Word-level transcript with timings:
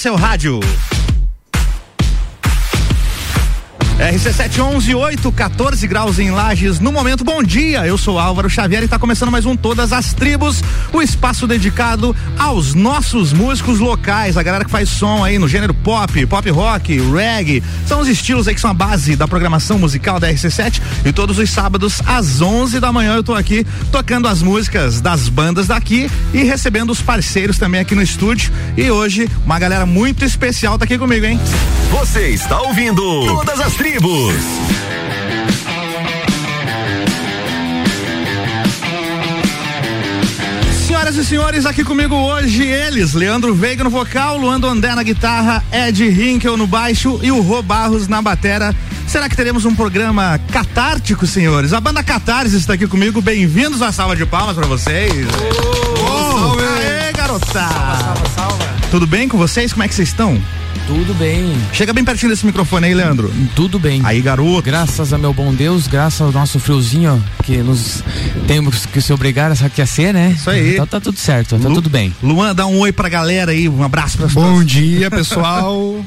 seu 0.00 0.16
rádio. 0.16 0.60
RC711 4.00 4.96
8, 4.96 5.30
14 5.30 5.86
graus 5.86 6.18
em 6.18 6.30
Lages. 6.30 6.80
No 6.80 6.90
momento, 6.90 7.22
bom 7.22 7.42
dia. 7.42 7.86
Eu 7.86 7.98
sou 7.98 8.18
Álvaro 8.18 8.48
Xavier 8.48 8.80
e 8.80 8.86
está 8.86 8.98
começando 8.98 9.30
mais 9.30 9.44
um 9.44 9.54
Todas 9.54 9.92
as 9.92 10.14
Tribos, 10.14 10.62
o 10.90 11.02
espaço 11.02 11.46
dedicado 11.46 12.16
aos 12.38 12.72
nossos 12.72 13.34
músicos 13.34 13.78
locais, 13.78 14.38
a 14.38 14.42
galera 14.42 14.64
que 14.64 14.70
faz 14.70 14.88
som 14.88 15.22
aí 15.22 15.38
no 15.38 15.46
gênero 15.46 15.74
pop, 15.74 16.24
pop 16.24 16.48
rock, 16.48 16.98
reggae. 16.98 17.62
São 17.86 18.00
os 18.00 18.08
estilos 18.08 18.48
aí 18.48 18.54
que 18.54 18.60
são 18.60 18.70
a 18.70 18.74
base 18.74 19.16
da 19.16 19.28
programação 19.28 19.78
musical 19.78 20.18
da 20.18 20.32
RC7 20.32 20.80
e 21.04 21.12
todos 21.12 21.38
os 21.38 21.50
sábados 21.50 22.00
às 22.06 22.40
11 22.40 22.80
da 22.80 22.90
manhã 22.90 23.16
eu 23.16 23.22
tô 23.22 23.34
aqui 23.34 23.66
tocando 23.92 24.28
as 24.28 24.40
músicas 24.40 25.02
das 25.02 25.28
bandas 25.28 25.66
daqui 25.66 26.10
e 26.32 26.42
recebendo 26.42 26.88
os 26.88 27.02
parceiros 27.02 27.58
também 27.58 27.82
aqui 27.82 27.94
no 27.94 28.00
estúdio. 28.00 28.50
E 28.78 28.90
hoje 28.90 29.28
uma 29.44 29.58
galera 29.58 29.84
muito 29.84 30.24
especial 30.24 30.78
tá 30.78 30.86
aqui 30.86 30.96
comigo, 30.96 31.26
hein? 31.26 31.38
Você 31.90 32.28
está 32.28 32.62
ouvindo 32.62 33.02
Todas 33.26 33.60
as 33.60 33.74
Tribos 33.74 33.89
tribos. 33.90 34.34
Senhoras 40.86 41.16
e 41.16 41.24
senhores, 41.24 41.66
aqui 41.66 41.82
comigo 41.82 42.14
hoje 42.14 42.62
eles, 42.62 43.14
Leandro 43.14 43.52
Veiga 43.52 43.82
no 43.82 43.90
vocal, 43.90 44.38
Luando 44.38 44.68
André 44.68 44.94
na 44.94 45.02
guitarra, 45.02 45.64
Ed 45.72 46.04
Hinkel 46.04 46.56
no 46.56 46.68
baixo 46.68 47.18
e 47.20 47.32
o 47.32 47.40
Rô 47.40 47.62
Barros 47.62 48.06
na 48.06 48.22
batera. 48.22 48.74
Será 49.08 49.28
que 49.28 49.34
teremos 49.34 49.64
um 49.64 49.74
programa 49.74 50.38
catártico, 50.52 51.26
senhores? 51.26 51.72
A 51.72 51.80
banda 51.80 52.00
Catarse 52.04 52.56
está 52.56 52.74
aqui 52.74 52.86
comigo. 52.86 53.20
Bem-vindos 53.20 53.82
à 53.82 53.90
salva 53.90 54.14
de 54.14 54.24
palmas 54.24 54.54
para 54.54 54.68
vocês. 54.68 55.12
Oh, 55.98 56.04
oh, 56.04 56.38
salve. 56.38 56.62
Aê, 56.62 57.12
garotada. 57.12 57.52
Salva, 57.52 58.28
salva, 58.28 58.28
salva. 58.36 58.64
Tudo 58.92 59.08
bem 59.08 59.28
com 59.28 59.36
vocês? 59.36 59.72
Como 59.72 59.82
é 59.82 59.88
que 59.88 59.94
vocês 59.96 60.10
estão? 60.10 60.40
Tudo 60.90 61.14
bem. 61.14 61.56
Chega 61.72 61.92
bem 61.92 62.04
pertinho 62.04 62.32
desse 62.32 62.44
microfone 62.44 62.86
aí, 62.88 62.94
Leandro. 62.94 63.32
Tudo 63.54 63.78
bem. 63.78 64.00
Aí, 64.04 64.20
garoto. 64.20 64.62
Graças 64.62 65.12
a 65.12 65.18
meu 65.18 65.32
bom 65.32 65.54
Deus, 65.54 65.86
graças 65.86 66.20
ao 66.20 66.32
nosso 66.32 66.58
friozinho, 66.58 67.22
que 67.44 67.58
nos 67.58 68.02
temos 68.48 68.86
que 68.86 69.00
se 69.00 69.12
obrigar 69.12 69.52
a 69.52 69.66
aquecer, 69.66 70.12
né? 70.12 70.34
Isso 70.36 70.50
aí. 70.50 70.72
Então 70.74 70.88
tá 70.88 70.98
tudo 70.98 71.16
certo, 71.16 71.56
tá 71.56 71.68
Lu, 71.68 71.76
tudo 71.76 71.88
bem. 71.88 72.12
Luan, 72.20 72.52
dá 72.56 72.66
um 72.66 72.80
oi 72.80 72.90
pra 72.90 73.08
galera 73.08 73.52
aí, 73.52 73.68
um 73.68 73.84
abraço 73.84 74.18
pra 74.18 74.26
Bom 74.26 74.64
dia, 74.64 75.08
pessoal. 75.12 76.04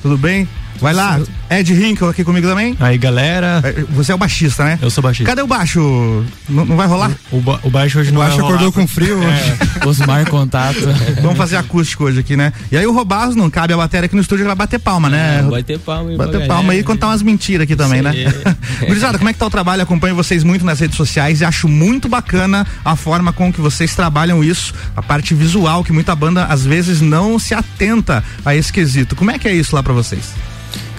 tudo 0.00 0.16
bem? 0.16 0.48
Vai 0.80 0.92
lá, 0.92 1.20
Ed 1.50 1.72
Hinkle 1.72 2.08
aqui 2.08 2.24
comigo 2.24 2.46
também. 2.46 2.76
Aí, 2.80 2.98
galera. 2.98 3.60
É, 3.64 3.84
você 3.90 4.12
é 4.12 4.14
o 4.14 4.18
baixista, 4.18 4.64
né? 4.64 4.78
Eu 4.80 4.90
sou 4.90 5.02
baixista. 5.02 5.28
Cadê 5.30 5.42
o 5.42 5.46
baixo? 5.46 6.24
Não, 6.48 6.64
não 6.64 6.76
vai 6.76 6.86
rolar? 6.86 7.10
O, 7.30 7.40
ba 7.40 7.60
o, 7.62 7.70
baixo 7.70 7.98
hoje 7.98 8.10
o 8.10 8.14
não 8.14 8.20
baixo 8.20 8.36
vai 8.36 8.42
rolar. 8.42 8.54
acordou 8.54 8.72
com 8.72 8.86
frio 8.86 9.18
hoje. 9.18 9.32
É. 9.82 9.86
Osmar 9.86 10.28
contato. 10.28 10.78
Vamos 11.20 11.36
fazer 11.36 11.56
acústico 11.56 12.04
hoje 12.04 12.20
aqui, 12.20 12.36
né? 12.36 12.52
E 12.70 12.76
aí 12.76 12.86
o 12.86 12.92
Robarros 12.92 13.34
não 13.34 13.50
cabe 13.50 13.72
a 13.72 13.76
bateria 13.76 14.06
aqui 14.06 14.14
no 14.14 14.20
estúdio, 14.20 14.44
vai 14.44 14.54
bater 14.54 14.78
palma, 14.78 15.08
né? 15.08 15.40
É, 15.40 15.42
bater 15.42 15.78
palma. 15.78 16.16
Bater 16.16 16.46
palma 16.46 16.72
aí 16.72 16.80
e 16.80 16.82
contar 16.82 17.08
umas 17.08 17.22
mentiras 17.22 17.64
aqui 17.64 17.74
também, 17.74 17.98
Sim. 17.98 18.04
né? 18.04 18.12
Gurizada, 18.86 19.18
como 19.18 19.30
é 19.30 19.32
que 19.32 19.38
tá 19.38 19.46
o 19.46 19.50
trabalho? 19.50 19.82
Acompanho 19.82 20.14
vocês 20.14 20.44
muito 20.44 20.64
nas 20.64 20.80
redes 20.80 20.96
sociais 20.96 21.40
e 21.40 21.44
acho 21.44 21.68
muito 21.68 22.08
bacana 22.08 22.66
a 22.84 22.94
forma 22.94 23.32
com 23.32 23.52
que 23.52 23.60
vocês 23.60 23.94
trabalham 23.94 24.42
isso, 24.44 24.74
a 24.96 25.02
parte 25.02 25.34
visual, 25.34 25.82
que 25.82 25.92
muita 25.92 26.14
banda 26.14 26.44
às 26.44 26.64
vezes 26.64 27.00
não 27.00 27.38
se 27.38 27.54
atenta 27.54 28.22
a 28.44 28.54
esse 28.54 28.72
quesito. 28.72 29.16
Como 29.16 29.30
é 29.30 29.38
que 29.38 29.48
é 29.48 29.54
isso 29.54 29.74
lá 29.74 29.82
para 29.82 29.92
vocês? 29.92 30.32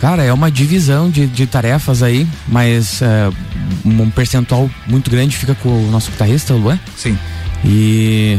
Cara, 0.04 0.22
é 0.22 0.34
uma 0.34 0.52
divisão 0.52 1.10
de, 1.10 1.26
de 1.26 1.48
tarefas 1.48 2.04
aí, 2.04 2.28
mas 2.46 3.02
é, 3.02 3.30
um 3.86 4.10
percentual 4.10 4.70
muito 4.86 5.10
grande 5.10 5.38
fica 5.38 5.56
com 5.56 5.70
o 5.70 5.90
nosso 5.90 6.12
guitarrista, 6.12 6.54
o 6.54 6.58
Luan. 6.58 6.78
Sim. 6.98 7.18
E 7.64 8.38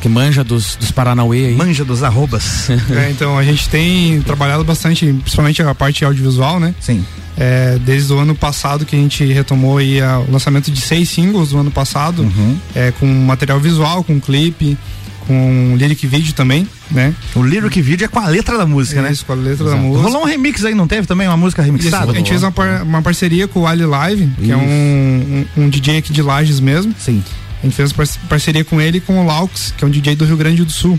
que 0.00 0.08
manja 0.08 0.44
dos, 0.44 0.76
dos 0.76 0.92
Paranauê 0.92 1.46
aí. 1.46 1.56
Manja 1.56 1.84
dos 1.84 2.04
arrobas. 2.04 2.70
é, 2.96 3.10
então, 3.10 3.36
a 3.36 3.42
gente 3.42 3.68
tem 3.68 4.20
trabalhado 4.20 4.62
bastante, 4.62 5.12
principalmente 5.12 5.60
a 5.60 5.74
parte 5.74 6.04
audiovisual, 6.04 6.60
né? 6.60 6.72
Sim. 6.78 7.04
É, 7.36 7.80
desde 7.84 8.12
o 8.12 8.18
ano 8.20 8.36
passado 8.36 8.86
que 8.86 8.94
a 8.94 8.98
gente 9.00 9.24
retomou 9.24 9.78
aí 9.78 10.00
a, 10.00 10.20
o 10.20 10.30
lançamento 10.30 10.70
de 10.70 10.80
seis 10.80 11.08
singles 11.08 11.48
do 11.48 11.58
ano 11.58 11.72
passado, 11.72 12.22
uhum. 12.22 12.56
é, 12.76 12.92
com 12.92 13.06
material 13.06 13.58
visual, 13.58 14.04
com 14.04 14.20
clipe, 14.20 14.78
com 15.26 15.74
lyric 15.76 16.06
video 16.06 16.32
também, 16.32 16.66
né? 16.90 17.14
O 17.34 17.42
lyric 17.42 17.80
video 17.80 18.04
é 18.04 18.08
com 18.08 18.18
a 18.18 18.28
letra 18.28 18.56
da 18.56 18.66
música, 18.66 19.02
né? 19.02 19.10
Isso, 19.10 19.24
com 19.24 19.32
a 19.32 19.36
letra 19.36 19.66
Exato. 19.66 19.70
da 19.70 19.76
música. 19.76 20.02
Rolou 20.08 20.22
um 20.22 20.24
remix 20.24 20.64
aí, 20.64 20.74
não 20.74 20.86
teve 20.86 21.06
também? 21.06 21.26
Uma 21.26 21.36
música 21.36 21.62
remixada? 21.62 22.06
Isso, 22.06 22.12
a 22.12 22.14
gente 22.14 22.28
fez 22.30 22.42
uma, 22.42 22.52
par, 22.52 22.82
uma, 22.82 23.02
parceria 23.02 23.48
com 23.48 23.60
o 23.60 23.66
Ali 23.66 23.84
Live, 23.84 24.26
que 24.36 24.42
Isso. 24.44 24.52
é 24.52 24.56
um, 24.56 25.46
um, 25.56 25.62
um, 25.64 25.68
DJ 25.68 25.98
aqui 25.98 26.12
de 26.12 26.22
Lages 26.22 26.60
mesmo. 26.60 26.94
Sim. 26.98 27.22
A 27.62 27.66
gente 27.66 27.74
fez 27.74 27.92
parceria 28.28 28.64
com 28.64 28.80
ele 28.80 28.98
e 28.98 29.00
com 29.00 29.18
o 29.18 29.26
Laux, 29.26 29.74
que 29.76 29.84
é 29.84 29.86
um 29.86 29.90
DJ 29.90 30.14
do 30.14 30.24
Rio 30.24 30.36
Grande 30.36 30.64
do 30.64 30.70
Sul. 30.70 30.98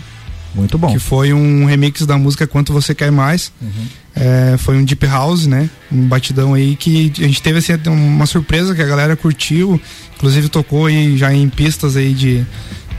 Muito 0.54 0.76
bom. 0.76 0.92
Que 0.92 0.98
foi 0.98 1.32
um 1.32 1.64
remix 1.64 2.04
da 2.04 2.18
música 2.18 2.46
Quanto 2.46 2.72
Você 2.72 2.94
Quer 2.94 3.12
Mais. 3.12 3.52
Uhum. 3.60 3.70
É, 4.16 4.56
foi 4.58 4.76
um 4.76 4.84
deep 4.84 5.06
house, 5.06 5.46
né? 5.46 5.70
Um 5.92 6.06
batidão 6.06 6.54
aí 6.54 6.74
que 6.74 7.12
a 7.18 7.22
gente 7.22 7.40
teve 7.40 7.58
assim, 7.58 7.72
uma 7.86 8.26
surpresa 8.26 8.74
que 8.74 8.82
a 8.82 8.86
galera 8.86 9.14
curtiu. 9.14 9.80
Inclusive 10.16 10.48
tocou 10.48 10.86
aí 10.86 11.16
já 11.16 11.32
em 11.32 11.48
pistas 11.48 11.96
aí 11.96 12.12
de 12.12 12.44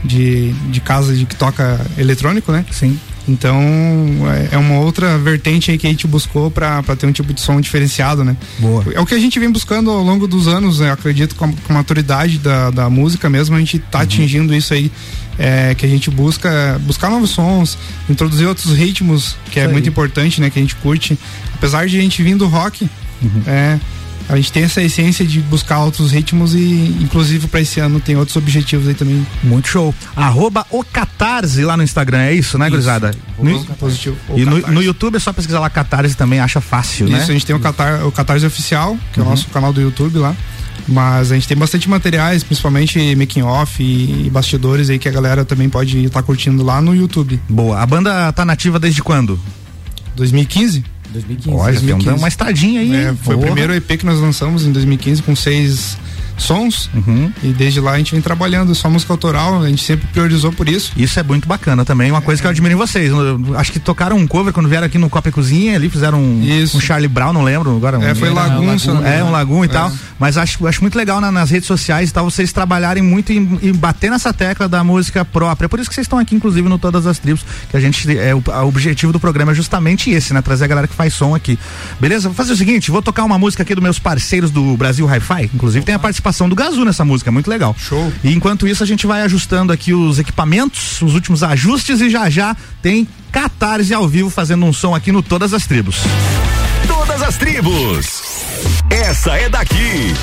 de, 0.04 0.52
de 0.52 0.80
casa 0.80 1.14
de 1.14 1.26
que 1.26 1.36
toca 1.36 1.80
eletrônico, 1.98 2.50
né? 2.52 2.64
Sim. 2.70 2.98
Então 3.28 3.60
é, 4.50 4.54
é 4.54 4.58
uma 4.58 4.80
outra 4.80 5.18
vertente 5.18 5.70
aí 5.70 5.78
que 5.78 5.86
a 5.86 5.90
gente 5.90 6.06
buscou 6.06 6.50
para 6.50 6.82
ter 6.98 7.06
um 7.06 7.12
tipo 7.12 7.32
de 7.32 7.40
som 7.40 7.60
diferenciado, 7.60 8.24
né? 8.24 8.36
Boa. 8.58 8.84
É 8.94 9.00
o 9.00 9.06
que 9.06 9.14
a 9.14 9.18
gente 9.18 9.38
vem 9.38 9.50
buscando 9.50 9.90
ao 9.90 10.02
longo 10.02 10.26
dos 10.26 10.48
anos, 10.48 10.80
né? 10.80 10.90
acredito 10.90 11.34
com 11.36 11.44
a, 11.44 11.48
com 11.48 11.72
a 11.72 11.74
maturidade 11.74 12.38
da, 12.38 12.70
da 12.70 12.90
música 12.90 13.28
mesmo, 13.28 13.54
a 13.54 13.58
gente 13.58 13.78
tá 13.78 13.98
uhum. 13.98 14.04
atingindo 14.04 14.54
isso 14.54 14.74
aí. 14.74 14.90
É, 15.38 15.74
que 15.74 15.86
a 15.86 15.88
gente 15.88 16.10
busca 16.10 16.78
buscar 16.82 17.08
novos 17.08 17.30
sons, 17.30 17.78
introduzir 18.10 18.46
outros 18.46 18.76
ritmos, 18.76 19.36
que 19.50 19.58
é 19.58 19.66
muito 19.66 19.88
importante, 19.88 20.38
né? 20.38 20.50
Que 20.50 20.58
a 20.58 20.62
gente 20.62 20.76
curte. 20.76 21.18
Apesar 21.54 21.86
de 21.86 21.98
a 21.98 22.02
gente 22.02 22.22
vir 22.22 22.36
do 22.36 22.46
rock, 22.46 22.86
uhum. 23.22 23.42
é, 23.46 23.80
a 24.30 24.36
gente 24.36 24.52
tem 24.52 24.62
essa 24.62 24.80
essência 24.80 25.26
de 25.26 25.40
buscar 25.40 25.80
outros 25.80 26.12
ritmos 26.12 26.54
e, 26.54 26.96
inclusive, 27.00 27.48
para 27.48 27.60
esse 27.60 27.80
ano 27.80 27.98
tem 27.98 28.16
outros 28.16 28.36
objetivos 28.36 28.86
aí 28.86 28.94
também. 28.94 29.26
Muito 29.42 29.68
show. 29.68 29.92
Arroba 30.14 30.64
o 30.70 30.84
Catarse 30.84 31.64
lá 31.64 31.76
no 31.76 31.82
Instagram, 31.82 32.18
é 32.18 32.34
isso, 32.34 32.56
né, 32.56 32.66
isso. 32.66 32.70
gurizada? 32.70 33.12
No, 33.36 33.64
positivo. 33.74 34.16
E 34.36 34.44
no, 34.44 34.58
no, 34.68 34.82
YouTube 34.82 35.16
é 35.16 35.18
só 35.18 35.32
pesquisar 35.32 35.58
lá 35.58 35.68
Catarse 35.68 36.16
também, 36.16 36.38
acha 36.38 36.60
fácil, 36.60 37.06
isso, 37.06 37.12
né? 37.12 37.22
Isso, 37.22 37.30
a 37.30 37.34
gente 37.34 37.44
tem 37.44 37.56
o, 37.56 37.60
Catar, 37.60 38.06
o 38.06 38.12
Catarse 38.12 38.46
Oficial, 38.46 38.96
que 39.12 39.18
uhum. 39.18 39.26
é 39.26 39.28
o 39.28 39.30
nosso 39.30 39.48
canal 39.48 39.72
do 39.72 39.80
YouTube 39.80 40.18
lá. 40.18 40.36
Mas 40.86 41.32
a 41.32 41.34
gente 41.34 41.48
tem 41.48 41.56
bastante 41.56 41.88
materiais, 41.88 42.44
principalmente 42.44 43.14
making 43.16 43.42
off 43.42 43.82
e, 43.82 44.26
e 44.26 44.30
bastidores 44.30 44.90
aí 44.90 44.98
que 44.98 45.08
a 45.08 45.12
galera 45.12 45.44
também 45.44 45.68
pode 45.68 46.04
estar 46.04 46.20
tá 46.20 46.22
curtindo 46.26 46.62
lá 46.62 46.80
no 46.80 46.94
YouTube. 46.94 47.40
Boa. 47.48 47.80
A 47.80 47.86
banda 47.86 48.32
tá 48.32 48.44
nativa 48.44 48.78
desde 48.78 49.02
quando? 49.02 49.38
2015. 50.14 50.84
2015. 51.10 51.56
Olha, 51.56 51.72
2015. 51.72 52.18
uma 52.18 52.28
estradinha 52.28 52.80
aí. 52.80 52.94
É, 52.94 53.14
foi 53.14 53.34
Porra. 53.34 53.38
o 53.38 53.52
primeiro 53.52 53.74
EP 53.74 53.98
que 53.98 54.06
nós 54.06 54.18
lançamos 54.18 54.64
em 54.64 54.72
2015 54.72 55.22
com 55.22 55.34
seis 55.36 55.96
sons 56.40 56.90
uhum. 56.94 57.32
e 57.42 57.48
desde 57.48 57.80
lá 57.80 57.92
a 57.92 57.98
gente 57.98 58.12
vem 58.12 58.20
trabalhando 58.20 58.74
só 58.74 58.88
música 58.88 59.12
autoral, 59.12 59.62
a 59.62 59.68
gente 59.68 59.84
sempre 59.84 60.06
priorizou 60.08 60.52
por 60.52 60.68
isso. 60.68 60.92
Isso 60.96 61.18
é 61.18 61.22
muito 61.22 61.48
bacana 61.48 61.84
também, 61.84 62.10
uma 62.10 62.20
coisa 62.20 62.40
é. 62.40 62.42
que 62.42 62.46
eu 62.46 62.50
admiro 62.50 62.74
em 62.74 62.76
vocês. 62.76 63.12
Acho 63.56 63.72
que 63.72 63.78
tocaram 63.78 64.16
um 64.16 64.26
cover 64.26 64.52
quando 64.52 64.68
vieram 64.68 64.86
aqui 64.86 64.98
no 64.98 65.10
Copa 65.10 65.28
e 65.28 65.32
Cozinha, 65.32 65.76
ali 65.76 65.88
fizeram 65.88 66.20
um, 66.20 66.42
um 66.74 66.80
Charlie 66.80 67.08
Brown, 67.08 67.32
não 67.32 67.42
lembro 67.42 67.76
agora. 67.76 68.02
É, 68.02 68.12
um, 68.12 68.14
foi 68.14 68.30
Lagoon, 68.30 68.76
é, 69.04 69.22
um 69.22 69.30
Lagoon 69.30 69.64
e 69.64 69.66
é. 69.66 69.70
tal. 69.70 69.92
Mas 70.18 70.36
acho, 70.36 70.66
acho 70.66 70.80
muito 70.82 70.96
legal 70.96 71.20
na, 71.20 71.30
nas 71.30 71.50
redes 71.50 71.66
sociais 71.66 72.10
e 72.10 72.12
tal, 72.12 72.28
vocês 72.28 72.52
trabalharem 72.52 73.02
muito 73.02 73.32
e 73.32 73.72
bater 73.72 74.10
nessa 74.10 74.32
tecla 74.32 74.68
da 74.68 74.82
música 74.82 75.24
própria. 75.24 75.68
Por 75.68 75.78
isso 75.78 75.88
que 75.88 75.94
vocês 75.94 76.04
estão 76.04 76.18
aqui, 76.18 76.34
inclusive, 76.34 76.68
no 76.68 76.78
Todas 76.78 77.06
as 77.06 77.18
Tribos, 77.18 77.44
que 77.70 77.76
a 77.76 77.80
gente, 77.80 78.18
é, 78.18 78.34
o, 78.34 78.42
o 78.46 78.68
objetivo 78.68 79.12
do 79.12 79.20
programa 79.20 79.52
é 79.52 79.54
justamente 79.54 80.10
esse, 80.10 80.32
né? 80.34 80.42
Trazer 80.42 80.64
a 80.64 80.68
galera 80.68 80.88
que 80.88 80.94
faz 80.94 81.14
som 81.14 81.34
aqui. 81.34 81.58
Beleza? 81.98 82.28
Vou 82.28 82.34
fazer 82.34 82.52
o 82.52 82.56
seguinte, 82.56 82.90
vou 82.90 83.02
tocar 83.02 83.24
uma 83.24 83.38
música 83.38 83.62
aqui 83.62 83.74
dos 83.74 83.82
meus 83.82 83.98
parceiros 83.98 84.50
do 84.50 84.76
Brasil 84.76 85.06
Hi-Fi, 85.06 85.50
inclusive 85.54 85.84
tem 85.84 85.94
a 85.94 85.98
participação 85.98 86.29
do 86.48 86.54
Gazu 86.54 86.84
nessa 86.84 87.04
música, 87.04 87.30
muito 87.30 87.48
legal. 87.48 87.74
Show. 87.78 88.12
E 88.22 88.32
enquanto 88.32 88.66
isso 88.66 88.82
a 88.82 88.86
gente 88.86 89.06
vai 89.06 89.22
ajustando 89.22 89.72
aqui 89.72 89.92
os 89.92 90.18
equipamentos, 90.18 91.00
os 91.02 91.14
últimos 91.14 91.42
ajustes 91.42 92.00
e 92.00 92.10
já 92.10 92.28
já 92.30 92.56
tem 92.82 93.06
Catarse 93.30 93.94
ao 93.94 94.08
vivo 94.08 94.28
fazendo 94.28 94.64
um 94.64 94.72
som 94.72 94.94
aqui 94.94 95.12
no 95.12 95.22
Todas 95.22 95.54
as 95.54 95.66
Tribos. 95.66 95.96
Todas 96.86 97.22
as 97.22 97.36
Tribos. 97.36 98.22
Essa 98.90 99.36
é 99.36 99.48
daqui. 99.48 100.14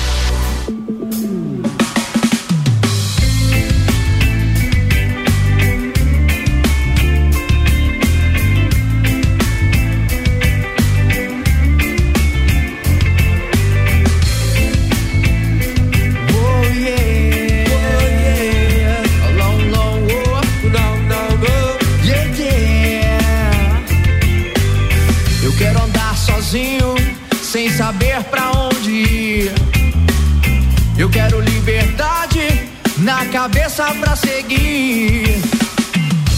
Cabeça 33.16 33.84
pra 34.00 34.14
seguir. 34.14 35.40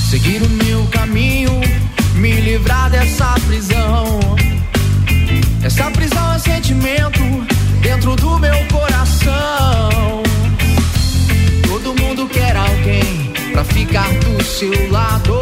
Seguir 0.08 0.40
o 0.43 0.49
meu 0.49 0.87
caminho, 0.87 1.61
me 2.14 2.32
livrar 2.32 2.88
dessa 2.88 3.34
prisão. 3.46 4.20
Essa 5.64 5.90
prisão 5.90 6.34
é 6.34 6.38
sentimento 6.38 7.20
dentro 7.81 8.14
do 8.14 8.38
meu 8.38 8.55
coração. 8.72 10.22
Todo 11.69 12.00
mundo 12.00 12.28
quer 12.28 12.56
alguém 12.56 13.32
pra 13.52 13.64
ficar 13.64 14.08
do 14.20 14.43
seu 14.43 14.90
lado. 14.93 15.40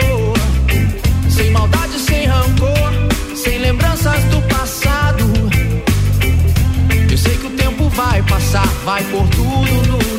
Sem 1.28 1.50
maldade, 1.50 1.98
sem 1.98 2.26
rancor, 2.26 2.92
sem 3.36 3.58
lembranças 3.58 4.24
do 4.24 4.40
passado. 4.48 5.24
Eu 7.10 7.18
sei 7.18 7.36
que 7.36 7.46
o 7.46 7.50
tempo 7.50 7.88
vai 7.90 8.22
passar, 8.22 8.66
vai 8.84 9.04
por 9.04 9.28
tudo 9.28 9.88
no 9.88 10.17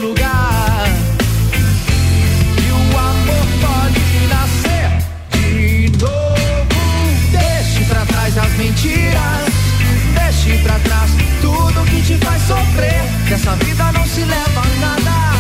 Dessa 13.39 13.56
vida 13.56 13.91
não 13.94 14.06
se 14.06 14.19
leva 14.19 14.62
nada. 14.81 15.31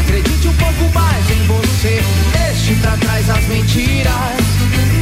Acredite 0.00 0.48
um 0.48 0.54
pouco 0.54 0.88
mais 0.94 1.30
em 1.30 1.46
você. 1.46 2.02
Deixe 2.32 2.74
pra 2.76 2.96
trás 2.96 3.28
as 3.28 3.46
mentiras. 3.48 4.14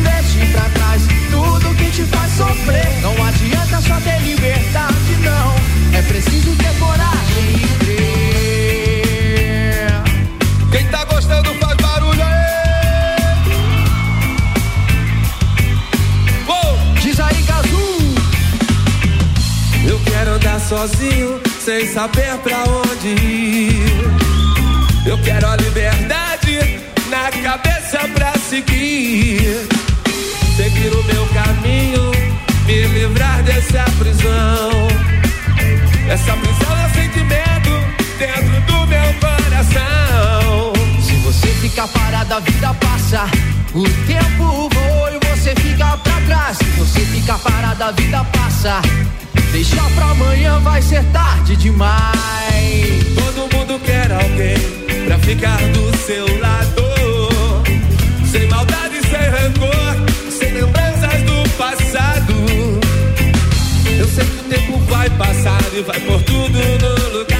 Deixe 0.02 0.44
pra 0.50 0.68
trás 0.70 1.02
tudo 1.30 1.72
que 1.76 1.88
te 1.92 2.02
faz 2.02 2.32
sofrer. 2.32 3.00
Não 3.00 3.12
adianta 3.24 3.80
só 3.80 4.00
ter 4.00 4.20
liberdade, 4.22 5.16
não. 5.22 5.54
É 5.96 6.02
preciso 6.02 6.50
ter 6.56 6.74
coragem 6.80 7.60
e 7.62 7.68
crer. 7.84 9.92
Quem 10.72 10.84
tá 10.88 11.04
gostando 11.04 11.54
faz 11.54 11.76
barulho 11.76 12.24
aí. 12.24 13.36
Uou! 16.48 16.76
Diz 17.00 17.20
aí, 17.20 17.40
Gazu. 17.42 18.14
Eu 19.88 20.00
quero 20.00 20.32
andar 20.32 20.58
sozinho, 20.58 21.40
sem 21.66 21.84
saber 21.92 22.38
pra 22.44 22.62
onde 22.62 23.08
ir. 23.08 23.84
Eu 25.04 25.18
quero 25.18 25.48
a 25.48 25.56
liberdade 25.56 26.60
na 27.10 27.28
cabeça 27.42 27.98
pra 28.14 28.32
seguir. 28.34 29.66
Seguir 30.56 30.92
o 30.94 31.02
meu 31.02 31.26
caminho, 31.34 32.12
me 32.66 32.86
livrar 32.86 33.42
dessa 33.42 33.82
prisão. 33.98 34.86
Essa 36.08 36.36
prisão 36.36 36.76
é 36.84 36.88
sentimento 36.90 37.70
dentro 38.16 38.60
do 38.60 38.86
meu 38.86 39.14
coração. 39.14 40.72
Se 41.02 41.14
você 41.16 41.48
ficar 41.48 41.88
parado, 41.88 42.32
a 42.32 42.38
vida 42.38 42.74
passa. 42.74 43.24
O 43.74 43.82
tempo 44.06 44.68
voa 44.72 45.10
e 45.10 45.26
você 45.26 45.52
fica 45.56 45.96
pra 45.96 46.20
trás. 46.28 46.58
Se 46.58 46.64
você 46.78 47.00
ficar 47.00 47.40
parado, 47.40 47.82
a 47.82 47.90
vida 47.90 48.24
passa. 48.26 48.80
Deixar 49.56 49.90
pra 49.92 50.10
amanhã 50.10 50.60
vai 50.60 50.82
ser 50.82 51.02
tarde 51.14 51.56
demais. 51.56 52.12
Todo 53.14 53.56
mundo 53.56 53.80
quer 53.86 54.12
alguém 54.12 54.54
pra 55.06 55.18
ficar 55.20 55.56
do 55.72 55.96
seu 55.96 56.26
lado. 56.40 56.82
Sem 58.30 58.46
maldade, 58.48 59.00
sem 59.00 59.18
rancor, 59.18 60.30
sem 60.30 60.52
lembranças 60.52 61.22
do 61.22 61.48
passado. 61.56 62.34
Eu 63.98 64.06
sei 64.08 64.26
que 64.26 64.40
o 64.40 64.44
tempo 64.44 64.78
vai 64.90 65.08
passar 65.08 65.62
e 65.72 65.80
vai 65.80 66.00
por 66.00 66.22
tudo 66.24 66.58
no 66.58 67.18
lugar. 67.18 67.35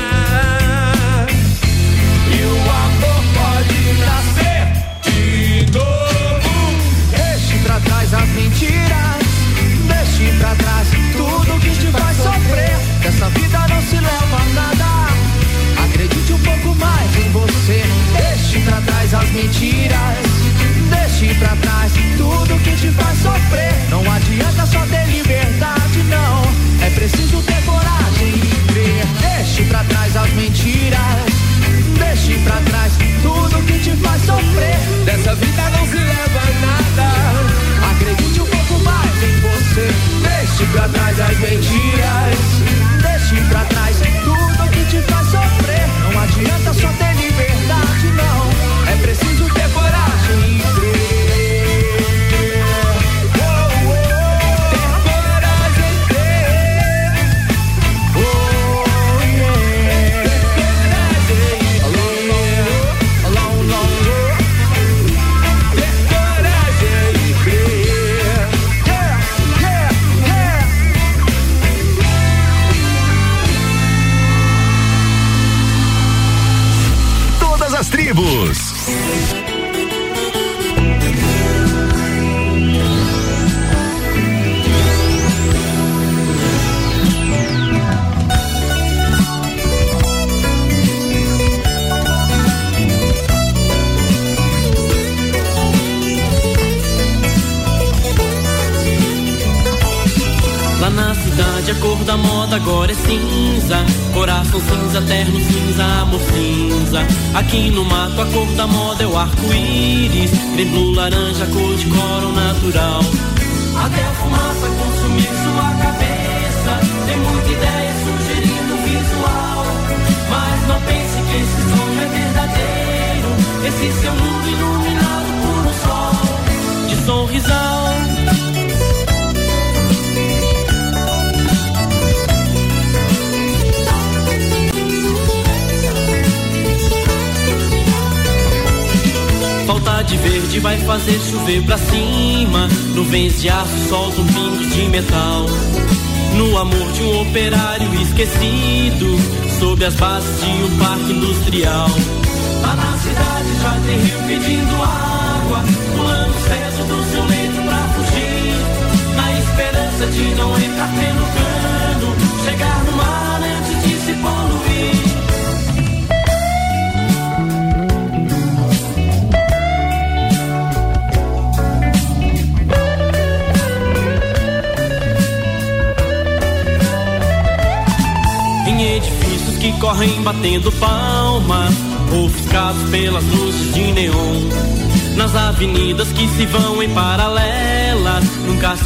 Sob 149.99 150.56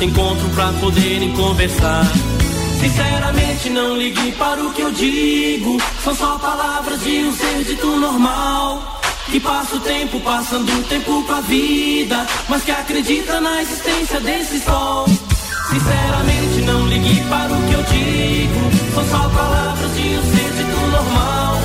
se 0.00 0.06
encontram 0.06 0.48
pra 0.54 0.72
poderem 0.80 1.30
conversar. 1.32 2.06
Sinceramente, 2.80 3.68
não 3.68 3.98
ligue 3.98 4.32
para 4.32 4.64
o 4.64 4.72
que 4.72 4.80
eu 4.80 4.90
digo. 4.92 5.76
São 6.02 6.14
só 6.14 6.38
palavras 6.38 7.02
de 7.02 7.18
um 7.18 7.32
ser 7.34 7.64
dito 7.64 7.86
normal. 7.86 8.98
Que 9.26 9.38
passa 9.38 9.76
o 9.76 9.80
tempo 9.80 10.18
passando 10.20 10.72
o 10.72 10.82
tempo 10.84 11.22
com 11.22 11.32
a 11.34 11.42
vida, 11.42 12.26
mas 12.48 12.64
que 12.64 12.70
acredita 12.70 13.42
na 13.42 13.60
existência 13.60 14.20
desse 14.20 14.60
sol. 14.60 15.04
Sinceramente, 15.68 16.62
não 16.64 16.86
ligue 16.88 17.20
para 17.28 17.52
o 17.52 17.62
que 17.68 17.74
eu 17.74 17.82
digo. 17.82 18.94
São 18.94 19.04
só 19.06 19.28
palavras 19.28 19.94
de 19.96 20.16
um 20.16 20.22
ser 20.22 20.50
dito 20.56 20.80
normal. 20.92 21.60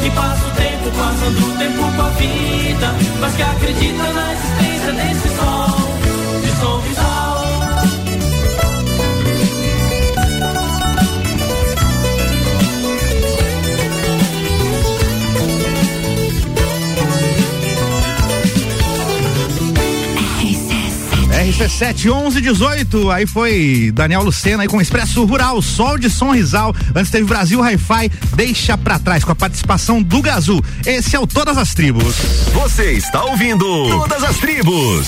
Que 0.00 0.10
passa 0.10 0.46
o 0.46 0.50
tempo 0.52 0.90
passando 0.96 1.48
o 1.48 1.58
tempo 1.58 1.96
com 1.96 2.02
a 2.02 2.10
vida, 2.10 2.94
mas 3.18 3.34
que 3.34 3.42
acredita 3.42 4.12
na 4.12 4.32
existência 4.34 4.92
desse 4.92 5.36
sol. 5.36 5.81
RC7 21.72 22.04
1118, 22.04 23.10
aí 23.10 23.26
foi 23.26 23.90
Daniel 23.94 24.22
Lucena 24.22 24.62
aí 24.62 24.68
com 24.68 24.80
Expresso 24.80 25.24
Rural, 25.24 25.62
Sol 25.62 25.96
de 25.96 26.10
Som 26.10 26.30
Rizal. 26.30 26.74
Antes 26.94 27.10
teve 27.10 27.24
Brasil 27.24 27.60
Hi-Fi, 27.60 28.10
deixa 28.34 28.76
pra 28.76 28.98
trás 28.98 29.24
com 29.24 29.32
a 29.32 29.34
participação 29.34 30.02
do 30.02 30.20
Gazul. 30.20 30.62
Esse 30.84 31.16
é 31.16 31.18
o 31.18 31.26
Todas 31.26 31.56
as 31.56 31.72
Tribos. 31.72 32.16
Você 32.52 32.92
está 32.92 33.24
ouvindo 33.24 33.64
Todas 33.88 34.22
as 34.22 34.36
Tribos. 34.36 35.06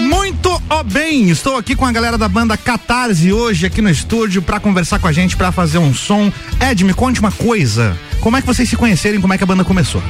Muito 0.00 0.60
ó 0.68 0.82
bem, 0.82 1.30
estou 1.30 1.56
aqui 1.56 1.76
com 1.76 1.86
a 1.86 1.92
galera 1.92 2.18
da 2.18 2.28
banda 2.28 2.56
Catarse 2.56 3.32
hoje 3.32 3.66
aqui 3.66 3.80
no 3.80 3.88
estúdio 3.88 4.42
para 4.42 4.58
conversar 4.58 4.98
com 4.98 5.06
a 5.06 5.12
gente, 5.12 5.36
para 5.36 5.52
fazer 5.52 5.78
um 5.78 5.94
som. 5.94 6.30
Ed, 6.60 6.84
me 6.84 6.92
conte 6.92 7.20
uma 7.20 7.32
coisa. 7.32 7.96
Como 8.20 8.36
é 8.36 8.40
que 8.40 8.46
vocês 8.46 8.68
se 8.68 8.76
conheceram 8.76 9.20
como 9.20 9.32
é 9.32 9.38
que 9.38 9.44
a 9.44 9.46
banda 9.46 9.64
começou? 9.64 10.02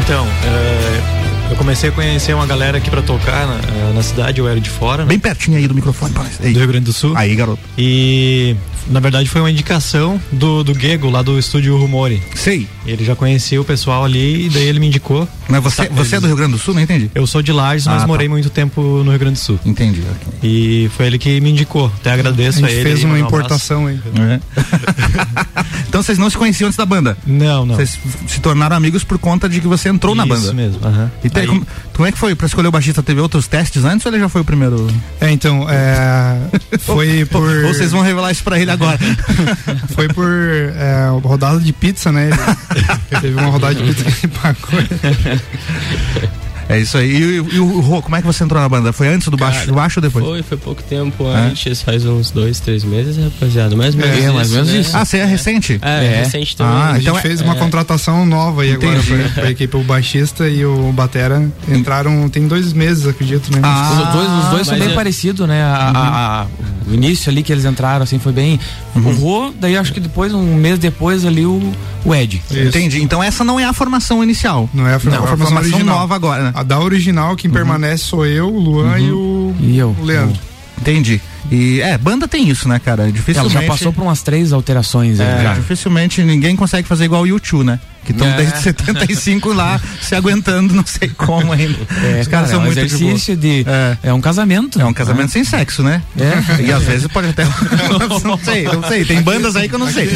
Então, 0.00 0.26
é, 0.26 1.13
eu 1.50 1.56
comecei 1.56 1.90
a 1.90 1.92
conhecer 1.92 2.34
uma 2.34 2.46
galera 2.46 2.78
aqui 2.78 2.90
pra 2.90 3.02
tocar 3.02 3.46
na, 3.46 3.54
eh, 3.54 3.92
na 3.94 4.02
cidade, 4.02 4.40
eu 4.40 4.48
era 4.48 4.60
de 4.60 4.70
fora, 4.70 5.02
né? 5.04 5.08
Bem 5.08 5.18
pertinho 5.18 5.56
aí 5.56 5.68
do 5.68 5.74
microfone, 5.74 6.12
parece. 6.14 6.42
Do 6.42 6.58
Rio 6.58 6.68
Grande 6.68 6.84
do 6.86 6.92
Sul. 6.92 7.12
Aí, 7.16 7.34
garoto. 7.36 7.60
E 7.78 8.56
na 8.86 9.00
verdade 9.00 9.26
foi 9.30 9.40
uma 9.40 9.50
indicação 9.50 10.20
do, 10.30 10.62
do 10.62 10.78
Gego, 10.78 11.08
lá 11.08 11.22
do 11.22 11.38
estúdio 11.38 11.76
Rumore. 11.78 12.22
Sei. 12.34 12.68
Ele 12.86 13.02
já 13.04 13.14
conhecia 13.16 13.58
o 13.60 13.64
pessoal 13.64 14.04
ali 14.04 14.46
e 14.46 14.48
daí 14.50 14.64
ele 14.66 14.78
me 14.78 14.88
indicou. 14.88 15.26
Mas 15.48 15.62
você, 15.62 15.88
você 15.88 16.16
é 16.16 16.20
do 16.20 16.26
Rio 16.26 16.36
Grande 16.36 16.52
do 16.52 16.58
Sul? 16.58 16.74
Não 16.74 16.80
entendi. 16.82 17.10
Eu 17.14 17.26
sou 17.26 17.40
de 17.42 17.52
Lages, 17.52 17.86
mas 17.86 17.96
Ah, 17.96 18.00
tá. 18.00 18.06
morei 18.06 18.28
muito 18.28 18.50
tempo 18.50 18.80
no 19.04 19.10
Rio 19.10 19.18
Grande 19.18 19.34
do 19.34 19.42
Sul. 19.42 19.58
Entendi. 19.64 20.02
ok. 20.02 20.32
E 20.42 20.90
foi 20.96 21.06
ele 21.06 21.18
que 21.18 21.40
me 21.40 21.50
indicou. 21.50 21.90
Até 22.00 22.12
agradeço 22.12 22.62
A 22.64 22.68
a, 22.68 22.70
ele. 22.72 22.82
fez 22.82 23.04
uma 23.04 23.14
um 23.14 23.18
importação 23.18 23.86
aí. 23.86 23.98
É. 24.24 24.40
então 25.88 26.02
vocês 26.02 26.18
não 26.18 26.28
se 26.30 26.36
conheciam 26.36 26.66
antes 26.68 26.76
da 26.76 26.84
banda? 26.86 27.16
Não, 27.26 27.64
não. 27.64 27.76
Vocês 27.76 27.98
se 28.26 28.40
tornaram 28.40 28.76
amigos 28.76 29.04
por 29.04 29.18
conta 29.18 29.48
de 29.48 29.60
que 29.60 29.66
você 29.66 29.88
entrou 29.88 30.14
na 30.14 30.24
Isso 30.24 30.34
banda. 30.34 30.52
mesmo. 30.52 30.80
aham. 30.86 31.10
E 31.22 31.30
Aí- 31.40 31.46
como, 31.46 31.66
como 31.92 32.08
é 32.08 32.12
que 32.12 32.18
foi? 32.18 32.34
Pra 32.34 32.46
escolher 32.46 32.68
o 32.68 32.72
baixista, 32.72 33.02
teve 33.02 33.20
outros 33.20 33.46
testes 33.46 33.84
antes 33.84 34.04
ou 34.06 34.12
ele 34.12 34.20
já 34.20 34.28
foi 34.28 34.40
o 34.40 34.44
primeiro? 34.44 34.86
É, 35.20 35.30
então, 35.30 35.66
é, 35.68 36.38
foi 36.80 37.24
por. 37.26 37.48
Ou 37.64 37.74
vocês 37.74 37.92
vão 37.92 38.02
revelar 38.02 38.30
isso 38.32 38.42
pra 38.44 38.58
ele 38.58 38.70
agora? 38.70 38.98
Foi 39.94 40.08
por 40.08 40.26
é, 40.28 41.08
rodada 41.22 41.60
de 41.60 41.72
pizza, 41.72 42.10
né? 42.10 42.30
Ele- 42.30 43.20
teve 43.20 43.34
uma 43.34 43.48
rodada 43.50 43.74
de 43.74 43.82
pizza 43.82 44.04
que 44.10 44.26
ele 44.26 44.32
pagou. 44.40 44.80
é 46.68 46.78
isso 46.78 46.96
aí. 46.98 47.16
E, 47.16 47.40
o- 47.40 47.54
e 47.54 47.58
o 47.60 47.80
Rô, 47.80 48.00
como 48.02 48.16
é 48.16 48.20
que 48.20 48.26
você 48.26 48.44
entrou 48.44 48.60
na 48.60 48.68
banda? 48.68 48.92
Foi 48.92 49.08
antes 49.08 49.28
do 49.28 49.36
baixo, 49.36 49.58
Cara, 49.60 49.66
do 49.66 49.74
baixo 49.74 49.98
ou 49.98 50.02
depois? 50.02 50.24
Foi, 50.24 50.42
foi 50.42 50.56
pouco 50.58 50.82
tempo 50.82 51.26
antes, 51.26 51.82
faz 51.82 52.04
uns 52.06 52.30
dois, 52.30 52.60
três 52.60 52.84
meses, 52.84 53.16
rapaziada. 53.22 53.74
Mais 53.76 53.94
ou 53.94 54.00
É, 54.02 54.06
menos 54.06 54.34
mais 54.34 54.50
ou 54.50 54.56
menos 54.56 54.70
né? 54.72 54.80
isso. 54.80 54.96
Ah, 54.96 55.04
você 55.04 55.18
é 55.18 55.24
recente? 55.24 55.78
É, 55.82 56.04
É. 56.04 56.22
recente 56.24 56.56
também. 56.56 56.72
Ah, 56.74 56.92
A 56.92 56.98
então 56.98 57.14
gente 57.14 57.24
é- 57.24 57.28
fez 57.28 57.40
uma 57.40 57.54
é. 57.54 57.58
contratação 57.58 58.24
nova 58.26 58.62
aí 58.62 58.72
agora 58.72 58.96
Entendi. 58.98 59.22
pra, 59.24 59.42
pra 59.42 59.50
equipe. 59.50 59.76
O 59.76 59.82
baixista 59.82 60.48
e 60.48 60.64
o 60.64 60.92
Batera 60.92 61.42
entraram 61.68 62.28
tem 62.28 62.46
dois 62.48 62.72
meses, 62.72 63.06
acredito, 63.06 63.50
né? 63.52 63.60
Ah, 63.62 63.90
Os 64.08 64.12
dois, 64.12 64.28
os 64.44 64.50
dois 64.50 64.66
são 64.66 64.78
bem 64.78 64.90
é- 64.90 64.94
parecidos, 64.94 65.46
né? 65.48 65.62
A- 65.62 65.92
a- 65.94 66.42
a- 66.42 66.46
o 66.88 66.94
início 66.94 67.30
ali 67.30 67.42
que 67.42 67.52
eles 67.52 67.64
entraram, 67.64 68.02
assim, 68.02 68.18
foi 68.18 68.32
bem. 68.32 68.58
O 68.94 69.10
Rô, 69.12 69.52
daí 69.58 69.76
acho 69.76 69.92
que 69.92 70.00
depois, 70.00 70.32
um 70.32 70.54
mês 70.56 70.78
depois 70.78 71.24
ali, 71.24 71.44
o, 71.44 71.72
o 72.04 72.14
Ed. 72.14 72.42
Isso. 72.50 72.60
Entendi. 72.60 73.02
Então 73.02 73.22
essa 73.22 73.42
não 73.42 73.58
é 73.58 73.64
a 73.64 73.72
formação 73.72 74.22
inicial. 74.22 74.68
Não 74.72 74.86
é 74.86 74.94
a, 74.94 74.98
Não, 74.98 74.98
a 74.98 75.00
formação 75.26 75.36
formação 75.36 75.58
original. 75.72 75.98
nova 76.00 76.14
agora, 76.14 76.44
né? 76.44 76.52
A 76.54 76.62
da 76.62 76.78
original, 76.78 77.34
quem 77.36 77.50
permanece 77.50 78.04
sou 78.04 78.24
eu, 78.24 78.46
o 78.48 78.58
Luan 78.58 78.98
e 79.00 79.10
o, 79.10 79.56
E 79.60 79.76
eu. 79.78 79.96
o 79.98 80.04
Leandro. 80.04 80.38
Entendi. 80.80 81.20
E 81.50 81.80
é, 81.82 81.96
banda 81.98 82.26
tem 82.26 82.48
isso, 82.48 82.68
né, 82.68 82.78
cara? 82.78 83.02
Ela 83.02 83.12
Dificilmente. 83.12 83.52
já 83.54 83.62
passou 83.62 83.92
por 83.92 84.02
umas 84.02 84.22
três 84.22 84.52
alterações 84.52 85.20
aí, 85.20 85.26
É, 85.26 85.42
já. 85.42 85.54
dificilmente 85.54 86.22
ninguém 86.22 86.56
consegue 86.56 86.86
fazer 86.88 87.04
igual 87.04 87.22
o 87.22 87.26
YouTube, 87.26 87.64
né? 87.64 87.78
Que 88.04 88.12
estão 88.12 88.26
É. 88.26 88.36
desde 88.36 88.58
75 88.60 89.52
lá 89.52 89.80
se 90.00 90.14
aguentando, 90.14 90.74
não 90.74 90.84
sei 90.86 91.08
como 91.10 91.52
ainda. 91.52 91.78
É, 92.02 92.20
Os 92.20 92.28
caras 92.28 92.28
cara, 92.28 92.46
são 92.48 92.56
é 92.56 92.62
um 92.62 92.66
muito 92.66 92.78
exercício 92.78 93.36
de. 93.36 93.64
É. 93.66 93.96
É. 94.08 94.12
um 94.12 94.20
casamento. 94.20 94.80
É 94.80 94.84
um 94.84 94.92
casamento 94.92 95.30
sem 95.32 95.44
sexo, 95.44 95.82
né? 95.82 96.02
É. 96.18 96.62
E 96.62 96.72
às 96.72 96.82
vezes 96.82 97.06
pode 97.08 97.28
até. 97.28 97.44
não 98.24 98.38
sei, 98.38 98.64
não 98.64 98.82
sei. 98.82 99.04
Tem 99.04 99.20
bandas 99.22 99.54
aí 99.56 99.68
que 99.68 99.74
eu 99.74 99.78
não 99.78 99.90
sei. 99.90 100.08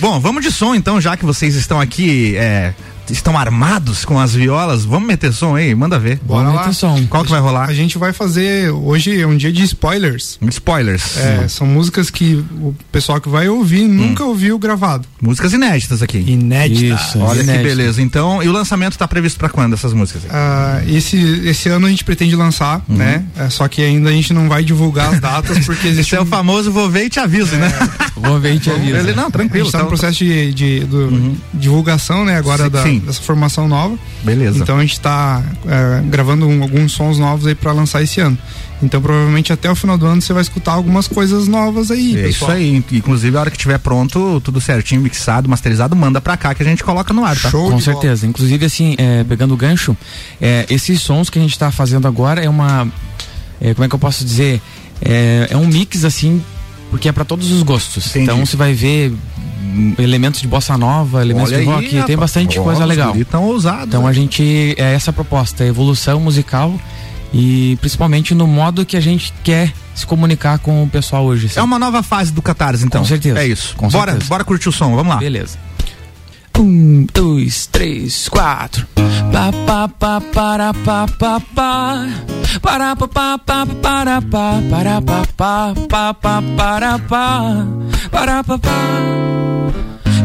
Bom, 0.00 0.20
vamos 0.20 0.42
de 0.44 0.50
som 0.50 0.74
então, 0.74 1.00
já 1.00 1.16
que 1.16 1.24
vocês 1.24 1.54
estão 1.54 1.80
aqui. 1.80 2.34
É, 3.10 3.12
estão 3.12 3.36
armados 3.38 4.04
com 4.04 4.18
as 4.18 4.34
violas. 4.34 4.84
Vamos 4.84 5.06
meter 5.08 5.32
som 5.32 5.54
aí? 5.56 5.74
Manda 5.74 5.98
ver. 5.98 6.18
Bora 6.22 6.44
Vamos 6.44 6.54
lá. 6.54 6.60
meter 6.66 6.74
som. 6.74 7.06
Qual 7.08 7.24
que 7.24 7.30
vai 7.30 7.40
rolar? 7.40 7.68
A 7.68 7.74
gente 7.74 7.98
vai 7.98 8.12
fazer. 8.12 8.70
Hoje 8.70 9.20
é 9.20 9.26
um 9.26 9.36
dia 9.36 9.52
de 9.52 9.62
spoilers. 9.64 10.38
Spoilers. 10.48 11.16
É, 11.16 11.48
são 11.48 11.66
músicas 11.66 12.10
que 12.10 12.44
o 12.60 12.74
pessoal 12.92 13.20
que 13.20 13.28
vai 13.28 13.48
ouvir 13.48 13.86
nunca 13.86 14.24
ouviu 14.24 14.58
gravado. 14.58 15.06
Músicas 15.20 15.52
inéditas 15.52 16.02
aqui. 16.02 16.18
Inédita. 16.18 16.94
Isso. 16.94 17.18
Olha 17.20 17.38
que 17.38 17.44
inédito. 17.44 17.64
beleza. 17.64 18.02
Então, 18.02 18.42
e 18.42 18.48
o 18.48 18.52
lançamento 18.52 18.96
tá 18.96 19.06
previsto 19.08 19.38
pra 19.38 19.48
quando 19.48 19.74
essas 19.74 19.92
músicas? 19.92 20.22
Ah, 20.30 20.80
esse, 20.86 21.16
esse 21.46 21.68
ano 21.68 21.86
a 21.86 21.90
gente 21.90 22.04
pretende 22.04 22.34
lançar, 22.36 22.82
né? 22.88 23.24
É, 23.36 23.48
só 23.50 23.66
que 23.68 23.82
ainda 23.82 24.08
a 24.10 24.12
gente 24.12 24.32
não 24.32 24.48
vai 24.48 24.62
divulgar 24.64 25.12
as 25.14 25.20
datas 25.20 25.58
porque 25.66 25.88
existe 25.88 26.10
Esse 26.10 26.16
é 26.16 26.20
o 26.20 26.22
um- 26.22 26.26
famoso 26.26 26.70
vou 26.72 26.88
ver 26.90 27.04
e 27.06 27.10
te 27.10 27.18
aviso, 27.20 27.56
né? 27.56 27.70
Vou 28.16 28.38
ver 28.38 28.54
e 28.54 28.58
te 28.58 28.70
aviso. 28.70 28.96
Ele, 28.96 29.12
não, 29.14 29.26
a 29.26 29.30
tranquilo. 29.30 29.64
gente 29.64 29.72
tá 29.72 29.78
tá- 29.78 29.84
no 29.84 29.88
processo 29.90 30.18
de, 30.18 30.52
de- 30.52 30.80
do- 30.80 31.36
divulgação, 31.54 32.24
né, 32.24 32.36
agora 32.36 32.64
Sim, 32.64 32.70
da- 32.70 32.82
sim. 32.82 32.99
Dessa 33.00 33.20
formação 33.22 33.66
nova. 33.68 33.98
Beleza. 34.22 34.58
Então 34.58 34.78
a 34.78 34.80
gente 34.80 34.98
tá 35.00 35.42
é, 35.66 36.02
gravando 36.08 36.46
um- 36.46 36.62
alguns 36.62 36.92
sons 36.92 37.18
novos 37.18 37.46
aí 37.46 37.54
pra 37.54 37.72
lançar 37.72 38.02
esse 38.02 38.20
ano. 38.20 38.36
Então 38.82 39.00
provavelmente 39.02 39.52
até 39.52 39.70
o 39.70 39.74
final 39.76 39.98
do 39.98 40.06
ano 40.06 40.22
você 40.22 40.32
vai 40.32 40.40
escutar 40.42 40.72
algumas 40.72 41.06
coisas 41.06 41.46
novas 41.48 41.90
aí, 41.90 42.16
É 42.16 42.28
isso 42.28 42.40
pessoal. 42.40 42.52
aí. 42.52 42.82
Inclusive, 42.92 43.36
a 43.36 43.40
hora 43.40 43.50
que 43.50 43.58
tiver 43.58 43.78
pronto, 43.78 44.40
tudo 44.42 44.58
certinho, 44.60 45.00
mixado, 45.02 45.48
masterizado, 45.48 45.94
manda 45.94 46.20
pra 46.20 46.36
cá 46.36 46.54
que 46.54 46.62
a 46.62 46.66
gente 46.66 46.82
coloca 46.82 47.12
no 47.12 47.22
ar, 47.24 47.36
tá? 47.38 47.50
Show 47.50 47.70
Com 47.70 47.76
de 47.76 47.84
bola. 47.84 48.00
certeza. 48.00 48.26
Inclusive, 48.26 48.64
assim, 48.64 48.94
é, 48.96 49.22
pegando 49.24 49.52
o 49.52 49.56
gancho, 49.56 49.94
é, 50.40 50.64
esses 50.70 51.00
sons 51.02 51.28
que 51.28 51.38
a 51.38 51.42
gente 51.42 51.58
tá 51.58 51.70
fazendo 51.70 52.08
agora 52.08 52.42
é 52.42 52.48
uma. 52.48 52.88
é, 53.60 53.74
como 53.74 53.84
é 53.84 53.88
que 53.88 53.94
eu 53.94 53.98
posso 53.98 54.24
dizer? 54.24 54.62
É, 55.02 55.48
é 55.50 55.56
um 55.58 55.66
mix, 55.66 56.02
assim, 56.04 56.42
porque 56.90 57.06
é 57.08 57.12
para 57.12 57.24
todos 57.24 57.50
os 57.50 57.62
gostos. 57.62 58.06
Entendi. 58.08 58.24
Então 58.24 58.46
você 58.46 58.56
vai 58.56 58.72
ver 58.72 59.12
elementos 59.98 60.40
de 60.40 60.48
bossa 60.48 60.76
nova, 60.76 61.22
elementos 61.22 61.52
Olha 61.52 61.62
de 61.62 61.68
aí, 61.68 61.74
rock, 61.74 61.88
tem 61.88 61.98
rapaz. 62.00 62.18
bastante 62.18 62.58
Ó, 62.58 62.62
coisa 62.62 62.84
legal. 62.84 63.14
tão 63.30 63.44
ousados. 63.44 63.86
Então 63.88 64.06
a 64.06 64.12
gente. 64.12 64.74
É 64.76 64.94
essa 64.94 65.10
a 65.10 65.12
proposta, 65.12 65.64
evolução 65.64 66.20
musical 66.20 66.74
e 67.32 67.76
principalmente 67.80 68.34
no 68.34 68.46
modo 68.46 68.84
que 68.84 68.96
a 68.96 69.00
gente 69.00 69.32
quer 69.44 69.72
se 69.94 70.04
comunicar 70.06 70.58
com 70.58 70.82
o 70.82 70.88
pessoal 70.88 71.24
hoje. 71.24 71.46
assim. 71.46 71.58
É 71.60 71.62
uma 71.62 71.78
nova 71.78 72.02
fase 72.02 72.32
do 72.32 72.42
Catarse, 72.42 72.84
então. 72.84 73.02
Com 73.02 73.06
certeza. 73.06 73.38
É 73.40 73.46
isso. 73.46 73.74
Com 73.76 73.88
bora, 73.88 74.12
certeza. 74.12 74.28
bora 74.28 74.44
curtir 74.44 74.68
o 74.68 74.72
som, 74.72 74.94
vamos 74.94 75.12
lá. 75.12 75.18
Beleza. 75.18 75.58
Um, 76.58 77.06
dois, 77.14 77.66
três, 77.66 78.28
quatro. 78.28 78.86
Pa, 79.32 79.50
pa, 79.66 79.88
pa, 79.88 80.20
para, 80.20 80.74
pa, 80.74 81.06
pa, 81.06 81.40
pa. 81.54 82.08
Para, 82.60 82.96
pa, 82.96 83.08
pa, 83.08 83.38
pa, 83.38 83.66
para, 83.66 84.20
pa. 84.20 84.60
Para, 84.68 85.00
pa, 85.00 85.22
pa, 85.36 85.74
pa, 85.88 86.14
pa, 86.14 86.42
para, 86.56 86.98
pa. 86.98 87.66
Para, 88.10 88.44
pa, 88.44 88.58
pa. 88.58 89.39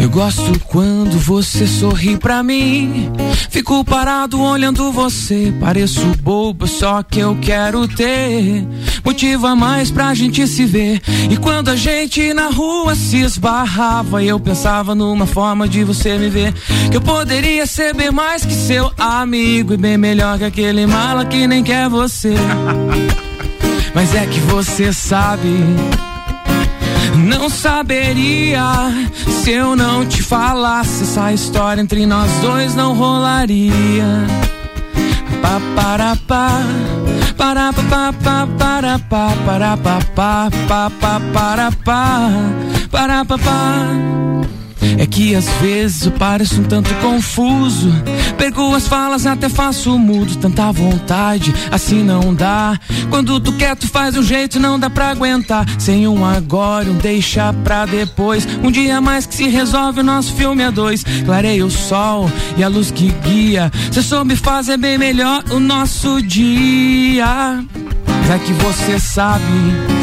Eu 0.06 0.12
gosto 0.12 0.60
quando 0.66 1.18
você 1.18 1.66
sorri 1.66 2.16
pra 2.16 2.44
mim. 2.44 3.12
Fico 3.50 3.84
parado 3.84 4.40
olhando 4.40 4.92
você. 4.92 5.52
Pareço 5.60 6.06
bobo, 6.22 6.68
só 6.68 7.02
que 7.02 7.22
eu 7.22 7.36
quero 7.42 7.88
ter 7.88 8.68
motivo 9.04 9.48
a 9.48 9.56
mais 9.56 9.90
pra 9.90 10.14
gente 10.14 10.46
se 10.46 10.64
ver. 10.64 11.02
E 11.28 11.36
quando 11.38 11.70
a 11.70 11.76
gente 11.76 12.36
na 12.36 12.50
rua 12.50 12.94
se 12.94 13.18
esbarrava, 13.18 14.24
eu 14.24 14.40
pensava 14.40 14.94
numa 14.94 15.26
forma 15.26 15.68
de 15.68 15.84
você 15.84 16.20
me 16.20 16.30
ver. 16.30 16.54
Que 16.92 16.98
eu 16.98 17.02
poderia 17.02 17.66
ser 17.66 17.96
bem 17.96 18.12
mais 18.12 18.46
que 18.46 18.54
seu 18.54 18.92
amigo 19.00 19.74
e 19.74 19.78
bem 19.78 19.98
melhor 19.98 20.38
que 20.38 20.44
aquele 20.44 20.86
mala 20.86 21.26
que 21.26 21.48
nem 21.48 21.64
quer 21.64 21.90
você. 21.90 22.36
Mas 23.96 24.14
é 24.14 24.28
que 24.28 24.40
você 24.42 24.94
sabe. 24.94 25.50
Não 27.14 27.50
saberia 27.50 28.64
se 29.44 29.52
eu 29.52 29.76
não 29.76 30.06
te 30.06 30.22
falasse. 30.22 31.04
Essa 31.04 31.32
história 31.34 31.82
entre 31.82 32.06
nós 32.06 32.32
dois 32.42 32.76
não 32.76 32.94
rolaria. 32.94 34.28
pa 35.42 35.62
para 35.76 36.16
pa 36.28 36.50
para 37.38 37.74
pa 37.74 37.84
pa 37.84 38.14
pa 38.14 38.48
para 38.58 39.00
pa 39.00 39.34
para 39.46 39.78
pa 39.78 40.00
pa 40.16 40.50
pa 40.68 40.90
pa 40.90 41.20
para 41.34 41.72
pa 41.72 42.30
para 42.92 43.26
pa 43.26 43.38
pa 43.38 44.35
é 44.98 45.06
que 45.06 45.36
às 45.36 45.48
vezes 45.62 46.06
eu 46.06 46.12
pareço 46.12 46.62
um 46.62 46.64
tanto 46.64 46.94
confuso. 46.96 47.92
Perco 48.38 48.74
as 48.74 48.88
falas, 48.88 49.26
até 49.26 49.50
faço 49.50 49.98
mudo. 49.98 50.36
Tanta 50.38 50.72
vontade, 50.72 51.54
assim 51.72 52.04
não 52.04 52.34
dá. 52.34 52.80
Quando 53.10 53.40
tu 53.40 53.54
quer, 53.54 53.76
tu 53.76 53.88
faz 53.88 54.18
um 54.18 54.24
jeito, 54.24 54.60
não 54.60 54.80
dá 54.80 54.90
pra 54.90 55.10
aguentar. 55.10 55.66
Sem 55.80 56.08
um 56.08 56.26
agora, 56.26 56.90
um 56.90 56.96
deixa 56.96 57.54
pra 57.64 57.86
depois. 57.86 58.48
Um 58.64 58.72
dia 58.72 59.00
mais 59.02 59.26
que 59.26 59.36
se 59.36 59.48
resolve 59.48 60.02
o 60.02 60.04
nosso 60.04 60.34
filme 60.34 60.64
a 60.64 60.70
dois. 60.70 61.04
Clareia 61.26 61.66
o 61.66 61.72
sol 61.72 62.30
e 62.58 62.64
a 62.64 62.68
luz 62.68 62.92
que 62.92 63.12
guia. 63.24 63.72
Cê 63.92 64.02
soube 64.02 64.36
fazer 64.36 64.78
bem 64.78 64.98
melhor 64.98 65.44
o 65.52 65.60
nosso 65.60 66.22
dia. 66.22 67.64
É 68.28 68.40
que 68.40 68.54
você 68.54 69.00
sabe 69.00 69.95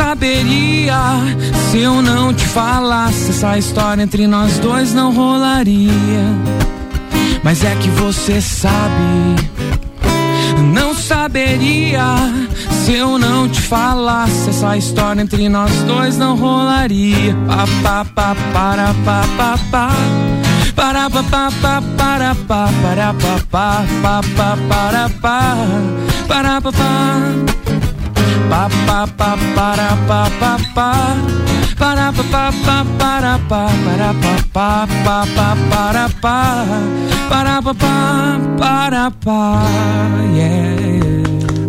saberia 0.00 0.98
se 1.70 1.80
eu 1.80 2.00
não 2.00 2.32
te 2.32 2.46
falasse. 2.46 3.30
Essa 3.30 3.58
história 3.58 4.02
entre 4.02 4.26
nós 4.26 4.58
dois 4.58 4.94
não 4.94 5.12
rolaria. 5.12 6.24
Mas 7.44 7.62
é 7.62 7.74
que 7.76 7.90
você 7.90 8.40
sabe. 8.40 9.36
Não 10.72 10.94
saberia 10.94 12.04
se 12.82 12.94
eu 12.94 13.18
não 13.18 13.46
te 13.46 13.60
falasse. 13.60 14.48
Essa 14.48 14.74
história 14.76 15.20
entre 15.20 15.48
nós 15.50 15.70
dois 15.82 16.16
não 16.16 16.34
rolaria. 16.34 17.36
Pa, 17.46 17.66
pa, 17.82 18.04
pa, 18.14 18.36
para, 18.54 18.94
pa, 19.04 19.22
pa, 19.36 19.58
pa. 19.70 19.90
Para 20.74 21.10
pa 21.10 21.22
pa 21.22 21.50
pa 21.60 21.82
para 21.98 22.34
pa 22.48 22.68
para 22.82 23.12
pa 23.12 23.38
pa 23.50 23.84
pa 24.02 24.20
pa 24.36 24.56
para 24.68 25.08
pa 25.20 25.56
para 26.26 26.60
pa 26.62 26.72
pa 26.72 27.69
pa 28.50 28.68
pa 28.84 29.06
pa 29.06 29.38
para 29.54 29.96
pa 30.08 30.22
pa 30.40 30.58
pa 30.74 30.90
para 31.78 32.12
pa 32.12 32.22
pa 32.22 32.52
pa 32.66 32.84
para 32.98 33.38
pa 33.48 33.62
para 33.86 34.10
pa 34.12 34.34
pa 34.52 34.86
pa 35.04 35.26
pa 35.36 35.56
para 35.70 36.08
pa 36.20 36.66
para 37.30 37.62
pa 37.62 37.74
pa 37.74 38.40
para 38.58 39.10
pa 39.12 39.62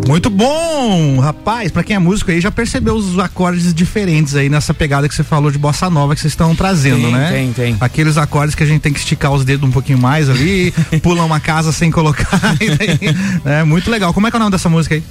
Muito 0.07 0.29
bom, 0.29 1.19
rapaz. 1.19 1.71
Pra 1.71 1.83
quem 1.83 1.95
é 1.95 1.99
músico 1.99 2.31
aí 2.31 2.41
já 2.41 2.49
percebeu 2.51 2.95
os 2.95 3.17
acordes 3.19 3.73
diferentes 3.73 4.35
aí 4.35 4.49
nessa 4.49 4.73
pegada 4.73 5.07
que 5.07 5.13
você 5.13 5.23
falou 5.23 5.51
de 5.51 5.59
bossa 5.59 5.87
nova 5.87 6.15
que 6.15 6.21
vocês 6.21 6.33
estão 6.33 6.55
trazendo, 6.55 7.03
Tem, 7.03 7.11
né? 7.13 7.31
tem, 7.31 7.53
tem. 7.53 7.77
Aqueles 7.79 8.17
acordes 8.17 8.55
que 8.55 8.63
a 8.63 8.65
gente 8.65 8.81
tem 8.81 8.91
que 8.91 8.99
esticar 8.99 9.31
os 9.31 9.45
dedos 9.45 9.69
um 9.69 9.71
pouquinho 9.71 9.99
mais 9.99 10.29
ali, 10.29 10.73
pula 11.03 11.23
uma 11.23 11.39
casa 11.39 11.71
sem 11.71 11.91
colocar. 11.91 12.41
é 13.45 13.63
muito 13.63 13.89
legal. 13.91 14.13
Como 14.13 14.25
é 14.27 14.31
que 14.31 14.35
é 14.35 14.39
o 14.39 14.39
nome 14.39 14.51
dessa 14.51 14.67
música 14.67 14.95
aí? 14.95 15.03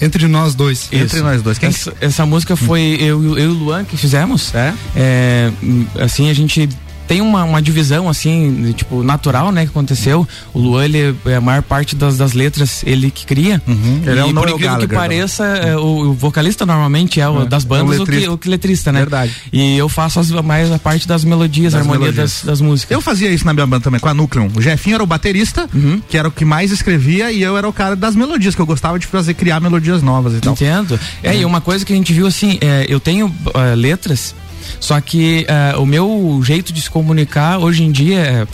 Entre 0.00 0.26
nós 0.28 0.54
dois. 0.54 0.88
Entre 0.92 1.20
nós 1.20 1.42
dois. 1.42 1.58
Quem 1.58 1.68
essa, 1.68 1.92
essa 2.00 2.26
música 2.26 2.54
foi 2.56 2.96
eu, 3.00 3.36
eu 3.36 3.38
e 3.38 3.46
o 3.46 3.52
Luan 3.52 3.84
que 3.84 3.96
fizemos. 3.96 4.54
É? 4.54 4.74
É, 4.94 5.52
hum, 5.62 5.86
assim, 5.98 6.30
a 6.30 6.34
gente 6.34 6.68
tem 7.08 7.20
uma, 7.20 7.42
uma 7.44 7.60
divisão 7.62 8.08
assim, 8.08 8.72
tipo, 8.76 9.02
natural, 9.02 9.50
né, 9.50 9.64
que 9.64 9.70
aconteceu. 9.70 10.28
O 10.54 10.58
Luan, 10.60 10.84
ele 10.84 11.16
é 11.26 11.34
a 11.36 11.40
maior 11.40 11.62
parte 11.62 11.96
das, 11.96 12.16
das 12.18 12.34
letras, 12.34 12.82
ele 12.86 13.10
que 13.10 13.24
cria. 13.26 13.60
Uhum. 13.66 14.02
Ele 14.06 14.14
e 14.14 14.18
é 14.18 14.24
o 14.24 14.34
por 14.34 14.48
incrível 14.48 14.58
que 14.58 14.64
Gallagher, 14.64 14.88
pareça, 14.98 15.44
é, 15.44 15.76
o, 15.76 16.10
o 16.10 16.12
vocalista 16.12 16.66
normalmente 16.66 17.20
é 17.20 17.28
o 17.28 17.42
É, 17.42 17.46
das 17.46 17.62
é 17.62 17.66
o 17.66 17.68
bandas 17.68 17.98
o, 18.00 18.04
que, 18.04 18.10
letrista. 18.10 18.32
o 18.32 18.38
que 18.38 18.48
letrista, 18.48 18.92
né? 18.92 19.00
Verdade. 19.00 19.34
E 19.52 19.76
eu 19.76 19.88
faço 19.88 20.20
as- 20.20 20.30
mais 20.30 20.70
a 20.70 20.78
parte 20.78 21.08
das 21.08 21.24
melodias, 21.24 21.72
Das 21.72 21.80
a 21.80 21.82
harmonia 21.82 22.00
melodias. 22.12 22.32
das, 22.34 22.44
das 22.44 22.60
músicas. 22.60 22.90
Eu 22.94 23.00
fazia 23.00 23.30
isso 23.30 23.44
na 23.46 23.54
minha 23.54 23.66
banda 23.66 23.82
também, 23.84 23.98
com 23.98 24.08
a 24.08 24.14
Nucleon. 24.14 24.48
O 24.54 24.60
Jefinho 24.60 24.94
era 24.96 25.02
o 25.02 25.06
baterista, 25.06 25.68
Uhum. 25.74 26.00
que 26.08 26.16
era 26.18 26.28
o 26.28 26.30
que 26.30 26.44
mais 26.44 26.70
escrevia, 26.70 27.32
e 27.32 27.42
eu 27.42 27.56
era 27.56 27.68
o 27.68 27.72
cara 27.72 27.96
das 27.96 28.14
melodias, 28.14 28.54
que 28.54 28.60
eu 28.60 28.66
gostava 28.66 28.98
de 28.98 29.06
fazer, 29.06 29.32
criar 29.34 29.60
melodias 29.60 30.02
novas 30.02 30.34
e 30.34 30.40
tal. 30.40 30.52
Entendo. 30.52 30.98
É, 31.22 31.36
e 31.36 31.44
uma 31.44 31.60
coisa 31.60 31.84
que 31.84 31.92
a 31.92 31.96
gente 31.96 32.12
viu 32.12 32.26
assim, 32.26 32.58
é, 32.60 32.84
eu 32.88 33.00
tenho 33.00 33.34
é, 33.54 33.74
letras, 33.74 34.34
só 34.80 35.00
que 35.00 35.46
é, 35.48 35.76
o 35.76 35.86
meu 35.86 36.40
jeito 36.42 36.72
de 36.72 36.80
se 36.80 36.90
comunicar 36.90 37.58
hoje 37.58 37.82
em 37.82 37.90
dia, 37.90 38.46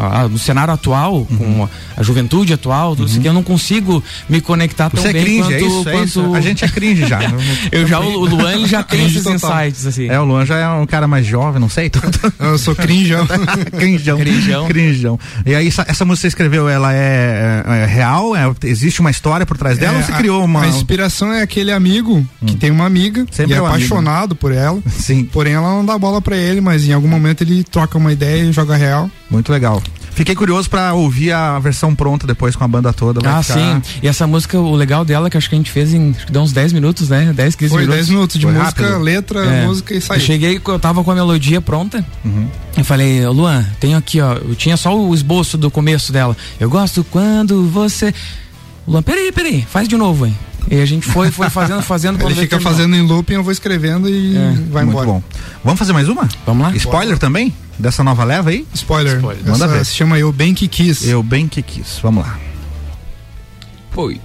é, 0.00 0.16
ah, 0.24 0.28
no 0.28 0.38
cenário 0.38 0.72
atual, 0.74 1.26
Uhum. 1.30 1.36
com 1.36 1.64
a, 1.64 1.68
a 2.00 2.02
juventude 2.02 2.52
atual, 2.52 2.96
tudo 2.96 3.08
isso 3.08 3.18
aqui, 3.18 3.28
eu 3.28 3.32
não 3.32 3.42
consigo 3.42 4.02
me 4.28 4.40
conectar 4.40 4.88
tão 4.90 5.00
Você 5.02 5.08
é 5.08 5.12
bem 5.12 5.24
cringe, 5.24 5.42
quanto, 5.42 5.52
é 5.54 5.60
isso, 5.60 5.88
é 5.88 5.92
quanto 5.92 6.06
isso. 6.08 6.34
A 6.34 6.40
gente 6.40 6.64
é 6.64 6.68
cringe 6.68 7.06
já. 7.06 7.18
eu 7.72 7.86
já 7.86 8.00
o, 8.00 8.24
Luan 8.26 8.52
ele 8.54 8.66
já 8.66 8.82
tem 8.82 9.00
Cringe 9.00 9.18
esses 9.18 9.40
total. 9.40 9.58
insights 9.64 9.86
assim. 9.86 10.08
É, 10.08 10.18
o 10.20 10.24
Luan 10.24 10.44
já 10.46 10.56
é 10.58 10.68
um 10.68 10.86
cara 10.86 11.06
mais 11.06 11.26
jovem, 11.26 11.60
não 11.60 11.68
sei. 11.68 11.90
Eu 12.38 12.58
sou 12.58 12.74
crinjão. 12.74 13.26
Crinjão. 13.76 14.18
Crinjão. 14.18 14.66
Crinjão. 14.66 15.20
E 15.44 15.54
aí, 15.54 15.68
essa, 15.68 15.84
essa 15.88 16.04
música 16.04 16.20
que 16.20 16.20
você 16.22 16.28
escreveu, 16.28 16.68
ela 16.68 16.92
é, 16.94 17.62
é- 17.66 17.78
é 17.82 17.86
real? 17.86 18.34
É- 18.36 18.50
existe 18.64 19.00
uma 19.00 19.10
história 19.10 19.44
por 19.46 19.56
trás 19.56 19.78
dela 19.78 19.94
É, 19.94 19.96
ou 19.98 20.02
você 20.04 20.12
a- 20.12 20.16
criou 20.16 20.44
uma. 20.44 20.62
A 20.62 20.68
inspiração 20.68 21.32
é 21.32 21.42
aquele 21.42 21.72
amigo 21.72 22.26
que 22.46 22.56
tem 22.56 22.70
uma 22.70 22.86
amiga 22.86 23.26
Sempre 23.30 23.52
e 23.52 23.54
é 23.54 23.58
é 23.58 23.62
o 23.62 23.66
amigo, 23.66 23.76
apaixonado 23.84 24.34
por 24.34 24.52
ela. 24.52 24.80
Sim, 24.88 25.24
Porém, 25.24 25.54
ela 25.54 25.68
não 25.68 25.84
dá 25.84 25.96
bola 25.98 26.20
pra 26.20 26.36
ele, 26.36 26.60
mas 26.60 26.84
em 26.88 26.92
algum 26.92 27.08
momento 27.08 27.42
ele 27.42 27.62
troca 27.64 27.96
uma 27.98 28.12
ideia 28.12 28.42
e 28.42 28.52
joga 28.52 28.76
real. 28.76 29.10
Muito 29.30 29.50
legal. 29.52 29.82
Fiquei 30.12 30.34
curioso 30.34 30.68
pra 30.68 30.92
ouvir 30.92 31.32
a 31.32 31.58
versão 31.60 31.94
pronta 31.94 32.26
depois 32.26 32.54
com 32.56 32.64
a 32.64 32.68
banda 32.68 32.92
toda. 32.92 33.20
vai 33.20 33.32
Ah, 33.32 33.42
ficar- 33.42 33.54
sim. 33.82 33.82
E 34.02 34.08
essa 34.08 34.26
música, 34.26 34.58
o 34.58 34.74
legal 34.74 35.04
dela 35.04 35.28
é 35.28 35.30
que 35.30 35.36
acho 35.36 35.48
que 35.48 35.54
a 35.54 35.58
gente 35.58 35.70
fez 35.70 35.94
em 35.94 36.10
acho 36.10 36.26
que 36.26 36.32
deu 36.32 36.42
uns 36.42 36.52
10 36.52 36.72
minutos, 36.72 37.08
né? 37.08 37.32
10, 37.32 37.54
15 37.54 37.70
Foi 37.70 37.82
minutos. 37.82 37.96
10 37.96 38.08
minutos 38.10 38.36
de 38.38 38.44
Foi 38.44 38.52
música, 38.54 38.82
rápido. 38.82 38.98
letra, 39.02 39.44
É. 39.46 39.64
música 39.66 39.94
e 39.94 39.96
Eu 39.98 40.02
saiu. 40.02 40.20
cheguei, 40.20 40.60
eu 40.66 40.78
tava 40.78 41.02
com 41.04 41.10
a 41.10 41.14
melodia 41.14 41.60
pronta. 41.60 42.04
Uhum. 42.24 42.48
Eu 42.76 42.84
falei, 42.84 43.24
"Ô, 43.24 43.32
Luan, 43.32 43.64
tenho 43.78 43.96
aqui, 43.96 44.20
ó. 44.20 44.32
Eu 44.34 44.54
tinha 44.56 44.76
só 44.76 44.94
o 44.98 45.14
esboço 45.14 45.56
do 45.56 45.70
começo 45.70 46.12
dela. 46.12 46.36
Eu 46.58 46.68
gosto 46.68 47.04
quando 47.04 47.64
você. 47.68 48.12
Luan, 48.86 49.02
peraí, 49.02 49.30
peraí, 49.32 49.64
faz 49.70 49.88
de 49.88 49.96
novo, 49.96 50.26
hein? 50.26 50.36
E 50.70 50.80
a 50.80 50.86
gente 50.86 51.06
foi, 51.06 51.30
foi 51.30 51.48
fazendo, 51.48 51.80
fazendo. 51.82 52.18
quando 52.20 52.32
Ele 52.32 52.40
fica 52.42 52.56
terminou. 52.58 52.72
fazendo 52.72 52.96
em 52.96 53.00
looping, 53.02 53.34
eu 53.34 53.42
vou 53.42 53.52
escrevendo 53.52 54.08
e 54.10 54.36
É, 54.36 54.40
vai 54.70 54.84
Muito 54.84 54.88
embora. 55.00 55.06
bom. 55.06 55.22
Vamos 55.64 55.78
fazer 55.78 55.92
mais 55.92 56.08
uma? 56.08 56.28
Vamos 56.44 56.66
lá? 56.66 56.76
Spoiler 56.76 57.16
também? 57.16 57.54
Dessa 57.80 58.04
nova 58.04 58.24
leva 58.24 58.50
aí? 58.50 58.66
Spoiler. 58.74 59.16
Spoiler. 59.16 59.42
Essa 59.42 59.50
Manda 59.52 59.66
ver. 59.68 59.84
se 59.86 59.94
chama 59.94 60.18
Eu 60.18 60.30
Bem 60.30 60.52
Que 60.52 60.68
Quis. 60.68 61.02
Eu 61.08 61.22
bem 61.22 61.48
que 61.48 61.62
quis. 61.62 61.98
Vamos 62.02 62.26
lá. 62.26 62.38
Foi. 63.90 64.20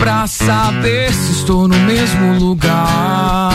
Pra 0.00 0.26
saber 0.26 1.12
se 1.12 1.32
estou 1.32 1.68
no 1.68 1.78
mesmo 1.80 2.38
lugar. 2.38 3.52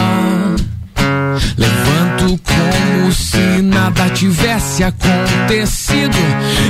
Levanto 1.58 2.40
como 2.44 3.12
se 3.12 3.62
nada 3.64 4.08
tivesse 4.12 4.84
acontecido. 4.84 6.18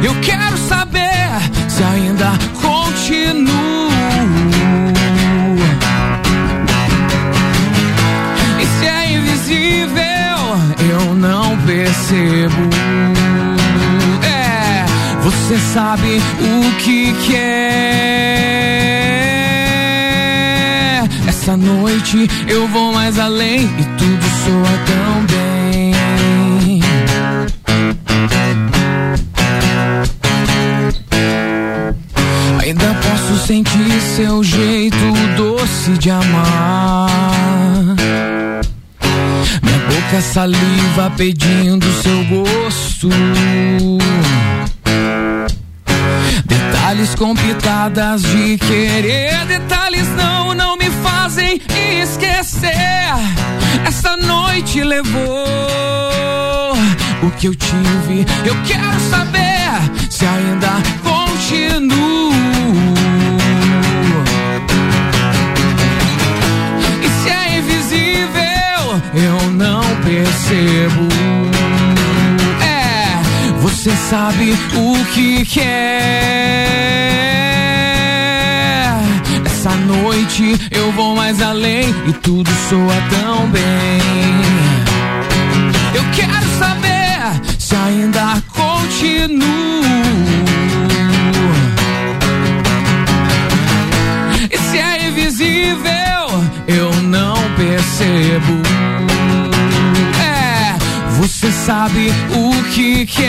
Eu 0.01 0.15
quero 0.21 0.57
saber 0.57 1.29
se 1.67 1.83
ainda 1.83 2.31
continuo. 2.61 3.89
E 8.57 8.65
se 8.79 8.85
é 8.87 9.11
invisível, 9.11 10.37
eu 10.89 11.13
não 11.15 11.57
percebo. 11.59 12.69
É, 14.23 14.85
você 15.21 15.57
sabe 15.73 16.21
o 16.39 16.75
que 16.77 17.13
quer. 17.27 19.04
Essa 21.45 21.57
noite 21.57 22.27
eu 22.47 22.67
vou 22.69 22.91
mais 22.91 23.19
além 23.19 23.65
e 23.65 23.83
tudo 23.99 24.25
soa 24.43 24.73
tão 24.87 25.25
bem. 25.27 25.93
Ainda 32.63 32.95
posso 32.95 33.45
sentir 33.45 34.01
seu 34.15 34.43
jeito 34.43 34.97
doce 35.37 35.91
de 35.99 36.09
amar. 36.09 37.05
Minha 39.61 39.77
boca 39.87 40.21
saliva 40.21 41.11
pedindo 41.15 41.85
seu 42.01 42.25
gosto 42.25 43.09
detalhes 46.95 47.15
com 47.15 47.35
pitadas 47.35 48.21
de 48.21 48.57
querer. 48.57 49.45
Detalhes 49.47 50.07
não, 50.15 50.53
não 50.53 50.77
me 50.77 50.89
fazem 51.03 51.59
esquecer. 52.01 52.71
Essa 53.85 54.15
noite 54.15 54.81
levou 54.81 55.45
o 57.21 57.31
que 57.31 57.47
eu 57.47 57.55
tive. 57.55 58.25
Eu 58.45 58.55
quero 58.65 58.99
saber 59.09 60.09
se 60.09 60.25
ainda 60.25 60.69
continuo. 61.03 62.31
E 67.03 67.09
se 67.09 67.29
é 67.29 67.57
invisível, 67.57 69.01
eu 69.13 69.51
não 69.51 69.83
percebo 70.03 71.24
você 73.85 73.95
sabe 74.09 74.51
o 74.75 75.05
que 75.13 75.45
quer. 75.45 76.65
Essa 79.45 79.75
noite 79.75 80.57
eu 80.71 80.91
vou 80.93 81.15
mais 81.15 81.39
além 81.39 81.93
e 82.07 82.13
tudo 82.13 82.49
soa 82.67 82.95
tão 83.11 83.47
bem. 83.49 84.01
Eu 85.93 86.03
quero 86.15 86.47
saber 86.57 87.39
se 87.59 87.75
ainda 87.75 88.41
continuo. 88.49 89.45
E 94.51 94.57
se 94.57 94.79
é 94.79 95.09
invisível, 95.09 96.43
eu 96.67 96.91
não 97.03 97.35
percebo. 97.55 98.65
É, 101.45 101.47
você 101.47 101.51
sabe 101.51 102.11
o 102.33 102.63
que 102.71 103.05
quer. 103.05 103.25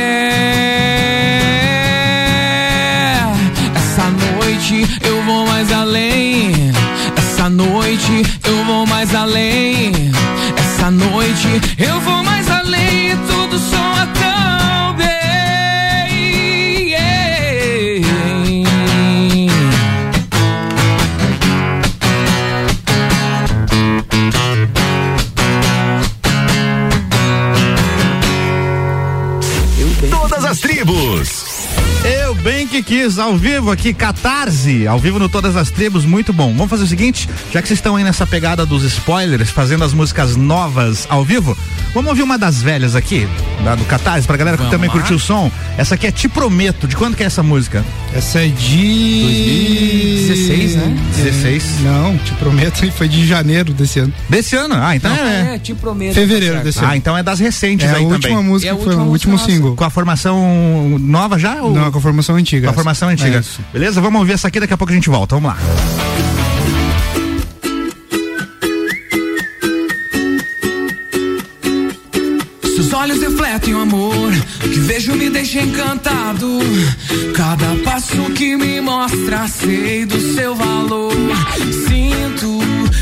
Essa 3.74 4.04
noite 4.10 4.86
eu 5.02 5.22
vou 5.24 5.46
mais 5.46 5.70
além. 5.70 6.52
Essa 7.16 7.50
noite 7.50 8.22
eu 8.44 8.64
vou 8.64 8.86
mais 8.86 9.14
além. 9.14 9.92
Essa 10.56 10.90
noite 10.90 11.60
eu 11.78 12.00
vou 12.00 12.24
mais 12.24 12.50
além 12.50 13.12
e 13.12 13.16
tudo 13.16 13.58
soa 13.58 14.06
tão 14.14 14.45
quis, 32.86 33.18
ao 33.18 33.36
vivo 33.36 33.72
aqui, 33.72 33.92
Catarse, 33.92 34.86
ao 34.86 35.00
vivo 35.00 35.18
no 35.18 35.28
Todas 35.28 35.56
as 35.56 35.72
Tribos, 35.72 36.04
muito 36.04 36.32
bom. 36.32 36.52
Vamos 36.52 36.70
fazer 36.70 36.84
o 36.84 36.86
seguinte, 36.86 37.28
já 37.50 37.60
que 37.60 37.66
vocês 37.66 37.78
estão 37.78 37.96
aí 37.96 38.04
nessa 38.04 38.24
pegada 38.24 38.64
dos 38.64 38.84
spoilers, 38.84 39.50
fazendo 39.50 39.82
as 39.82 39.92
músicas 39.92 40.36
novas 40.36 41.04
ao 41.10 41.24
vivo, 41.24 41.58
vamos 41.96 42.10
ouvir 42.10 42.22
uma 42.22 42.36
das 42.38 42.62
velhas 42.62 42.94
aqui, 42.94 43.26
da, 43.64 43.74
do 43.74 43.84
Catarse, 43.84 44.26
pra 44.26 44.36
galera 44.36 44.56
que 44.56 44.62
Vamos 44.62 44.72
também 44.76 44.88
lá. 44.88 44.94
curtiu 44.94 45.16
o 45.16 45.18
som. 45.18 45.50
Essa 45.78 45.94
aqui 45.94 46.06
é 46.06 46.12
Te 46.12 46.28
Prometo, 46.28 46.86
de 46.86 46.94
quando 46.96 47.16
que 47.16 47.22
é 47.22 47.26
essa 47.26 47.42
música? 47.42 47.84
Essa 48.14 48.40
é 48.40 48.48
de. 48.48 50.26
2016, 50.26 50.76
né? 50.76 50.96
16. 51.16 51.80
Não, 51.82 52.16
te 52.18 52.32
prometo, 52.34 52.92
foi 52.92 53.08
de 53.08 53.26
janeiro 53.26 53.72
desse 53.72 53.98
ano. 54.00 54.12
Desse 54.28 54.56
ano? 54.56 54.74
Ah, 54.78 54.94
então 54.96 55.10
é. 55.12 55.54
É, 55.54 55.58
te 55.58 55.74
prometo. 55.74 56.14
Fevereiro 56.14 56.56
tá 56.58 56.62
desse 56.62 56.78
ano. 56.78 56.88
Ah, 56.88 56.96
então 56.96 57.16
é 57.16 57.22
das 57.22 57.38
recentes 57.40 57.86
É 57.86 57.90
a 57.92 57.96
aí 57.96 58.04
última 58.04 58.36
também. 58.36 58.44
música, 58.44 58.70
É 58.70 58.72
a 58.72 58.76
foi 58.76 58.84
última 58.86 59.02
o 59.04 59.08
último 59.10 59.32
música 59.32 59.52
single. 59.52 59.76
Com 59.76 59.84
a 59.84 59.90
formação 59.90 60.98
nova 61.00 61.38
já? 61.38 61.62
Ou... 61.62 61.72
Não, 61.74 61.90
com 61.90 61.98
a 61.98 62.00
formação 62.00 62.36
antiga. 62.36 62.66
Com 62.68 62.70
a 62.72 62.74
formação 62.74 63.08
antiga. 63.08 63.36
É 63.38 63.40
isso. 63.40 63.60
Beleza? 63.72 64.00
Vamos 64.00 64.20
ouvir 64.20 64.32
essa 64.34 64.48
aqui, 64.48 64.60
daqui 64.60 64.72
a 64.74 64.76
pouco 64.76 64.92
a 64.92 64.94
gente 64.96 65.08
volta. 65.08 65.34
Vamos 65.34 65.50
lá. 65.50 65.56
Olhos 73.56 73.66
refletem 73.66 73.74
o 73.74 73.80
amor 73.80 74.32
que 74.60 74.80
vejo 74.80 75.14
me 75.14 75.30
deixa 75.30 75.60
encantado. 75.60 76.58
Cada 77.34 77.74
passo 77.84 78.30
que 78.32 78.56
me 78.56 78.80
mostra, 78.80 79.48
sei 79.48 80.04
do 80.04 80.20
seu 80.34 80.54
valor. 80.54 81.12
Sinto 81.86 82.58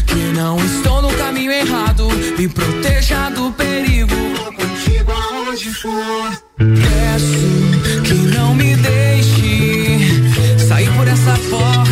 que 0.07 0.37
não 0.37 0.57
estou 0.64 1.03
no 1.03 1.12
caminho 1.14 1.51
errado. 1.51 2.09
Me 2.38 2.49
proteja 2.49 3.31
do 3.31 3.51
perigo. 3.53 4.14
Vou 4.37 4.53
contigo 4.53 5.12
aonde 5.12 5.73
for. 5.75 6.43
Peço 6.59 8.03
que 8.05 8.14
não 8.37 8.55
me 8.55 8.77
deixe 8.77 10.59
sair 10.69 10.90
por 10.93 11.09
essa 11.09 11.37
porta. 11.51 11.84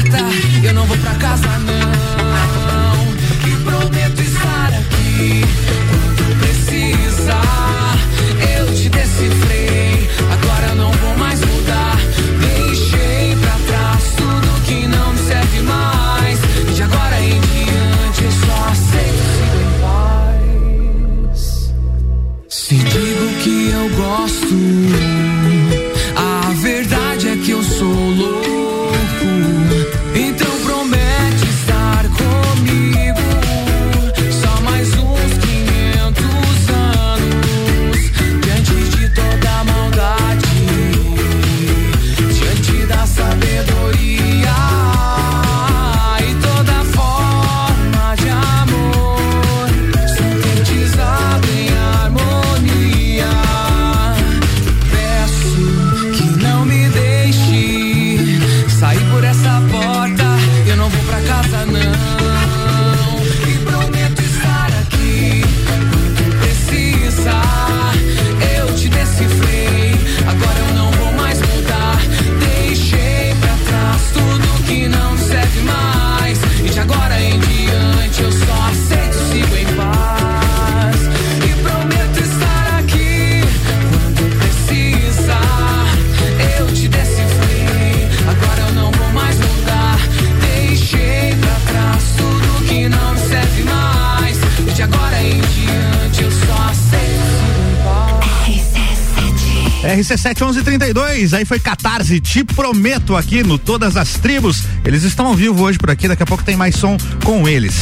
RC7 100.03 100.41
1132, 100.41 101.33
aí 101.33 101.45
foi 101.45 101.61
Catarse, 101.61 102.21
te 102.21 102.43
prometo 102.43 103.17
aqui 103.17 103.45
no 103.45 103.57
Todas 103.57 103.97
as 103.97 104.15
Tribos. 104.15 104.65
Eles 104.85 105.05
estão 105.05 105.27
ao 105.27 105.35
vivo 105.35 105.63
hoje 105.63 105.79
por 105.79 105.91
aqui, 105.91 106.09
daqui 106.09 106.25
a 106.25 106.27
pouco 106.27 106.43
tem 106.43 106.57
mais 106.57 106.75
som 106.75 106.97
com 107.25 107.49
eles. 107.49 107.75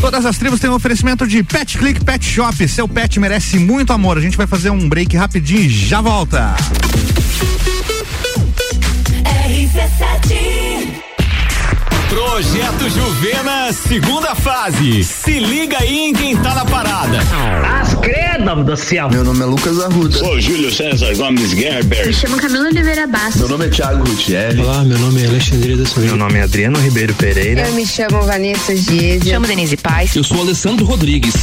Todas 0.00 0.24
as 0.24 0.38
tribos 0.38 0.58
têm 0.58 0.70
um 0.70 0.74
oferecimento 0.74 1.26
de 1.26 1.42
Pet 1.42 1.76
Click 1.76 2.02
Pet 2.04 2.24
Shop. 2.24 2.68
Seu 2.68 2.88
pet 2.88 3.18
merece 3.18 3.58
muito 3.58 3.92
amor. 3.92 4.16
A 4.16 4.20
gente 4.20 4.36
vai 4.36 4.46
fazer 4.46 4.70
um 4.70 4.88
break 4.88 5.16
rapidinho 5.16 5.62
e 5.62 5.68
já 5.68 6.00
volta. 6.00 6.54
Projeto 12.16 12.88
Juvena, 12.88 13.70
segunda 13.74 14.34
fase. 14.34 15.04
Se 15.04 15.38
liga 15.38 15.76
aí 15.78 15.98
em 15.98 16.14
quem 16.14 16.34
tá 16.34 16.54
na 16.54 16.64
parada. 16.64 17.18
Meu 19.10 19.22
nome 19.22 19.42
é 19.42 19.44
Lucas 19.44 19.78
Arruda. 19.78 20.16
Sou 20.16 20.40
Júlio 20.40 20.72
César 20.72 21.14
Gomes 21.14 21.50
Gerber. 21.50 22.06
Me 22.06 22.14
chamo 22.14 22.38
Camila 22.38 22.68
Oliveira 22.68 23.06
Bastos. 23.06 23.42
Meu 23.42 23.50
nome 23.50 23.66
é 23.66 23.68
Thiago 23.68 24.02
Gutierrez. 24.08 24.58
Olá, 24.58 24.82
meu 24.82 24.98
nome 24.98 25.24
é 25.24 25.26
Alexandre 25.26 25.76
da 25.76 25.84
Silveira. 25.84 26.16
Meu 26.16 26.24
nome 26.24 26.38
é 26.38 26.42
Adriano 26.44 26.78
Ribeiro 26.78 27.12
Pereira. 27.16 27.68
Eu 27.68 27.74
me 27.74 27.86
chamo 27.86 28.22
Vanessa 28.22 28.74
Giese. 28.74 29.28
Chamo 29.28 29.46
Denise 29.46 29.76
Paz. 29.76 30.16
Eu 30.16 30.24
sou 30.24 30.40
Alessandro 30.40 30.86
Rodrigues. 30.86 31.34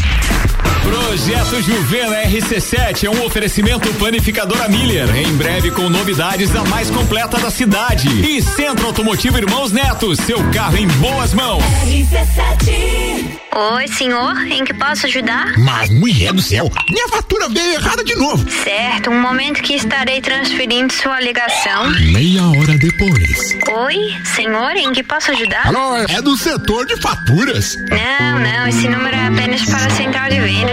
Projeto 0.84 1.62
Juvena 1.62 2.24
RC7 2.24 3.06
é 3.06 3.10
um 3.10 3.26
oferecimento 3.26 3.92
panificadora 3.94 4.68
Miller. 4.68 5.08
Em 5.16 5.34
breve 5.36 5.72
com 5.72 5.90
novidades 5.90 6.50
da 6.50 6.64
mais 6.66 6.90
completa 6.90 7.38
da 7.40 7.50
cidade. 7.50 8.08
E 8.22 8.42
Centro 8.42 8.88
Automotivo 8.88 9.38
Irmãos 9.38 9.72
Neto, 9.72 10.16
seu 10.16 10.38
carro 10.52 10.78
em 10.78 10.88
boas 10.88 11.34
mãos. 11.34 11.64
RC7. 11.86 13.24
Oi, 13.56 13.88
senhor, 13.88 14.36
em 14.48 14.66
que 14.66 14.74
posso 14.74 15.06
ajudar? 15.06 15.54
Mas, 15.60 15.88
mulher 15.92 16.34
do 16.34 16.42
céu, 16.42 16.72
minha 16.90 17.08
fatura 17.08 17.48
veio 17.50 17.74
errada 17.76 18.04
de 18.04 18.16
novo. 18.16 18.50
Certo, 18.50 19.12
um 19.12 19.22
momento 19.22 19.62
que 19.62 19.76
estarei 19.76 20.22
transferindo 20.22 20.92
sua 20.92 21.22
ligação. 21.22 21.88
Meia 22.12 22.42
hora 22.48 22.76
depois. 22.80 23.56
Oi, 23.86 24.16
senhor, 24.36 24.72
em 24.76 24.92
que 24.92 25.04
posso 25.04 25.30
ajudar? 25.32 25.68
Alô, 25.68 25.98
é 25.98 26.20
do 26.20 26.36
setor 26.36 26.88
de 26.88 26.98
faturas. 27.00 27.78
Não, 27.92 28.40
não, 28.40 28.68
esse 28.68 28.88
número 28.88 29.16
é 29.16 29.28
apenas 29.28 29.64
para 29.66 29.86
a 29.86 29.90
central 29.92 30.30
de 30.32 30.40
vendas. 30.40 30.73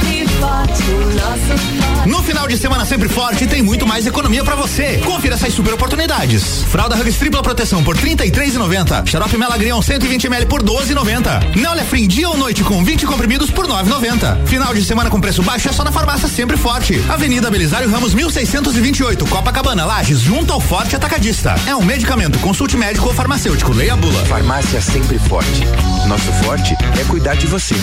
forte, 0.41 2.09
No 2.09 2.23
final 2.23 2.47
de 2.47 2.57
semana 2.57 2.83
sempre 2.83 3.07
forte 3.07 3.45
tem 3.45 3.61
muito 3.61 3.85
mais 3.85 4.07
economia 4.07 4.43
pra 4.43 4.55
você. 4.55 4.99
Confira 5.05 5.35
essas 5.35 5.53
super 5.53 5.73
oportunidades. 5.75 6.63
Fralda 6.63 6.95
Hugs 6.95 7.17
tripla 7.17 7.43
proteção 7.43 7.83
por 7.83 7.95
33,90. 7.95 9.07
Xarope 9.07 9.37
Melagrion 9.37 9.79
120 9.81 10.25
ml 10.25 10.47
por 10.47 10.63
12,90. 10.63 11.55
Neolefrin 11.55 12.07
dia 12.07 12.27
ou 12.27 12.37
noite 12.37 12.63
com 12.63 12.83
20 12.83 13.05
comprimidos 13.05 13.51
por 13.51 13.67
9,90. 13.67 14.47
Final 14.47 14.73
de 14.73 14.83
semana 14.83 15.11
com 15.11 15.21
preço 15.21 15.43
baixo 15.43 15.69
é 15.69 15.71
só 15.71 15.83
na 15.83 15.91
farmácia 15.91 16.27
sempre 16.27 16.57
forte. 16.57 16.99
Avenida 17.07 17.51
Belisário 17.51 17.89
Ramos 17.91 18.15
1628, 18.15 19.25
Copacabana, 19.27 19.85
Lages, 19.85 20.21
junto 20.21 20.53
ao 20.53 20.59
Forte 20.59 20.95
Atacadista. 20.95 21.53
É 21.67 21.75
um 21.75 21.83
medicamento. 21.83 22.39
Consulte 22.39 22.75
médico 22.75 23.07
ou 23.07 23.13
farmacêutico. 23.13 23.73
Leia 23.73 23.93
a 23.93 23.97
bula. 23.97 24.25
Farmácia 24.25 24.81
sempre 24.81 25.19
forte. 25.19 25.63
Nosso 26.07 26.31
forte 26.43 26.75
é 26.99 27.03
cuidar 27.03 27.35
de 27.35 27.45
você. 27.45 27.75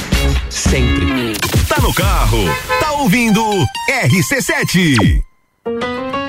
Sempre. 0.51 1.35
Tá 1.69 1.81
no 1.83 1.93
carro, 1.93 2.48
tá 2.81 2.93
ouvindo 2.93 3.43
RC7. 3.89 5.23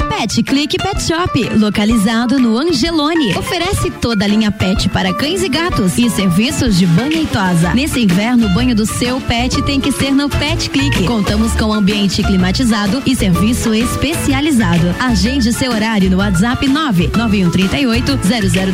Pet 0.09 0.43
Click 0.43 0.77
Pet 0.77 1.01
Shop, 1.01 1.49
localizado 1.57 2.39
no 2.39 2.57
Angelone. 2.57 3.37
Oferece 3.37 3.91
toda 3.91 4.25
a 4.25 4.27
linha 4.27 4.51
pet 4.51 4.89
para 4.89 5.13
cães 5.13 5.43
e 5.43 5.47
gatos 5.47 5.97
e 5.97 6.09
serviços 6.09 6.77
de 6.77 6.85
banho 6.87 7.21
e 7.21 7.27
tosa. 7.27 7.73
Nesse 7.73 8.01
inverno, 8.01 8.47
o 8.47 8.49
banho 8.49 8.75
do 8.75 8.85
seu 8.85 9.21
pet 9.21 9.61
tem 9.61 9.79
que 9.79 9.91
ser 9.91 10.11
no 10.11 10.27
Pet 10.27 10.69
Click. 10.71 11.05
Contamos 11.05 11.53
com 11.53 11.71
ambiente 11.71 12.23
climatizado 12.23 13.01
e 13.05 13.15
serviço 13.15 13.73
especializado. 13.73 14.93
Agende 14.99 15.53
seu 15.53 15.71
horário 15.71 16.09
no 16.09 16.17
WhatsApp 16.17 16.67
99138 16.67 18.19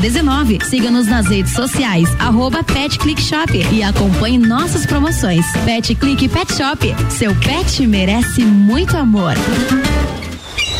0019. 0.02 0.60
Siga-nos 0.64 1.06
nas 1.06 1.28
redes 1.28 1.52
sociais, 1.54 2.10
arroba 2.18 2.64
Pet 2.64 2.98
Click 2.98 3.22
Shop 3.22 3.52
e 3.72 3.84
acompanhe 3.84 4.40
nossas 4.40 4.86
promoções. 4.86 5.46
Pet 5.66 5.94
Click 5.96 6.28
Pet 6.30 6.54
Shop, 6.54 6.96
seu 7.10 7.36
pet 7.36 7.86
merece 7.86 8.42
muito 8.42 8.98
amor. 8.98 9.36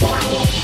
Quiet. 0.00 0.63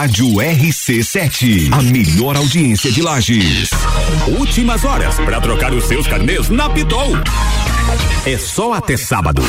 Rádio 0.00 0.28
RC7, 0.36 1.68
a 1.70 1.82
melhor 1.82 2.34
audiência 2.34 2.90
de 2.90 3.02
Lages. 3.02 3.68
Últimas 4.38 4.82
horas 4.82 5.16
para 5.16 5.38
trocar 5.42 5.74
os 5.74 5.84
seus 5.84 6.06
carnês 6.06 6.48
na 6.48 6.70
Pitol. 6.70 7.12
É 8.24 8.38
só 8.38 8.72
até 8.72 8.96
sábado. 8.96 9.42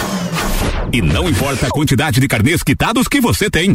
E 0.94 1.02
não 1.02 1.30
importa 1.30 1.68
a 1.68 1.70
quantidade 1.70 2.20
de 2.20 2.28
carnês 2.28 2.62
quitados 2.62 3.08
que 3.08 3.22
você 3.22 3.50
tem. 3.50 3.72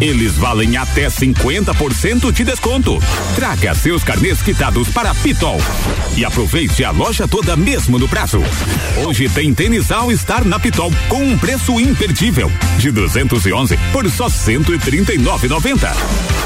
Eles 0.00 0.32
valem 0.32 0.76
até 0.76 1.06
50% 1.06 2.32
de 2.32 2.44
desconto. 2.44 2.98
Traga 3.36 3.72
seus 3.74 4.02
carnês 4.02 4.42
quitados 4.42 4.88
para 4.88 5.14
Pitol. 5.14 5.60
E 6.16 6.24
aproveite 6.24 6.82
a 6.82 6.90
loja 6.90 7.28
toda 7.28 7.56
mesmo 7.56 7.98
no 7.98 8.08
prazo. 8.08 8.42
Hoje 9.06 9.28
tem 9.28 9.54
tênis 9.54 9.92
All 9.92 10.10
Star 10.16 10.44
na 10.44 10.58
Pitol 10.58 10.92
com 11.08 11.22
um 11.22 11.38
preço 11.38 11.78
imperdível. 11.78 12.50
De 12.78 12.90
211 12.90 13.78
por 13.92 14.10
só 14.10 14.26
139,90. 14.26 15.94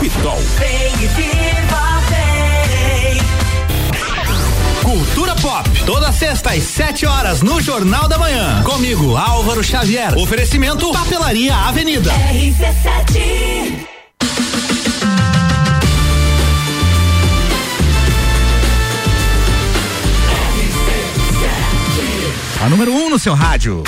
Pitol. 0.01 0.43
Cultura 0.45 1.65
Pop, 1.71 1.74
toda 5.85 6.13
sexta 6.13 6.51
às 6.53 6.63
7 6.63 7.07
horas 7.07 7.43
no 7.43 7.61
Jornal 7.61 8.09
da 8.09 8.19
Manhã. 8.19 8.63
Comigo, 8.63 9.17
Álvaro 9.17 9.63
Xavier. 9.63 10.17
Oferecimento 10.17 10.91
Papelaria 10.93 11.55
Avenida. 11.55 12.13
RC7. 12.13 13.85
A 22.63 22.69
número 22.71 22.93
1 22.93 22.97
um 22.97 23.11
no 23.11 23.19
seu 23.19 23.35
rádio. 23.35 23.83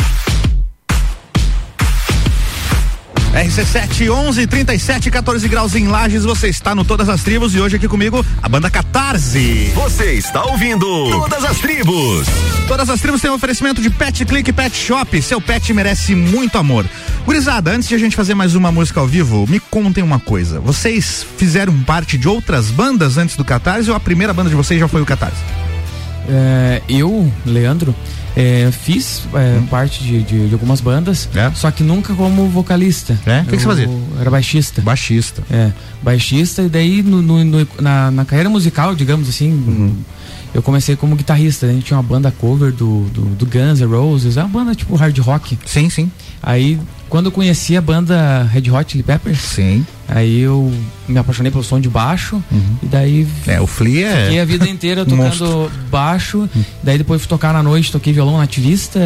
RC7 3.36 4.10
11 4.10 4.46
37 4.46 5.10
14 5.10 5.46
graus 5.46 5.74
em 5.74 5.88
Lages, 5.88 6.24
você 6.24 6.48
está 6.48 6.74
no 6.74 6.86
Todas 6.86 7.06
as 7.06 7.22
Tribos 7.22 7.54
e 7.54 7.60
hoje 7.60 7.76
aqui 7.76 7.86
comigo 7.86 8.24
a 8.42 8.48
banda 8.48 8.70
Catarse. 8.70 9.70
Você 9.74 10.14
está 10.14 10.42
ouvindo 10.46 10.86
Todas 11.10 11.44
as 11.44 11.58
Tribos. 11.58 12.26
Todas 12.66 12.88
as 12.88 12.98
Tribos 12.98 13.20
têm 13.20 13.30
um 13.30 13.34
oferecimento 13.34 13.82
de 13.82 13.90
Pet 13.90 14.24
Click 14.24 14.50
Pet 14.54 14.74
Shop. 14.74 15.20
Seu 15.20 15.38
pet 15.38 15.70
merece 15.74 16.14
muito 16.14 16.56
amor. 16.56 16.86
Gurizada, 17.26 17.72
antes 17.72 17.86
de 17.90 17.94
a 17.94 17.98
gente 17.98 18.16
fazer 18.16 18.34
mais 18.34 18.54
uma 18.54 18.72
música 18.72 19.00
ao 19.00 19.06
vivo, 19.06 19.46
me 19.46 19.60
contem 19.60 20.02
uma 20.02 20.18
coisa. 20.18 20.58
Vocês 20.58 21.26
fizeram 21.36 21.78
parte 21.82 22.16
de 22.16 22.26
outras 22.26 22.70
bandas 22.70 23.18
antes 23.18 23.36
do 23.36 23.44
Catarse 23.44 23.90
ou 23.90 23.96
a 23.96 24.00
primeira 24.00 24.32
banda 24.32 24.48
de 24.48 24.56
vocês 24.56 24.80
já 24.80 24.88
foi 24.88 25.02
o 25.02 25.06
Catarse? 25.06 25.42
É, 26.26 26.80
eu, 26.88 27.30
Leandro, 27.44 27.94
é, 28.36 28.70
fiz 28.70 29.22
é, 29.34 29.60
parte 29.70 30.04
de, 30.04 30.22
de, 30.22 30.48
de 30.48 30.52
algumas 30.52 30.80
bandas, 30.80 31.28
só 31.54 31.70
que 31.70 31.82
nunca 31.82 32.14
como 32.14 32.48
vocalista. 32.48 33.18
É? 33.26 33.40
O 33.40 33.44
que, 33.44 33.50
que 33.52 33.62
você 33.62 33.66
fazia? 33.66 33.88
Era 34.20 34.30
baixista. 34.30 34.82
Baixista. 34.82 35.42
É, 35.50 35.72
baixista, 36.02 36.62
e 36.62 36.68
daí 36.68 37.02
no, 37.02 37.22
no- 37.22 37.44
no- 37.44 37.68
na, 37.80 38.10
na 38.10 38.24
carreira 38.24 38.50
musical, 38.50 38.94
digamos 38.94 39.28
assim, 39.28 39.96
eu 40.54 40.62
comecei 40.62 40.96
como 40.96 41.16
guitarrista. 41.16 41.66
A 41.66 41.72
gente 41.72 41.84
tinha 41.86 41.96
uma 41.96 42.02
banda 42.02 42.30
cover 42.30 42.72
do, 42.72 43.04
do, 43.10 43.22
do 43.34 43.46
Guns 43.46 43.80
N' 43.80 43.86
Roses, 43.86 44.36
é 44.36 44.40
uma 44.42 44.48
banda 44.48 44.74
tipo 44.74 44.94
hard 44.96 45.16
rock. 45.18 45.58
Sim, 45.66 45.88
sim. 45.90 46.10
Aí, 46.42 46.78
quando 47.08 47.26
eu 47.26 47.32
conheci 47.32 47.76
a 47.76 47.80
banda 47.80 48.42
Red 48.52 48.70
Hot 48.70 48.90
Chili 48.90 49.02
Peppers, 49.02 49.38
sim. 49.38 49.86
aí 50.08 50.40
eu 50.40 50.72
me 51.08 51.18
apaixonei 51.18 51.50
pelo 51.52 51.62
som 51.62 51.80
de 51.80 51.88
baixo. 51.88 52.42
Uhum. 52.50 52.76
E 52.82 52.86
daí. 52.86 53.26
É, 53.46 53.60
o 53.60 53.66
Flea 53.66 54.08
é. 54.08 54.24
Fiquei 54.24 54.40
a 54.40 54.44
vida 54.44 54.68
inteira 54.68 55.04
tocando 55.06 55.70
baixo. 55.90 56.48
Daí 56.82 56.98
depois 56.98 57.20
fui 57.20 57.28
tocar 57.28 57.52
na 57.52 57.62
noite, 57.62 57.92
toquei 57.92 58.12
violão 58.12 58.38
nativista 58.38 59.00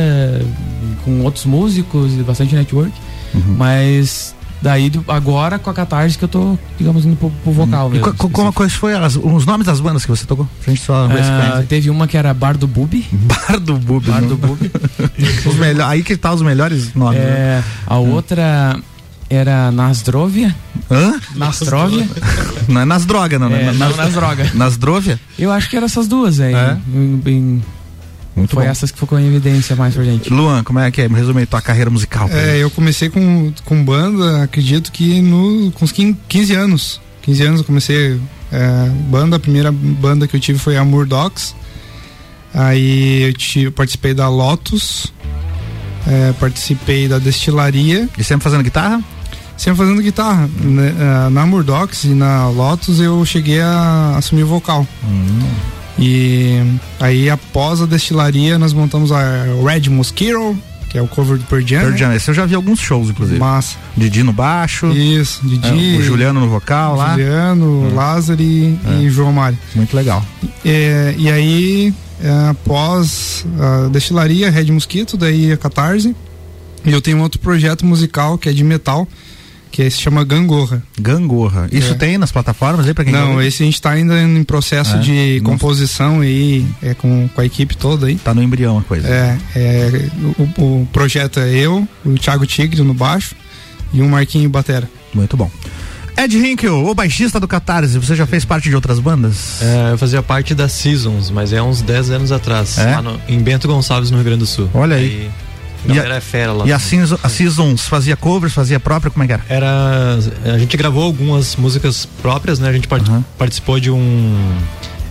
com 1.04 1.20
outros 1.22 1.44
músicos 1.44 2.12
e 2.14 2.22
bastante 2.22 2.54
network. 2.54 2.92
Uhum. 3.34 3.54
Mas 3.56 4.34
daí 4.62 4.90
agora 5.08 5.58
com 5.58 5.70
a 5.70 5.74
Catarse 5.74 6.16
que 6.18 6.24
eu 6.24 6.28
tô, 6.28 6.58
digamos, 6.78 7.04
indo 7.04 7.16
pro, 7.16 7.30
pro 7.42 7.52
vocal 7.52 7.88
E 7.88 7.92
mesmo. 7.92 8.06
co- 8.06 8.14
co- 8.14 8.30
como 8.30 8.52
quais 8.52 8.72
foi 8.74 8.94
as- 8.94 9.16
os 9.16 9.46
nomes 9.46 9.66
das 9.66 9.80
bandas 9.80 10.04
que 10.04 10.10
você 10.10 10.24
tocou? 10.26 10.48
Pra 10.62 10.72
gente 10.72 10.84
só 10.84 11.06
conhece. 11.08 11.66
teve 11.68 11.88
uma 11.90 12.06
que 12.06 12.16
era 12.16 12.32
Bar 12.34 12.56
do 12.56 12.66
Bubi. 12.66 13.06
Bar 13.12 13.58
do 13.60 13.76
Bubi. 13.78 14.10
Bar 14.10 14.20
não? 14.22 14.28
do 14.28 14.36
Bubi. 14.36 14.70
Os 15.46 15.54
melhor, 15.56 15.88
aí 15.88 16.02
que 16.02 16.16
tá 16.16 16.32
os 16.32 16.42
melhores 16.42 16.94
nomes. 16.94 17.18
né? 17.20 17.24
É, 17.26 17.62
a 17.86 17.96
outra 17.98 18.78
era 19.28 19.70
Nasdrovia. 19.70 20.54
Hã? 20.90 21.14
Nastrovia. 21.36 22.06
Não 22.68 22.80
é 22.80 22.84
nas 22.84 23.06
drogas, 23.06 23.40
não, 23.40 23.48
né? 23.48 23.62
É, 23.68 23.72
não, 23.72 23.96
nas 23.96 24.12
drogas. 24.12 24.54
Nas 24.54 24.76
drovia? 24.76 25.20
Eu 25.38 25.52
acho 25.52 25.70
que 25.70 25.76
eram 25.76 25.86
essas 25.86 26.08
duas 26.08 26.40
aí. 26.40 26.52
É? 26.54 26.76
Bem- 26.86 27.16
bem- 27.16 27.62
Muito 28.40 28.54
foi 28.54 28.64
bom. 28.64 28.70
essas 28.70 28.90
que 28.90 28.98
ficou 28.98 29.18
em 29.18 29.26
evidência 29.26 29.76
mais 29.76 29.94
pra 29.94 30.02
gente. 30.04 30.30
Luan, 30.32 30.62
como 30.64 30.78
é 30.78 30.90
que 30.90 31.02
é? 31.02 31.08
Me 31.08 31.14
resume 31.14 31.40
aí 31.40 31.46
tua 31.46 31.60
carreira 31.62 31.90
musical. 31.90 32.28
É, 32.32 32.56
eu 32.58 32.70
comecei 32.70 33.08
com, 33.08 33.52
com 33.64 33.84
banda, 33.84 34.42
acredito 34.42 34.90
que 34.90 35.20
no, 35.22 35.70
com 35.72 35.84
uns 35.84 35.92
15 35.92 36.16
15 36.28 36.54
anos. 36.54 37.00
15 37.22 37.42
anos 37.42 37.60
eu 37.60 37.64
comecei 37.66 38.20
é, 38.50 38.88
banda, 39.08 39.36
a 39.36 39.38
primeira 39.38 39.70
banda 39.70 40.26
que 40.26 40.34
eu 40.34 40.40
tive 40.40 40.58
foi 40.58 40.76
a 40.76 40.84
Murdocs. 40.84 41.54
Aí 42.52 43.22
eu, 43.22 43.32
ti- 43.34 43.60
eu 43.64 43.72
participei 43.72 44.12
da 44.14 44.28
Lotus, 44.28 45.12
é, 46.06 46.32
participei 46.40 47.06
da 47.06 47.18
Destilaria. 47.18 48.08
E 48.18 48.24
sempre 48.24 48.42
fazendo 48.42 48.62
guitarra? 48.64 49.00
Sempre 49.56 49.76
fazendo 49.78 50.00
guitarra. 50.02 50.48
Né, 50.60 50.94
ah, 50.98 51.28
Na 51.30 51.44
Murdocs 51.46 52.04
e 52.04 52.08
na 52.14 52.48
Lotus 52.48 52.98
eu 52.98 53.22
cheguei 53.26 53.60
a 53.60 54.14
assumir 54.16 54.42
o 54.44 54.46
vocal. 54.46 54.86
E 56.00 56.58
aí 56.98 57.28
após 57.28 57.82
a 57.82 57.86
Destilaria 57.86 58.58
nós 58.58 58.72
montamos 58.72 59.12
a 59.12 59.44
Red 59.64 59.90
Mosquito, 59.90 60.56
que 60.88 60.96
é 60.96 61.02
o 61.02 61.06
cover 61.06 61.36
do 61.38 61.44
Pearl 61.44 61.60
Jam. 61.64 61.78
Pearl 61.80 61.92
né? 61.92 61.96
Jam, 61.98 62.14
esse 62.14 62.30
eu 62.30 62.34
já 62.34 62.46
vi 62.46 62.54
alguns 62.54 62.80
shows, 62.80 63.10
inclusive. 63.10 63.38
Massa. 63.38 63.76
Didi 63.96 64.22
no 64.22 64.32
baixo. 64.32 64.86
Isso, 64.92 65.40
Didi. 65.46 65.94
É, 65.96 65.98
o 65.98 66.02
Juliano 66.02 66.40
no 66.40 66.48
vocal 66.48 66.96
lá. 66.96 67.10
Juliano, 67.12 67.94
Lázaro 67.94 68.40
e, 68.42 68.78
É. 68.86 69.02
e 69.02 69.10
João 69.10 69.32
Mário. 69.32 69.58
Muito 69.74 69.94
legal. 69.94 70.24
É, 70.64 71.14
e 71.18 71.30
aí, 71.30 71.94
é, 72.22 72.48
após 72.48 73.44
a 73.60 73.88
destilaria, 73.88 74.50
Red 74.50 74.72
Mosquito, 74.72 75.16
daí 75.16 75.52
a 75.52 75.56
Catarse. 75.56 76.16
E 76.84 76.90
eu 76.90 77.02
tenho 77.02 77.18
um 77.18 77.20
outro 77.22 77.38
projeto 77.40 77.84
musical 77.84 78.38
que 78.38 78.48
é 78.48 78.52
de 78.52 78.64
metal, 78.64 79.06
que 79.70 79.88
se 79.90 80.00
chama 80.00 80.24
Gangorra. 80.24 80.82
Gangorra. 81.00 81.68
Isso 81.72 81.92
É. 81.92 81.94
tem 81.94 82.18
nas 82.18 82.32
plataformas 82.32 82.86
aí 82.86 82.94
pra 82.94 83.04
quem 83.04 83.12
Não, 83.12 83.40
esse 83.40 83.62
a 83.62 83.66
gente 83.66 83.80
tá 83.80 83.90
ainda 83.90 84.20
em 84.20 84.42
processo 84.44 84.96
É? 84.96 84.98
de 84.98 85.40
Não- 85.42 85.52
composição 85.52 86.20
aí, 86.20 86.66
é, 86.82 86.92
com, 86.94 87.28
com 87.34 87.40
a 87.40 87.44
equipe 87.44 87.76
toda 87.76 88.06
aí. 88.06 88.16
Tá 88.16 88.34
no 88.34 88.42
embrião 88.42 88.78
a 88.78 88.82
coisa. 88.82 89.06
É, 89.08 89.38
é, 89.56 90.08
o, 90.58 90.80
o 90.82 90.88
projeto 90.92 91.38
é 91.40 91.48
eu, 91.50 91.86
o 92.04 92.14
Thiago 92.18 92.44
Tigre 92.46 92.82
no 92.82 92.94
baixo 92.94 93.34
e 93.92 94.02
o 94.02 94.08
Marquinho 94.08 94.48
Batera. 94.50 94.88
Muito 95.14 95.36
bom. 95.36 95.50
Ed 96.16 96.36
Hinkel, 96.36 96.84
o 96.86 96.94
baixista 96.94 97.40
do 97.40 97.48
Catarse, 97.48 97.98
você 97.98 98.14
já 98.14 98.26
fez 98.26 98.44
parte 98.44 98.68
de 98.68 98.74
outras 98.74 98.98
bandas? 98.98 99.62
É, 99.62 99.92
eu 99.92 99.96
fazia 99.98 100.22
parte 100.22 100.54
da 100.54 100.68
Seasons, 100.68 101.30
mas 101.30 101.52
é 101.52 101.62
uns 101.62 101.80
10 101.80 102.10
anos 102.10 102.30
atrás, 102.32 102.76
É? 102.76 102.96
lá 102.96 103.00
no- 103.02 103.18
em 103.26 103.38
Bento 103.38 103.66
Gonçalves, 103.66 104.10
no 104.10 104.18
Rio 104.18 104.24
Grande 104.24 104.40
do 104.40 104.46
Sul. 104.46 104.68
Olha 104.74 104.96
aí. 104.96 105.30
A 105.88 105.92
E 105.92 105.94
galera 105.94 106.16
é 106.16 106.20
fera 106.20 106.52
lá. 106.52 106.66
E 106.66 106.72
a, 106.72 106.78
Season- 106.78 107.18
a 107.22 107.28
Seasons 107.28 107.86
fazia 107.86 108.16
covers, 108.16 108.52
fazia 108.52 108.78
própria, 108.78 109.10
como 109.10 109.24
é 109.24 109.26
que 109.26 109.32
era? 109.32 109.42
Era. 109.48 110.18
A 110.54 110.58
gente 110.58 110.76
gravou 110.76 111.02
algumas 111.04 111.56
músicas 111.56 112.06
próprias, 112.20 112.58
né? 112.58 112.68
A 112.68 112.72
gente 112.72 112.86
part- 112.88 113.08
participou 113.38 113.80
de 113.80 113.90
um. 113.90 114.36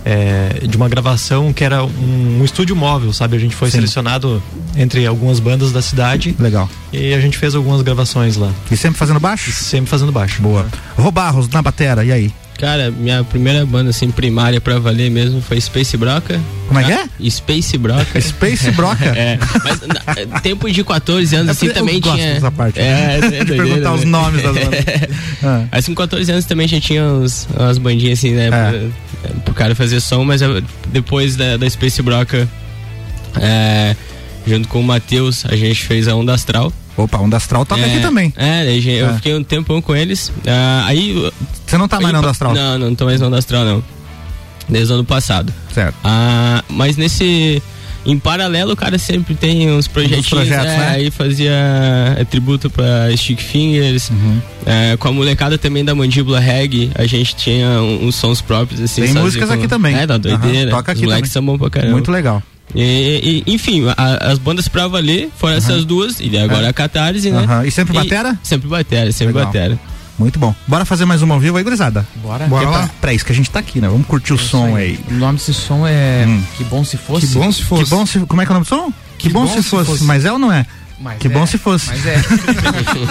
é, 0.04 0.66
de 0.66 0.76
uma 0.76 0.88
gravação 0.88 1.52
que 1.52 1.62
era 1.62 1.84
um, 1.84 2.38
um 2.40 2.44
estúdio 2.44 2.74
móvel, 2.74 3.12
sabe? 3.12 3.36
A 3.36 3.40
gente 3.40 3.54
foi 3.54 3.68
Sim. 3.70 3.78
selecionado 3.78 4.42
entre 4.76 5.06
algumas 5.06 5.38
bandas 5.40 5.72
da 5.72 5.82
cidade. 5.82 6.34
Legal. 6.38 6.68
E 6.92 7.12
a 7.12 7.20
gente 7.20 7.36
fez 7.36 7.54
algumas 7.54 7.82
gravações 7.82 8.36
lá. 8.36 8.50
E 8.70 8.76
sempre 8.76 8.98
fazendo 8.98 9.20
baixo? 9.20 9.50
sempre 9.52 9.90
fazendo 9.90 10.10
baixo. 10.12 10.40
Boa. 10.40 10.66
Robarros 10.96 11.48
na 11.48 11.60
batera, 11.60 12.04
e 12.04 12.12
aí? 12.12 12.32
Cara, 12.60 12.90
minha 12.90 13.24
primeira 13.24 13.64
banda 13.64 13.88
assim 13.88 14.10
primária 14.10 14.60
pra 14.60 14.78
valer 14.78 15.10
mesmo 15.10 15.40
foi 15.40 15.58
Space 15.58 15.96
Broca. 15.96 16.38
Como 16.68 16.78
é 16.78 16.84
que 16.84 16.92
é? 16.92 17.30
Space 17.30 17.78
Broca. 17.78 18.20
Space 18.20 18.70
Broca? 18.72 19.06
é. 19.06 19.38
Mas 19.64 19.80
na, 20.28 20.40
tempo 20.40 20.70
de 20.70 20.84
14 20.84 21.34
anos 21.36 21.48
assim 21.52 21.68
eu 21.68 21.72
também 21.74 21.98
gosto 21.98 22.16
tinha. 22.18 22.34
dessa 22.34 22.50
parte, 22.50 22.78
É, 22.78 22.82
né? 22.82 23.16
é 23.16 23.20
De 23.30 23.44
doideira, 23.44 23.64
perguntar 23.64 23.94
os 23.94 24.00
né? 24.04 24.10
nomes 24.10 24.42
das 24.42 24.52
bandas. 24.54 24.84
Ah. 25.42 25.64
Mas 25.72 25.86
com 25.86 25.94
14 25.94 26.30
anos 26.32 26.44
também 26.44 26.68
já 26.68 26.78
tinha 26.78 27.02
uns, 27.02 27.48
umas 27.58 27.78
bandinhas 27.78 28.18
assim, 28.18 28.32
né? 28.32 28.50
Pro, 29.22 29.40
pro 29.46 29.54
cara 29.54 29.74
fazer 29.74 29.98
som, 30.00 30.22
mas 30.22 30.42
depois 30.88 31.34
da, 31.34 31.56
da 31.56 31.70
Space 31.70 32.02
Broca, 32.02 32.46
é, 33.40 33.96
junto 34.46 34.68
com 34.68 34.80
o 34.80 34.84
Matheus, 34.84 35.46
a 35.46 35.56
gente 35.56 35.82
fez 35.86 36.08
a 36.08 36.14
Onda 36.14 36.34
Astral. 36.34 36.70
Opa, 37.04 37.18
Onda 37.18 37.36
Astral 37.36 37.64
toca 37.64 37.84
aqui 37.84 38.00
também. 38.00 38.32
É, 38.36 38.64
eu 38.76 39.10
É. 39.10 39.14
fiquei 39.14 39.34
um 39.34 39.42
tempão 39.42 39.80
com 39.80 39.94
eles. 39.94 40.32
ah, 40.46 40.84
aí. 40.86 41.30
Você 41.66 41.76
não 41.78 41.88
tá 41.88 42.00
mais 42.00 42.12
na 42.12 42.18
Onda 42.20 42.30
Astral? 42.30 42.54
Não, 42.54 42.78
não 42.78 42.94
tô 42.94 43.04
mais 43.04 43.20
na 43.20 43.26
Onda 43.26 43.38
Astral, 43.38 43.64
não. 43.64 43.82
Desde 44.68 44.92
o 44.92 44.96
ano 44.96 45.04
passado. 45.04 45.52
Certo. 45.74 45.94
Ah, 46.04 46.62
mas 46.68 46.96
nesse. 46.96 47.62
Em 48.06 48.18
paralelo, 48.18 48.72
o 48.72 48.76
cara 48.76 48.96
sempre 48.98 49.34
tem 49.34 49.70
uns 49.70 49.86
projetinhos. 49.86 50.26
projetos, 50.28 50.64
é, 50.72 50.78
né? 50.78 50.88
Aí 50.94 51.10
fazia 51.10 51.52
é, 52.16 52.24
tributo 52.24 52.70
pra 52.70 53.14
Stick 53.14 53.38
Fingers. 53.42 54.08
Uhum. 54.08 54.40
É, 54.64 54.96
com 54.96 55.08
a 55.08 55.12
molecada 55.12 55.58
também 55.58 55.84
da 55.84 55.94
Mandíbula 55.94 56.40
Reggae, 56.40 56.90
a 56.94 57.04
gente 57.04 57.36
tinha 57.36 57.68
uns 57.82 58.14
sons 58.14 58.40
próprios, 58.40 58.80
assim. 58.80 59.02
Tem 59.02 59.12
músicas 59.12 59.50
aqui 59.50 59.68
também. 59.68 59.94
É, 59.94 60.06
da 60.06 60.16
doideira. 60.16 60.70
Aham, 60.70 60.78
toca 60.78 60.92
aqui 60.92 61.00
Os 61.02 61.04
moleques 61.08 61.30
também. 61.30 61.46
são 61.46 61.52
bons 61.54 61.58
pra 61.58 61.68
caramba. 61.68 61.92
Muito 61.92 62.10
legal. 62.10 62.42
E, 62.74 63.42
e, 63.46 63.52
enfim, 63.54 63.84
a- 63.96 64.30
as 64.30 64.38
bandas 64.38 64.68
pra 64.68 64.86
valer 64.88 65.30
foram 65.36 65.56
essas 65.56 65.84
duas, 65.84 66.20
e 66.20 66.36
agora 66.38 66.66
É. 66.66 66.68
a 66.68 66.72
Catarse, 66.72 67.30
né? 67.30 67.38
Aham. 67.44 67.64
E 67.66 67.70
sempre 67.70 67.92
batera? 67.94 68.38
Sempre 68.42 68.68
batera, 68.68 69.10
sempre 69.12 69.34
Legal. 69.34 69.46
batera. 69.46 69.78
Muito 70.18 70.38
bom. 70.38 70.54
Bora 70.68 70.84
fazer 70.84 71.04
mais 71.06 71.22
uma 71.22 71.34
ao 71.34 71.40
vivo 71.40 71.56
aí, 71.56 71.64
gurizada? 71.64 72.06
Bora. 72.16 72.46
Bora 72.46 72.64
Bora 72.66 72.68
lá. 72.70 72.78
lá. 72.84 72.90
Pra 73.00 73.12
isso 73.14 73.24
que 73.24 73.32
a 73.32 73.34
gente 73.34 73.50
tá 73.50 73.58
aqui, 73.58 73.80
né? 73.80 73.88
Vamos 73.88 74.06
curtir 74.06 74.34
o 74.34 74.38
som 74.38 74.76
aí. 74.76 74.98
O 75.10 75.14
nome 75.14 75.38
desse 75.38 75.54
som 75.54 75.86
é 75.86 76.26
Que 76.58 76.64
Bom 76.64 76.84
Se 76.84 76.96
Fosse. 76.98 77.26
Que 77.26 77.32
bom 77.34 77.50
se 77.50 77.62
fosse. 77.64 77.84
Que 77.84 77.90
bom 77.90 78.04
se, 78.06 78.18
como 78.20 78.42
é 78.42 78.44
que 78.46 78.52
é 78.52 78.52
o 78.52 78.54
nome 78.54 78.66
do 78.66 78.68
som? 78.68 78.92
Que, 79.16 79.28
bom, 79.30 79.46
se, 79.46 79.62
fosse. 79.62 80.04
Mas 80.04 80.24
é 80.26 80.32
ou 80.32 80.38
não 80.38 80.52
é? 80.52 80.66
Mas 81.00 81.18
que 81.18 81.26
é, 81.26 81.30
bom 81.30 81.46
se 81.46 81.56
fosse. 81.56 81.86
Mas 81.88 82.06
é. 82.06 82.16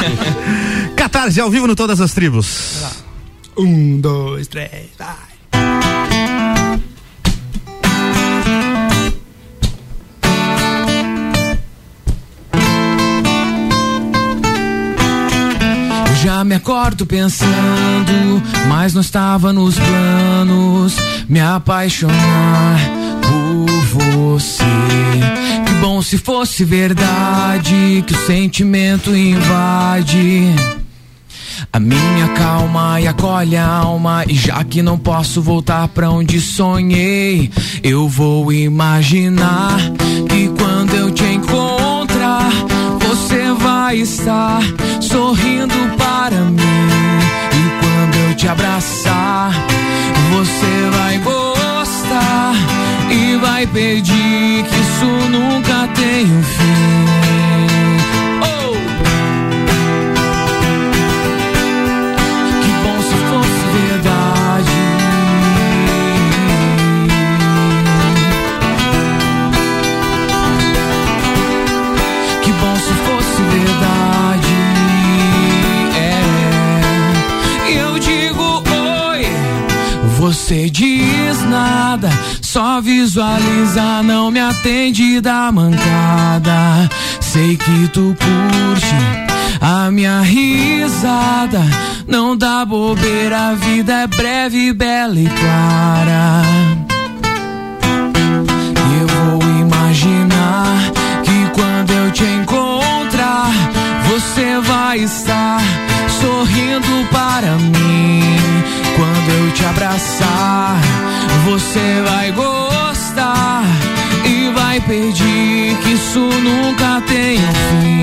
Catarse 0.96 1.42
ao 1.42 1.50
vivo 1.50 1.66
no 1.68 1.76
Todas 1.76 2.00
as 2.00 2.14
Tribos. 2.14 2.84
Um, 3.58 4.00
dois, 4.00 4.48
três, 4.48 4.70
vai. 4.98 5.16
Já 16.24 16.44
me 16.44 16.56
acordo 16.56 17.06
pensando, 17.06 18.44
mas 18.68 18.94
não 18.94 19.02
estava 19.02 19.54
nos 19.54 19.76
planos 19.80 20.96
me 21.30 21.40
apaixonar 21.40 22.80
por 23.22 23.70
você. 23.84 24.64
Que 25.66 25.74
bom 25.82 26.02
se 26.02 26.18
fosse 26.18 26.66
verdade 26.66 28.04
que 28.06 28.14
o 28.14 28.26
sentimento 28.26 29.16
invade. 29.16 30.54
A 31.72 31.80
minha 31.80 32.28
calma 32.36 33.00
e 33.00 33.08
acolhe 33.08 33.56
a 33.56 33.66
alma. 33.66 34.24
E 34.28 34.34
já 34.34 34.64
que 34.64 34.82
não 34.82 34.98
posso 34.98 35.42
voltar 35.42 35.88
pra 35.90 36.10
onde 36.10 36.42
sonhei, 36.42 37.50
eu 37.84 38.10
vou 38.10 38.52
imaginar 38.52 39.78
que 40.28 40.50
quando 40.58 40.96
eu 40.96 41.12
te 41.12 41.26
encontrar, 41.26 41.79
você 43.50 43.54
vai 43.54 43.98
estar 43.98 44.62
sorrindo 45.02 45.74
para 45.98 46.36
mim. 46.36 46.62
E 47.52 47.84
quando 47.84 48.30
eu 48.30 48.36
te 48.36 48.48
abraçar, 48.48 49.52
você 50.32 50.90
vai 50.98 51.18
gostar 51.20 52.54
e 53.10 53.38
vai 53.38 53.66
pedir 53.68 54.64
que 54.64 54.76
isso 54.76 55.06
nunca 55.30 55.88
tenha 55.96 56.34
um 56.34 56.44
fim. 56.44 56.99
Você 80.50 80.68
diz 80.68 81.48
nada. 81.48 82.10
Só 82.42 82.82
visualiza, 82.82 84.02
não 84.02 84.32
me 84.32 84.40
atende 84.40 85.22
da 85.22 85.52
mancada. 85.52 86.90
Sei 87.22 87.56
que 87.56 87.88
tu 87.90 88.16
curte 88.18 88.96
a 89.62 89.92
minha 89.92 90.22
risada. 90.22 91.62
Não 92.08 92.36
dá 92.36 92.66
bobeira, 92.66 93.50
a 93.50 93.54
vida 93.54 93.94
é 93.94 94.08
breve, 94.08 94.74
bela 94.74 95.20
e 95.20 95.30
clara. 95.30 96.42
Eu 99.00 99.08
vou 99.08 99.44
imaginar 99.62 100.80
que 101.24 101.52
quando 101.54 101.92
eu 101.92 102.12
te 102.12 102.24
encontrar, 102.24 103.52
você 104.10 104.60
vai 104.62 104.98
estar 104.98 105.62
sorrindo 106.20 107.08
para 107.12 107.56
mim. 107.56 108.49
Eu 109.32 109.52
te 109.52 109.64
abraçar, 109.66 110.80
você 111.46 112.02
vai 112.08 112.32
gostar 112.32 113.64
e 114.26 114.52
vai 114.54 114.82
pedir 114.82 115.78
que 115.84 115.94
isso 115.94 116.20
nunca 116.20 117.02
tenha 117.08 117.52
fim. 117.70 118.02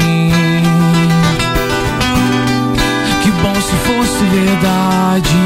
Que 3.23 3.31
bom 3.43 3.55
se 3.55 3.77
fosse 3.87 4.25
verdade. 4.25 5.37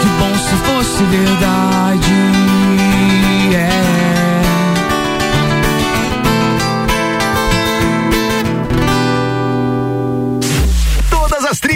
Que 0.00 0.08
bom 0.18 0.34
se 0.34 0.56
fosse 0.66 1.04
verdade. 1.04 1.83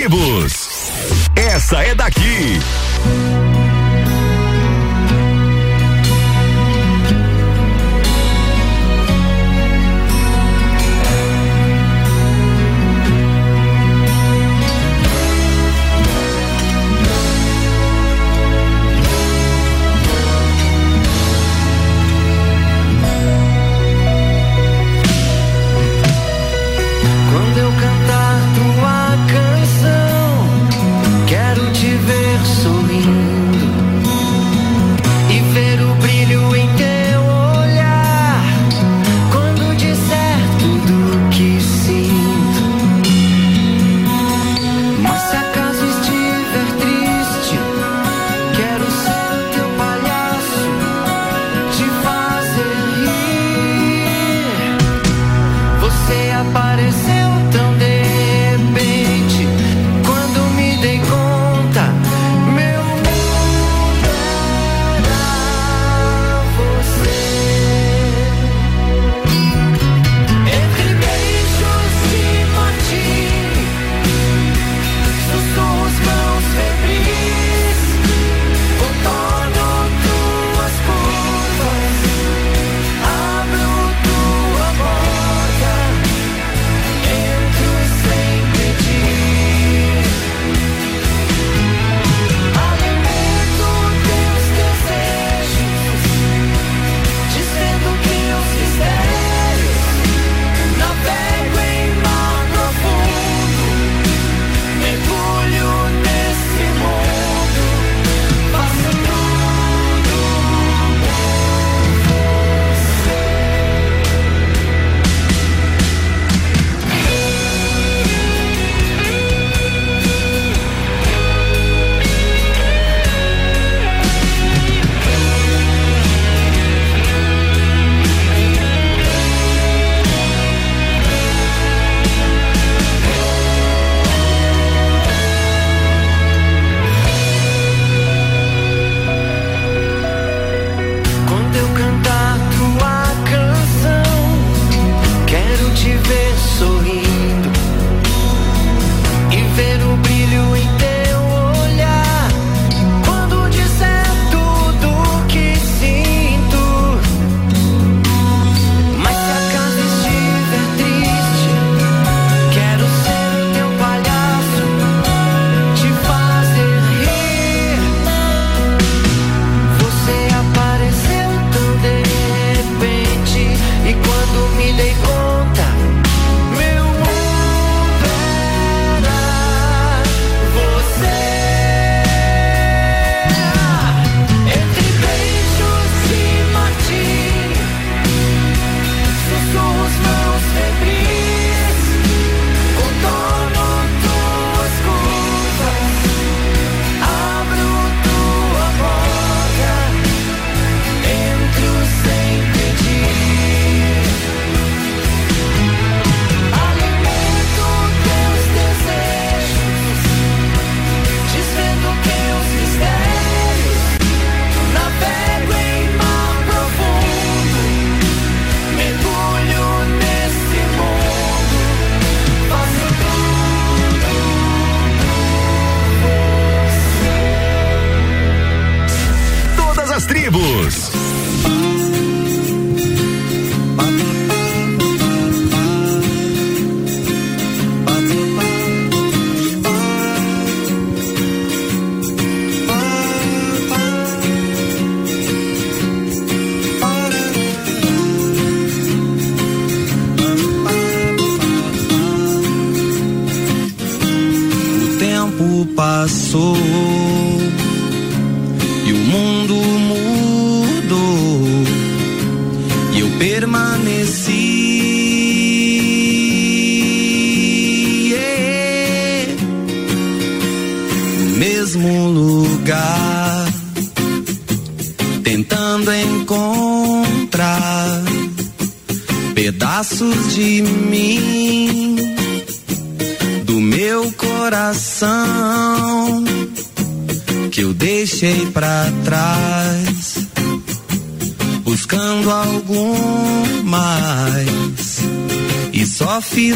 Tribos. 0.09 0.69
Essa 1.37 1.83
é 1.83 1.95
daqui. 1.95 2.59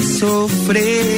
Sofrer 0.03 1.12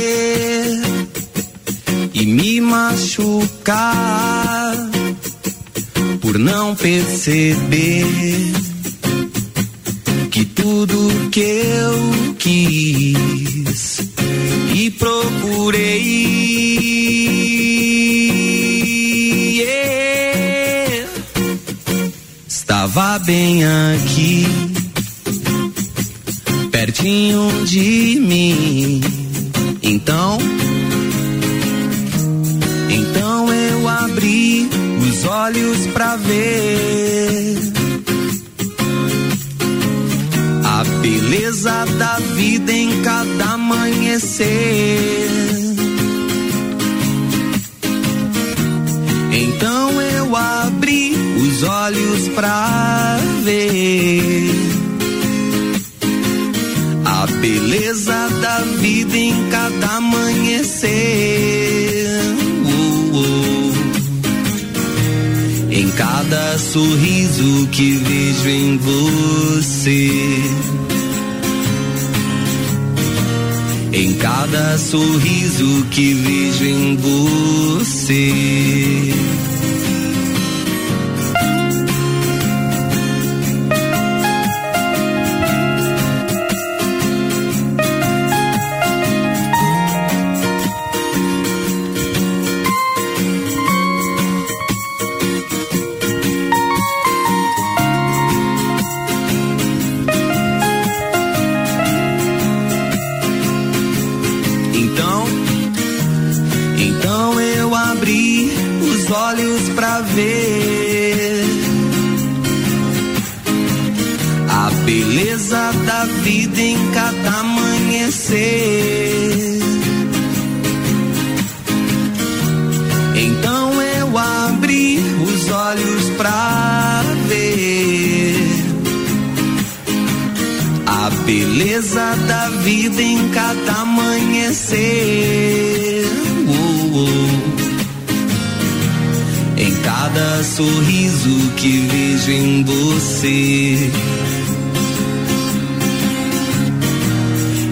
você. 143.15 143.91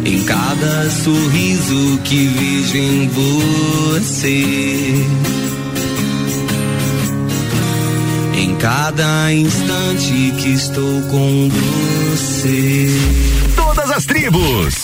Em 0.04 0.22
cada 0.24 0.90
sorriso 0.90 1.98
que 2.04 2.26
vejo 2.26 2.76
em 2.76 3.08
você. 3.98 4.44
Em 8.36 8.54
cada 8.56 9.32
instante 9.34 10.32
que 10.38 10.50
estou 10.50 11.02
com 11.10 11.50
você. 11.50 12.88
Todas 13.56 13.90
as 13.90 14.06
tribos. 14.06 14.81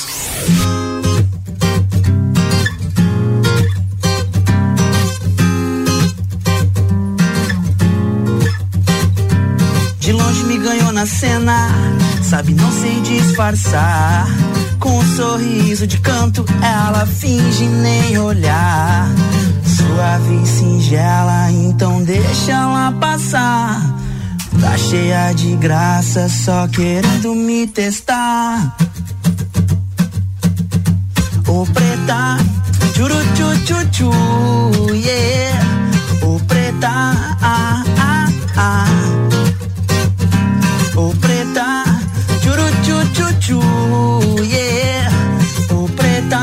Na 10.99 11.07
cena, 11.07 11.69
sabe, 12.25 12.55
não 12.55 12.73
sei 12.73 13.01
disfarçar. 13.03 14.27
Com 14.81 14.99
um 14.99 15.17
sorriso 15.17 15.87
de 15.87 15.97
canto, 15.99 16.45
ela 16.61 17.07
finge 17.07 17.67
nem 17.67 18.19
olhar. 18.19 19.09
Suave 19.65 20.43
e 20.43 20.47
singela, 20.47 21.53
então 21.53 22.03
deixa 22.03 22.51
ela 22.51 22.91
passar. 22.99 23.81
Tá 24.61 24.77
cheia 24.77 25.33
de 25.35 25.55
graça, 25.55 26.29
só 26.29 26.67
querendo 26.67 27.33
me 27.33 27.69
testar. 27.69 28.77
Ô 31.47 31.65
preta, 31.65 32.39
churu 32.97 33.15
chu 33.37 33.67
chu 33.67 33.77
chu, 33.93 34.95
yeah. 34.95 35.65
Ô 36.23 36.41
preta, 36.41 36.91
ah, 36.91 37.85
ah, 38.01 38.29
ah. 38.57 38.89
Ô 40.99 41.15
preta, 41.21 41.85
churu 42.43 42.67
chu 42.83 42.97
chu 43.15 43.27
chu, 43.41 43.61
yeah. 44.43 45.09
Ô 45.71 45.89
preta, 45.91 46.37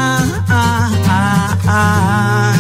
ah, 0.48 0.90
ah, 1.10 1.58
ah. 1.68 2.54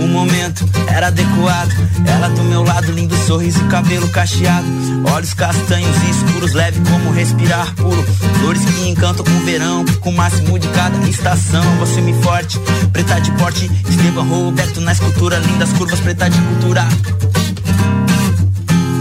O 0.00 0.08
momento 0.08 0.66
era 0.88 1.08
adequado. 1.08 1.72
Ela 2.06 2.30
do 2.30 2.42
meu 2.44 2.64
lado, 2.64 2.90
lindo 2.90 3.14
sorriso 3.26 3.62
e 3.62 3.68
cabelo 3.68 4.08
cacheado. 4.08 4.66
Olhos 5.12 5.34
castanhos 5.34 5.96
e 6.04 6.10
escuros, 6.10 6.54
leve 6.54 6.80
como 6.88 7.12
respirar 7.12 7.74
puro. 7.74 8.02
Flores 8.40 8.64
que 8.64 8.88
encantam 8.88 9.26
com 9.26 9.30
o 9.30 9.44
verão, 9.44 9.84
com 10.00 10.08
o 10.08 10.14
máximo 10.14 10.58
de 10.58 10.68
cada 10.68 11.06
estação. 11.06 11.62
Você 11.80 12.00
me 12.00 12.14
forte, 12.22 12.58
preta 12.94 13.20
de 13.20 13.30
porte. 13.32 13.70
Esteban 13.86 14.22
Roberto 14.22 14.80
na 14.80 14.92
escultura, 14.92 15.36
lindas 15.38 15.70
curvas, 15.74 16.00
preta 16.00 16.30
de 16.30 16.40
cultura. 16.40 16.88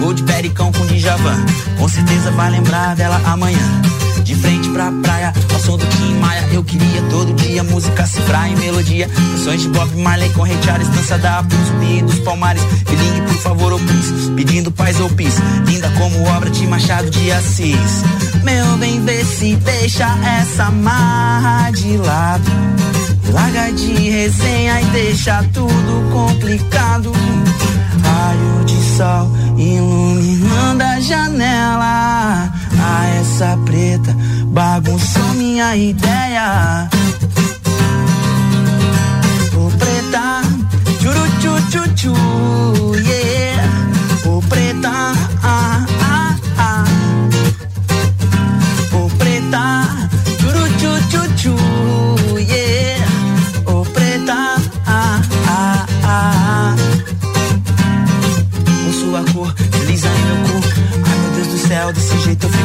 Gol 0.02 0.16
de 0.16 0.24
pericão 0.24 0.72
com 0.72 0.84
Djavan. 0.88 1.46
Com 1.78 1.88
certeza 1.88 2.32
vai 2.32 2.50
lembrar 2.50 2.96
dela 2.96 3.22
amanhã. 3.24 3.82
De 4.24 4.34
frente 4.34 4.68
pra 4.70 4.92
praia, 5.04 5.32
ao 5.54 5.60
som 5.60 5.78
do 5.78 5.86
Tim 5.86 6.16
Maia. 6.16 6.44
Eu 6.52 6.64
queria 6.64 7.04
todo 7.12 7.32
dia 7.36 7.64
música 7.64 8.08
cifrar 8.08 8.50
em 8.50 8.56
melodia. 8.56 9.08
Canções 9.08 9.62
de 9.62 9.70
Bob 9.70 9.96
Marley 9.96 10.30
com 10.32 10.42
Ray 10.42 10.58
dança 10.58 11.20
da 11.20 11.44
zumbi 11.68 12.02
dos 12.02 12.20
palmares. 12.22 12.64
Bilingue, 12.64 13.22
por 13.28 13.38
favor, 13.42 13.74
ou 13.74 13.80
please. 13.80 14.32
Pedindo 14.32 14.72
paz 14.72 15.00
ou 15.00 15.10
pis. 15.10 15.36
Linda 15.68 15.88
como 15.92 16.28
obra 16.30 16.50
de 16.50 16.66
Machado 16.66 17.08
de 17.12 17.32
Assis. 17.32 18.04
Meu 18.44 18.78
bem, 18.78 19.06
vê 19.06 19.24
se 19.24 19.56
deixa 19.56 20.08
essa 20.42 20.72
marra 20.72 21.70
de 21.70 21.98
lado. 21.98 22.52
Larga 23.32 23.72
de 23.72 24.10
resenha 24.10 24.82
e 24.82 24.86
deixa 24.86 25.44
tudo 25.54 26.12
complicado. 26.12 27.12
Raio 28.04 28.66
de 28.66 28.98
sol 28.98 29.30
iluminando 29.58 30.84
a 30.84 31.00
janela. 31.00 32.52
Ah, 32.80 33.08
essa 33.20 33.58
preta 33.66 34.16
bagunçou 34.48 35.34
minha 35.36 35.76
ideia. 35.76 36.90
Ô 39.56 39.70
preta, 39.78 40.42
churu 41.00 41.26
chu 41.42 41.54
chu 41.72 41.96
chu, 41.96 42.14
yeah. 42.98 43.70
Ô 44.26 44.42
preta, 44.50 45.14
ah. 45.44 45.91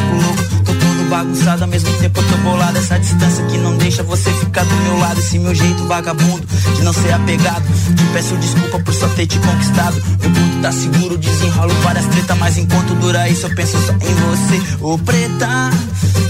Fico 0.07 0.15
louco. 0.15 0.43
Tô 0.65 0.73
todo 0.73 1.09
bagunçado, 1.09 1.63
ao 1.63 1.69
mesmo 1.69 1.91
tempo 1.97 2.19
eu 2.19 2.27
tô 2.27 2.37
bolado. 2.37 2.77
Essa 2.77 2.99
distância 2.99 3.45
que 3.45 3.57
não 3.57 3.77
deixa 3.77 4.03
você 4.03 4.31
ficar 4.31 4.63
do 4.63 4.75
meu 4.75 4.99
lado. 4.99 5.19
Esse 5.19 5.39
meu 5.39 5.53
jeito 5.53 5.85
vagabundo 5.85 6.45
de 6.75 6.83
não 6.83 6.93
ser 6.93 7.13
apegado. 7.13 7.63
Te 7.95 8.03
peço 8.13 8.35
desculpa 8.37 8.79
por 8.79 8.93
só 8.93 9.07
ter 9.09 9.27
te 9.27 9.39
conquistado. 9.39 10.01
Meu 10.21 10.31
ponto 10.31 10.61
tá 10.61 10.71
seguro, 10.71 11.17
desenrolo 11.17 11.73
várias 11.81 12.05
tretas. 12.05 12.37
Mas 12.37 12.57
enquanto 12.57 12.95
dura 12.95 13.29
isso, 13.29 13.45
eu 13.45 13.55
penso 13.55 13.77
só 13.85 13.93
em 13.93 14.15
você. 14.15 14.61
Ô 14.81 14.97
preta, 14.97 15.69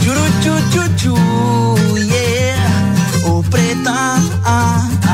churu 0.04 0.22
chu 0.42 0.54
chu 0.72 0.84
chu, 0.98 1.98
yeah. 1.98 3.30
Ô 3.30 3.44
preta, 3.44 3.92
ah. 4.46 5.07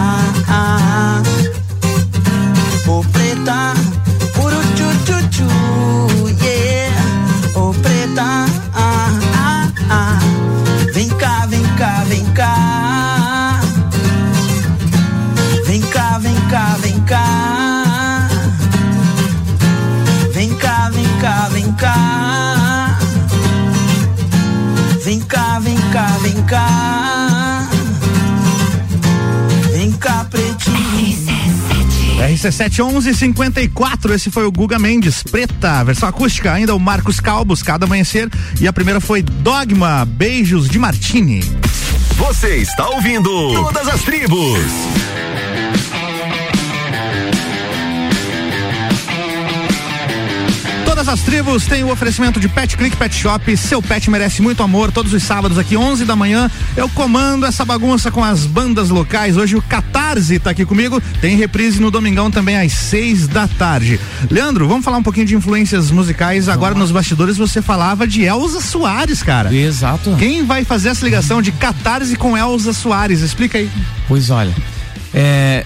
RC71154, 32.43 34.11
esse 34.11 34.29
foi 34.29 34.45
o 34.45 34.51
Guga 34.51 34.77
Mendes, 34.77 35.23
Preta, 35.23 35.81
versão 35.83 36.09
acústica, 36.09 36.51
ainda 36.51 36.75
o 36.75 36.79
Marcos 36.79 37.19
Calbos, 37.21 37.63
Cada 37.63 37.85
Amanhecer, 37.85 38.29
e 38.59 38.67
a 38.67 38.73
primeira 38.73 38.99
foi 38.99 39.21
Dogma, 39.21 40.05
Beijos 40.05 40.67
de 40.67 40.77
Martini. 40.77 41.41
Você 42.17 42.57
está 42.57 42.89
ouvindo 42.89 43.29
Todas 43.53 43.87
as 43.87 44.01
Tribos. 44.01 44.59
Todas 51.03 51.07
as 51.19 51.21
tribos 51.21 51.65
têm 51.65 51.83
o 51.83 51.91
oferecimento 51.91 52.39
de 52.39 52.47
Pet 52.47 52.77
Click 52.77 52.95
Pet 52.95 53.13
Shop. 53.13 53.57
Seu 53.57 53.81
pet 53.81 54.09
merece 54.09 54.41
muito 54.41 54.63
amor. 54.63 54.89
Todos 54.89 55.11
os 55.11 55.21
sábados, 55.21 55.57
aqui 55.57 55.75
11 55.75 56.05
da 56.05 56.15
manhã, 56.15 56.49
eu 56.77 56.87
comando 56.87 57.45
essa 57.45 57.65
bagunça 57.65 58.09
com 58.09 58.23
as 58.23 58.45
bandas 58.45 58.89
locais. 58.89 59.35
Hoje 59.35 59.55
o 59.55 59.61
Catarse 60.13 60.37
tá 60.37 60.51
aqui 60.51 60.63
comigo. 60.63 61.01
Tem 61.19 61.35
reprise 61.35 61.81
no 61.81 61.89
domingão 61.89 62.29
também 62.29 62.55
às 62.55 62.71
6 62.71 63.27
da 63.27 63.47
tarde. 63.47 63.99
Leandro, 64.29 64.67
vamos 64.67 64.85
falar 64.85 64.97
um 64.97 65.03
pouquinho 65.03 65.25
de 65.25 65.35
influências 65.35 65.89
musicais. 65.89 66.47
Agora 66.47 66.75
nos 66.75 66.91
bastidores 66.91 67.35
você 67.35 67.61
falava 67.61 68.05
de 68.05 68.23
Elza 68.23 68.61
Soares, 68.61 69.23
cara. 69.23 69.53
Exato. 69.53 70.15
Quem 70.19 70.45
vai 70.45 70.63
fazer 70.63 70.89
essa 70.89 71.03
ligação 71.03 71.41
de 71.41 71.51
Catarse 71.51 72.15
com 72.15 72.37
Elza 72.37 72.73
Soares? 72.73 73.21
Explica 73.21 73.57
aí. 73.57 73.69
Pois 74.07 74.29
olha, 74.29 74.53
é, 75.13 75.65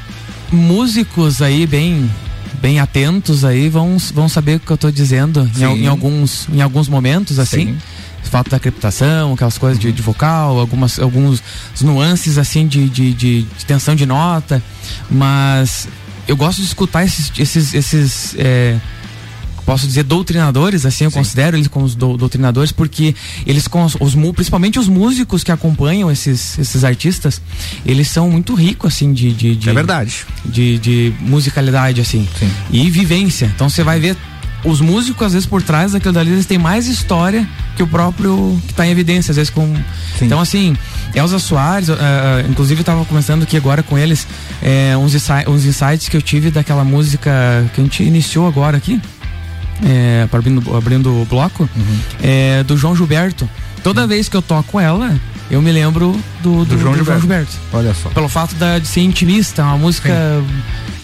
músicos 0.51 1.41
aí 1.41 1.67
bem 1.67 2.09
bem 2.61 2.79
atentos 2.79 3.45
aí 3.45 3.69
vão, 3.69 3.97
vão 4.13 4.27
saber 4.27 4.55
o 4.55 4.59
que 4.59 4.71
eu 4.71 4.77
tô 4.77 4.89
dizendo 4.89 5.47
em, 5.57 5.83
em 5.83 5.87
alguns 5.87 6.47
em 6.51 6.61
alguns 6.61 6.87
momentos 6.87 7.37
assim. 7.37 7.67
Sim. 7.67 7.77
Falta 8.27 8.51
da 8.51 8.59
criptação, 8.59 9.33
aquelas 9.33 9.57
coisas 9.57 9.79
de, 9.79 9.91
de 9.91 10.01
vocal, 10.01 10.59
algumas 10.59 10.99
alguns 10.99 11.41
nuances 11.81 12.37
assim 12.37 12.67
de, 12.67 12.87
de, 12.89 13.13
de, 13.13 13.41
de 13.43 13.65
tensão 13.65 13.95
de 13.95 14.05
nota, 14.05 14.61
mas 15.09 15.87
eu 16.27 16.35
gosto 16.35 16.59
de 16.61 16.67
escutar 16.67 17.03
esses 17.03 17.31
esses 17.39 17.73
esses 17.73 18.35
é, 18.37 18.77
posso 19.65 19.85
dizer 19.87 20.03
doutrinadores, 20.03 20.85
assim 20.85 21.03
eu 21.05 21.11
considero 21.11 21.57
eles 21.57 21.67
como 21.67 21.85
os 21.85 21.93
dou- 21.95 22.17
doutrinadores 22.17 22.71
porque 22.71 23.13
eles 23.45 23.67
com 23.67 23.83
os, 23.83 23.95
principalmente 24.35 24.79
os 24.79 24.87
músicos 24.87 25.43
que 25.43 25.51
acompanham 25.51 26.09
esses 26.11 26.57
esses 26.59 26.83
artistas, 26.83 27.41
eles 27.85 28.07
são 28.09 28.29
muito 28.29 28.53
ricos 28.53 28.93
assim 28.93 29.11
de, 29.13 29.31
de, 29.33 29.55
de 29.55 29.69
É 29.69 29.73
verdade. 29.73 30.25
de, 30.45 30.77
de 30.79 31.13
musicalidade 31.21 31.99
assim 32.01 32.27
Sim. 32.39 32.49
e 32.71 32.89
vivência. 32.89 33.51
Então 33.55 33.69
você 33.69 33.83
vai 33.83 33.99
ver 33.99 34.15
os 34.63 34.81
músicos 34.81 35.27
às 35.27 35.33
vezes 35.33 35.47
por 35.47 35.61
trás 35.61 35.91
daquilo 35.91 36.13
dali 36.13 36.31
eles 36.31 36.45
têm 36.45 36.57
mais 36.57 36.87
história 36.87 37.47
que 37.75 37.83
o 37.83 37.87
próprio 37.87 38.59
que 38.65 38.71
está 38.71 38.85
em 38.87 38.91
evidência 38.91 39.31
às 39.31 39.35
vezes 39.37 39.49
com 39.51 39.71
então 40.21 40.39
assim 40.39 40.75
Elza 41.13 41.37
Soares 41.39 41.89
eh, 41.89 41.93
eh, 41.93 42.45
inclusive 42.49 42.81
eu 42.81 42.85
tava 42.85 43.05
conversando 43.05 43.43
aqui 43.43 43.55
agora 43.55 43.83
com 43.83 43.97
eles 43.97 44.27
eh, 44.61 44.95
uns, 44.97 45.13
insi- 45.13 45.47
uns 45.47 45.63
insights 45.65 46.09
que 46.09 46.17
eu 46.17 46.21
tive 46.21 46.49
daquela 46.51 46.83
música 46.83 47.31
que 47.73 47.79
a 47.79 47.83
gente 47.83 48.03
iniciou 48.03 48.47
agora 48.47 48.77
aqui 48.77 48.99
é, 49.85 50.25
pra 50.31 50.39
abrindo, 50.39 50.75
abrindo 50.75 51.21
o 51.21 51.25
bloco, 51.25 51.69
Uhum. 51.75 51.97
é, 52.23 52.63
do 52.63 52.75
João 52.75 52.95
Gilberto. 52.95 53.47
Toda 53.83 54.07
vez 54.07 54.27
que 54.27 54.35
eu 54.35 54.41
toco 54.41 54.79
ela, 54.79 55.15
eu 55.51 55.61
me 55.61 55.71
lembro 55.71 56.19
do, 56.41 56.65
do, 56.65 56.79
João 56.79 56.93
do 56.93 56.97
Gilberto. 57.19 57.51
Olha 57.71 57.93
só. 57.93 58.09
Pelo 58.09 58.27
fato 58.27 58.55
da, 58.55 58.79
de 58.79 58.87
ser 58.87 59.01
intimista, 59.01 59.63
uma 59.63 59.77
música. 59.77 60.09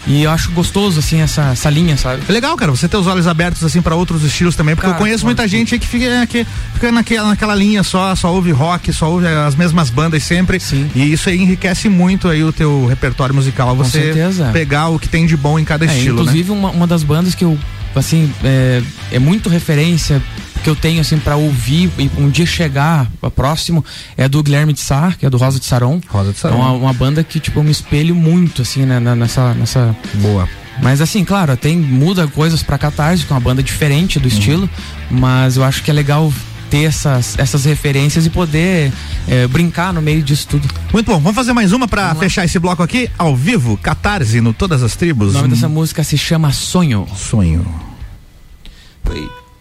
E 0.06 0.22
eu 0.22 0.30
acho 0.30 0.50
gostoso, 0.50 0.98
assim, 0.98 1.20
essa, 1.20 1.52
essa 1.52 1.70
linha, 1.70 1.96
sabe? 1.96 2.22
É 2.28 2.32
legal, 2.32 2.54
cara, 2.56 2.70
você 2.70 2.86
ter 2.86 2.96
os 2.98 3.06
olhos 3.06 3.26
abertos 3.26 3.64
assim 3.64 3.80
pra 3.80 3.94
outros 3.94 4.22
estilos 4.22 4.54
também, 4.54 4.74
porque 4.74 4.86
Cara, 4.86 4.98
eu 4.98 5.02
conheço 5.02 5.24
muita 5.24 5.48
gente 5.48 5.74
aí 5.74 5.80
que 5.80 5.86
fica, 5.86 6.26
que 6.26 6.46
fica 6.74 6.92
naquela, 6.92 7.28
naquela 7.28 7.54
linha 7.54 7.82
só, 7.82 8.14
só 8.14 8.32
ouve 8.32 8.50
rock, 8.52 8.92
só 8.92 9.10
ouve 9.10 9.26
as 9.26 9.54
mesmas 9.54 9.88
bandas 9.88 10.22
sempre. 10.22 10.60
Sim. 10.60 10.90
E 10.94 11.10
isso 11.12 11.28
aí 11.30 11.40
enriquece 11.40 11.88
muito 11.88 12.28
aí 12.28 12.44
o 12.44 12.52
teu 12.52 12.86
repertório 12.86 13.34
musical, 13.34 13.74
você 13.74 14.02
certeza. 14.02 14.50
pegar 14.52 14.88
o 14.88 14.98
que 14.98 15.08
tem 15.08 15.24
de 15.24 15.36
bom 15.36 15.58
em 15.58 15.64
cada 15.64 15.86
É, 15.86 15.88
estilo, 15.88 16.16
né? 16.16 16.22
inclusive, 16.22 16.50
uma, 16.50 16.70
uma 16.70 16.86
das 16.86 17.02
bandas 17.02 17.34
que 17.34 17.44
eu, 17.44 17.58
assim, 17.96 18.30
é, 18.44 18.82
é 19.10 19.18
muito 19.18 19.48
referência 19.48 20.20
que 20.64 20.70
eu 20.70 20.74
tenho, 20.74 21.00
assim, 21.02 21.18
pra 21.18 21.36
ouvir 21.36 21.90
e 21.98 22.10
um 22.18 22.28
dia 22.30 22.46
chegar 22.46 23.06
próximo 23.36 23.84
é 24.16 24.26
do 24.28 24.42
Guilherme 24.42 24.72
de 24.72 24.80
Sá, 24.80 25.12
que 25.16 25.26
é 25.26 25.30
do 25.30 25.36
Rosa 25.36 25.60
de 25.60 25.66
Saron. 25.66 26.00
Rosa 26.08 26.32
de 26.32 26.38
É 26.38 26.40
Saron. 26.40 26.56
uma, 26.56 26.72
uma 26.72 26.92
banda 26.94 27.22
que, 27.22 27.38
tipo, 27.38 27.60
eu 27.60 27.62
me 27.62 27.70
espelho 27.70 28.14
muito, 28.14 28.62
assim, 28.62 28.84
né, 28.86 28.98
nessa, 28.98 29.52
nessa, 29.54 29.94
Boa. 30.14 30.48
Mas 30.82 31.00
assim, 31.00 31.24
claro, 31.24 31.56
tem 31.56 31.76
muda 31.76 32.26
coisas 32.26 32.62
pra 32.62 32.76
Catarse, 32.76 33.24
que 33.24 33.32
é 33.32 33.36
uma 33.36 33.40
banda 33.40 33.62
diferente 33.62 34.16
Uhum. 34.16 34.22
do 34.22 34.28
estilo, 34.28 34.70
mas 35.10 35.56
eu 35.56 35.62
acho 35.62 35.82
que 35.84 35.90
é 35.90 35.94
legal 35.94 36.32
ter 36.70 36.84
essas, 36.84 37.38
essas 37.38 37.64
referências 37.64 38.26
e 38.26 38.30
poder 38.30 38.90
é, 39.28 39.46
brincar 39.46 39.92
no 39.92 40.02
meio 40.02 40.20
disso 40.22 40.48
tudo. 40.48 40.66
Muito 40.92 41.06
bom, 41.06 41.20
vamos 41.20 41.36
fazer 41.36 41.52
mais 41.52 41.72
uma 41.72 41.86
pra 41.86 42.12
fechar 42.16 42.44
esse 42.44 42.58
bloco 42.58 42.82
aqui, 42.82 43.08
ao 43.16 43.36
vivo, 43.36 43.76
Catarse, 43.76 44.40
no 44.40 44.52
Todas 44.52 44.82
as 44.82 44.96
Tribos. 44.96 45.30
O 45.30 45.32
nome 45.38 45.48
dessa 45.48 45.68
música 45.68 46.02
se 46.02 46.18
chama 46.18 46.50
Sonho. 46.52 47.06
Sonho. 47.14 47.64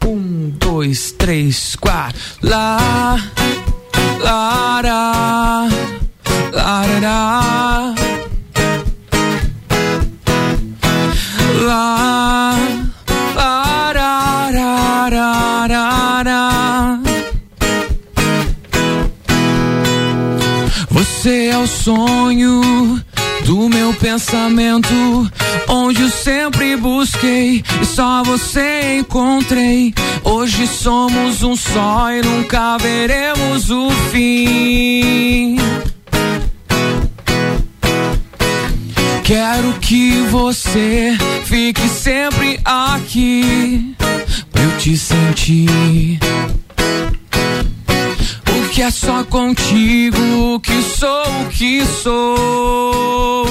Um, 0.06 0.50
dois, 0.58 1.12
três, 1.14 1.76
quatro. 1.76 2.20
Lá, 2.42 3.18
lará, 4.20 5.68
larará. 6.52 7.94
Lá, 11.62 12.56
larará. 13.36 14.34
Você 20.90 21.48
é 21.48 21.58
o 21.58 21.68
sonho 21.68 23.02
do 23.46 23.70
meu 23.70 23.94
pensamento, 23.94 24.94
onde 25.68 26.02
eu 26.02 26.10
sempre 26.10 26.76
busquei 26.76 27.64
e 27.82 27.86
só 27.86 28.24
você 28.24 29.00
encontrei. 29.00 29.94
Hoje 30.24 30.68
somos 30.68 31.44
um 31.44 31.56
só 31.56 32.12
e 32.12 32.22
nunca 32.22 32.78
veremos 32.78 33.70
o 33.70 33.90
fim. 34.12 35.58
Quero 39.24 39.74
que 39.80 40.22
você 40.30 41.18
fique 41.46 41.88
sempre 41.88 42.60
aqui 42.66 43.96
pra 44.52 44.64
eu 44.64 44.78
te 44.78 44.98
sentir. 44.98 46.20
Porque 48.74 48.82
é 48.82 48.90
só 48.90 49.24
contigo 49.26 50.60
que 50.62 50.82
sou 50.82 51.44
o 51.44 51.50
que 51.52 51.86
sou. 51.86 53.46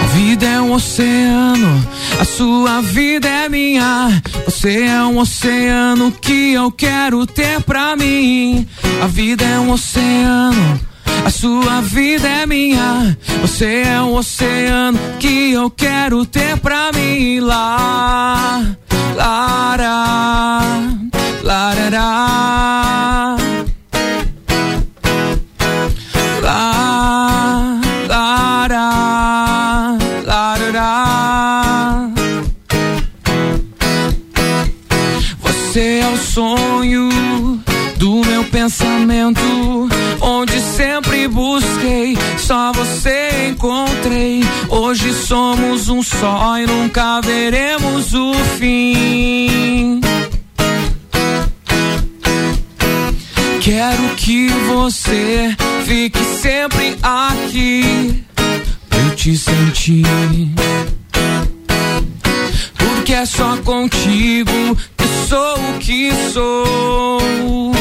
A 0.00 0.06
vida 0.14 0.46
é 0.46 0.60
um 0.60 0.74
oceano, 0.74 1.84
a 2.20 2.24
sua 2.24 2.80
vida 2.82 3.26
é 3.26 3.48
minha. 3.48 4.22
Você 4.44 4.84
é 4.84 5.02
um 5.02 5.18
oceano 5.18 6.12
que 6.12 6.52
eu 6.52 6.70
quero 6.70 7.26
ter 7.26 7.60
pra 7.62 7.96
mim. 7.96 8.64
A 9.02 9.08
vida 9.08 9.44
é 9.44 9.58
um 9.58 9.72
oceano. 9.72 10.80
A 11.26 11.30
sua 11.30 11.80
vida 11.80 12.28
é 12.28 12.46
minha, 12.46 13.18
você 13.40 13.82
é 13.86 14.00
um 14.00 14.14
oceano 14.14 15.00
que 15.18 15.50
eu 15.50 15.68
quero 15.68 16.24
ter 16.26 16.56
pra 16.58 16.92
mim 16.92 17.40
lá. 17.40 18.76
Lara, 19.16 21.01
larará. 21.62 23.36
Lá, 26.42 27.80
larará. 30.26 30.88
Você 35.40 36.00
é 36.02 36.08
o 36.08 36.16
sonho 36.18 37.08
do 37.96 38.24
meu 38.24 38.42
pensamento, 38.44 39.40
onde 40.20 40.60
sempre 40.60 41.28
busquei, 41.28 42.18
só 42.38 42.72
você 42.72 43.50
encontrei. 43.50 44.42
Hoje 44.68 45.12
somos 45.14 45.88
um 45.88 46.02
só 46.02 46.58
e 46.58 46.66
nunca 46.66 47.20
veremos 47.20 48.12
o 48.14 48.34
fim. 48.58 50.01
Quero 53.64 54.16
que 54.16 54.48
você 54.48 55.56
fique 55.84 56.18
sempre 56.18 56.96
aqui 57.00 58.24
eu 58.90 59.14
te 59.14 59.36
sentir. 59.36 60.04
Porque 62.76 63.12
é 63.12 63.24
só 63.24 63.56
contigo 63.58 64.76
que 64.96 65.06
sou 65.28 65.54
o 65.54 65.78
que 65.78 66.10
sou. 66.32 67.72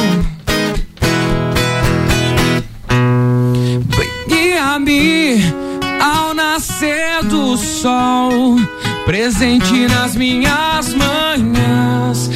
Guia-me 4.28 5.42
ao 6.00 6.36
nascer 6.36 7.24
do 7.24 7.58
sol, 7.58 8.56
presente 9.04 9.88
nas 9.88 10.16
minhas 10.16 10.94
manhãs. 10.94 12.30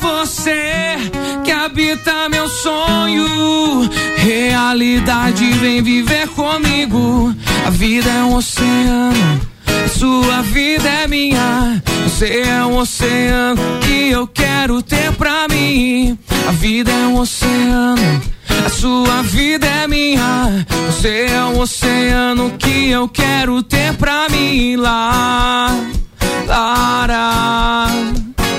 Você 0.00 0.96
que 1.44 1.52
habita 1.52 2.28
meu 2.28 2.48
sonho. 2.48 3.88
Realidade, 4.16 5.50
vem 5.52 5.82
viver 5.82 6.28
comigo. 6.28 7.34
A 7.66 7.70
vida 7.70 8.10
é 8.10 8.22
um 8.24 8.34
oceano. 8.34 9.40
A 9.84 9.88
sua 9.88 10.42
vida 10.42 10.88
é 10.88 11.06
minha. 11.06 11.82
Você 12.04 12.42
é 12.46 12.64
um 12.64 12.76
oceano 12.76 13.60
que 13.80 14.10
eu 14.10 14.26
quero 14.26 14.82
ter 14.82 15.12
pra 15.12 15.46
mim. 15.48 16.18
A 16.48 16.52
vida 16.52 16.90
é 16.90 17.06
um 17.06 17.18
oceano. 17.18 18.22
A 18.64 18.68
sua 18.68 19.22
vida 19.22 19.66
é 19.66 19.86
minha. 19.86 20.66
Você 20.86 21.26
é 21.30 21.44
um 21.44 21.58
oceano 21.60 22.52
que 22.58 22.90
eu 22.90 23.08
quero 23.08 23.62
ter 23.62 23.94
pra 23.94 24.28
mim 24.28 24.76
lá. 24.76 25.76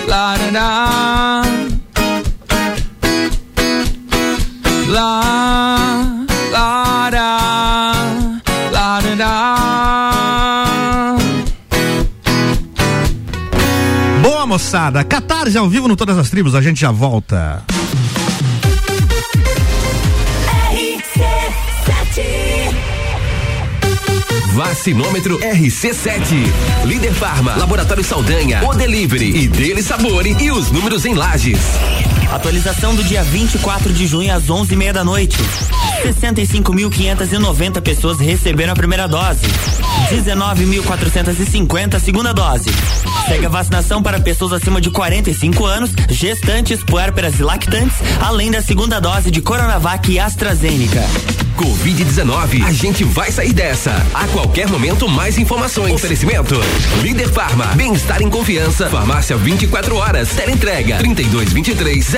Lara, 0.07 0.51
larará. 0.51 1.41
Lá, 4.87 6.25
lara, 6.51 7.37
larará. 8.71 9.57
Boa 14.21 14.45
moçada, 14.45 15.03
Catarse 15.03 15.57
ao 15.57 15.69
vivo 15.69 15.87
no 15.87 15.95
Todas 15.95 16.17
as 16.17 16.29
Tribos, 16.29 16.55
a 16.55 16.61
gente 16.61 16.81
já 16.81 16.91
volta. 16.91 17.63
Vacinômetro 24.53 25.39
RC7. 25.39 26.35
Líder 26.85 27.13
Farma, 27.13 27.55
Laboratório 27.55 28.03
Saldanha, 28.03 28.61
O 28.67 28.73
Delivery 28.73 29.43
e 29.43 29.47
Dele 29.47 29.81
Sabore 29.81 30.35
e 30.39 30.51
os 30.51 30.69
números 30.71 31.05
em 31.05 31.13
lajes. 31.13 31.57
Atualização 32.31 32.95
do 32.95 33.03
dia 33.03 33.23
24 33.23 33.91
de 33.91 34.07
junho 34.07 34.33
às 34.33 34.45
11h30 34.45 34.93
da 34.93 35.03
noite. 35.03 35.37
65.590 36.03 37.81
pessoas 37.81 38.19
receberam 38.19 38.71
a 38.71 38.75
primeira 38.75 39.05
dose. 39.05 39.41
19.450 40.11 41.95
a 41.95 41.99
segunda 41.99 42.33
dose. 42.33 42.69
Segue 43.27 43.45
a 43.45 43.49
vacinação 43.49 44.01
para 44.01 44.19
pessoas 44.19 44.53
acima 44.53 44.79
de 44.79 44.89
45 44.89 45.65
anos, 45.65 45.91
gestantes, 46.09 46.81
puérperas 46.83 47.37
e 47.39 47.43
lactantes, 47.43 47.97
além 48.21 48.49
da 48.49 48.61
segunda 48.61 48.99
dose 48.99 49.29
de 49.29 49.41
Coronavac 49.41 50.09
e 50.11 50.17
AstraZeneca. 50.17 51.03
Covid-19, 51.61 52.63
a 52.63 52.71
gente 52.71 53.03
vai 53.03 53.31
sair 53.31 53.53
dessa. 53.53 53.91
A 54.15 54.27
qualquer 54.29 54.67
momento, 54.67 55.07
mais 55.07 55.37
informações. 55.37 55.93
Oferecimento: 55.93 56.55
Líder 57.03 57.29
Farma, 57.29 57.65
bem-estar 57.75 58.21
em 58.21 58.29
confiança. 58.29 58.89
Farmácia 58.89 59.37
24 59.37 59.95
horas. 59.95 60.29
Teleentrega 60.29 60.97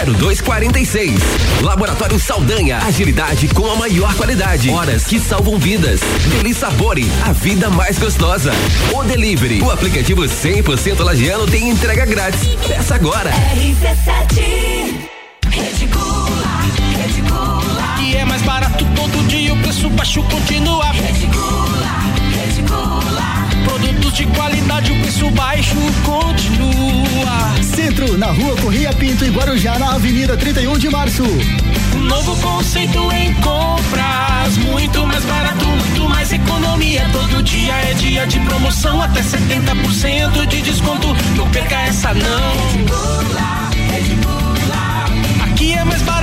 3223-0246. 0.06 1.20
Laboratório 1.62 2.20
Saldanha, 2.20 2.78
agilidade 2.80 3.47
com 3.49 3.70
a 3.72 3.76
maior 3.76 4.14
qualidade. 4.16 4.70
Horas 4.70 5.06
que 5.06 5.20
salvam 5.20 5.58
vidas. 5.58 6.01
Deli 6.30 6.54
Sabore, 6.54 7.10
a 7.26 7.32
vida 7.32 7.70
mais 7.70 7.97
gostosa. 7.97 8.51
O 8.93 9.04
Delivery, 9.04 9.62
o 9.62 9.72
aplicativo 9.72 10.24
100% 10.24 10.99
lagiano 10.99 11.45
tem 11.47 11.70
entrega 11.70 12.06
grátis. 12.06 12.47
Peça 12.68 12.95
agora. 12.95 13.32
RC7 13.32 15.14
Rede 15.49 15.86
Gula, 15.88 16.62
Rede 16.97 17.22
Gula. 17.22 17.95
E 18.01 18.16
é 18.16 18.26
mais 18.26 18.41
barato 18.41 18.86
todo 18.95 19.28
dia, 19.28 19.54
o 19.54 19.58
preço 19.58 19.89
baixo 19.89 20.24
continua. 20.24 20.86
Rede 20.91 21.28
Gula, 21.28 21.88
Rede 22.06 22.12
Gula. 22.12 22.12
De 24.14 24.28
qualidade, 24.28 24.91
o 24.91 25.01
preço 25.01 25.32
baixo 25.32 25.76
continua. 26.03 27.64
Centro, 27.64 28.16
na 28.16 28.28
rua 28.28 28.55
Corria 28.57 28.93
Pinto 28.93 29.26
e 29.26 29.30
Guarujá, 29.30 29.80
na 29.80 29.95
Avenida 29.95 30.38
31 30.38 30.78
de 30.78 30.88
Março. 30.88 31.24
Um 31.95 32.01
novo 32.01 32.36
conceito 32.38 33.11
em 33.11 33.34
compras, 33.36 34.57
muito 34.70 35.07
mais 35.07 35.26
barato, 35.26 35.66
muito 35.66 36.07
mais 36.07 36.32
economia. 36.32 37.09
Todo 37.11 37.41
dia 37.41 37.74
é 37.74 37.93
dia 37.95 38.28
de 38.28 38.39
promoção, 38.41 39.01
até 39.01 39.22
70% 39.22 40.45
de 40.45 40.61
desconto. 40.61 41.07
Não 41.36 41.49
perca 41.49 41.82
essa 41.82 42.14
não. 42.14 42.53
Aqui 45.43 45.74
é 45.74 45.84
mais 45.84 46.01
barato. 46.03 46.22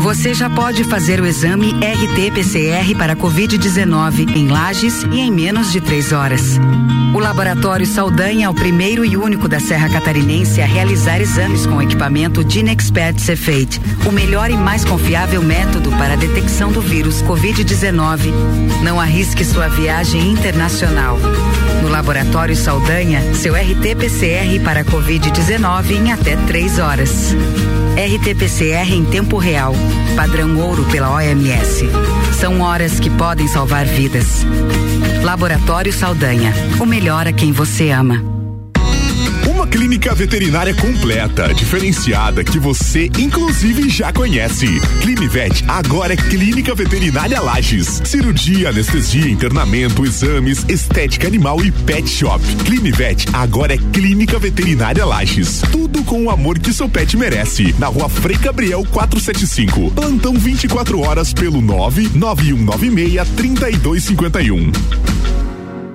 Você 0.00 0.34
já 0.34 0.48
pode 0.50 0.84
fazer 0.84 1.20
o 1.20 1.26
exame 1.26 1.72
RT-PCR 1.72 2.96
para 2.96 3.16
Covid-19 3.16 4.36
em 4.36 4.48
Lages 4.48 5.02
e 5.04 5.20
em 5.20 5.30
menos 5.30 5.72
de 5.72 5.80
três 5.80 6.12
horas. 6.12 6.58
O 7.14 7.18
Laboratório 7.18 7.86
Saldanha 7.86 8.46
é 8.46 8.48
o 8.48 8.54
primeiro 8.54 9.04
e 9.04 9.16
único 9.16 9.48
da 9.48 9.60
Serra 9.60 9.88
Catarinense 9.88 10.60
a 10.60 10.66
realizar 10.66 11.20
exames 11.20 11.64
com 11.64 11.80
equipamento 11.80 12.44
Dinexpert 12.44 13.18
Cefate, 13.18 13.80
o 14.06 14.12
melhor 14.12 14.50
e 14.50 14.56
mais 14.56 14.84
confiável 14.84 15.42
método 15.42 15.90
para 15.92 16.14
a 16.14 16.16
detecção 16.16 16.72
do 16.72 16.80
vírus 16.80 17.22
Covid-19. 17.22 18.32
Não 18.82 19.00
arrisque 19.00 19.44
sua 19.44 19.68
viagem 19.68 20.32
internacional. 20.32 21.18
Laboratório 21.94 22.56
Saldanha, 22.56 23.22
seu 23.34 23.54
RT-PCR 23.54 24.60
para 24.64 24.84
Covid-19 24.84 25.92
em 25.92 26.10
até 26.10 26.34
três 26.38 26.80
horas. 26.80 27.32
RT-PCR 27.96 28.90
em 28.92 29.04
tempo 29.04 29.38
real, 29.38 29.72
padrão 30.16 30.58
ouro 30.58 30.84
pela 30.90 31.14
OMS. 31.14 31.88
São 32.32 32.62
horas 32.62 32.98
que 32.98 33.08
podem 33.08 33.46
salvar 33.46 33.86
vidas. 33.86 34.44
Laboratório 35.22 35.92
Saldanha, 35.92 36.52
o 36.80 36.84
melhor 36.84 37.28
a 37.28 37.32
quem 37.32 37.52
você 37.52 37.90
ama. 37.90 38.33
Clínica 39.74 40.14
veterinária 40.14 40.72
completa, 40.72 41.52
diferenciada, 41.52 42.44
que 42.44 42.60
você 42.60 43.10
inclusive 43.18 43.88
já 43.88 44.12
conhece. 44.12 44.68
Climivet 45.02 45.64
agora 45.66 46.14
é 46.14 46.16
Clínica 46.16 46.76
Veterinária 46.76 47.40
Lages. 47.40 48.00
Cirurgia, 48.04 48.68
anestesia, 48.68 49.28
internamento, 49.28 50.06
exames, 50.06 50.64
estética 50.68 51.26
animal 51.26 51.60
e 51.64 51.72
pet 51.72 52.08
shop. 52.08 52.40
Climivet 52.64 53.26
agora 53.32 53.74
é 53.74 53.78
Clínica 53.92 54.38
Veterinária 54.38 55.04
Lages. 55.04 55.60
Tudo 55.72 56.04
com 56.04 56.22
o 56.22 56.30
amor 56.30 56.60
que 56.60 56.72
seu 56.72 56.88
pet 56.88 57.16
merece. 57.16 57.74
Na 57.76 57.88
rua 57.88 58.08
Frei 58.08 58.36
Gabriel 58.36 58.86
475. 58.92 59.90
Plantão 59.90 60.34
24 60.34 61.00
horas 61.00 61.32
pelo 61.32 61.60
99196 61.60 63.28
3251. 63.36 65.43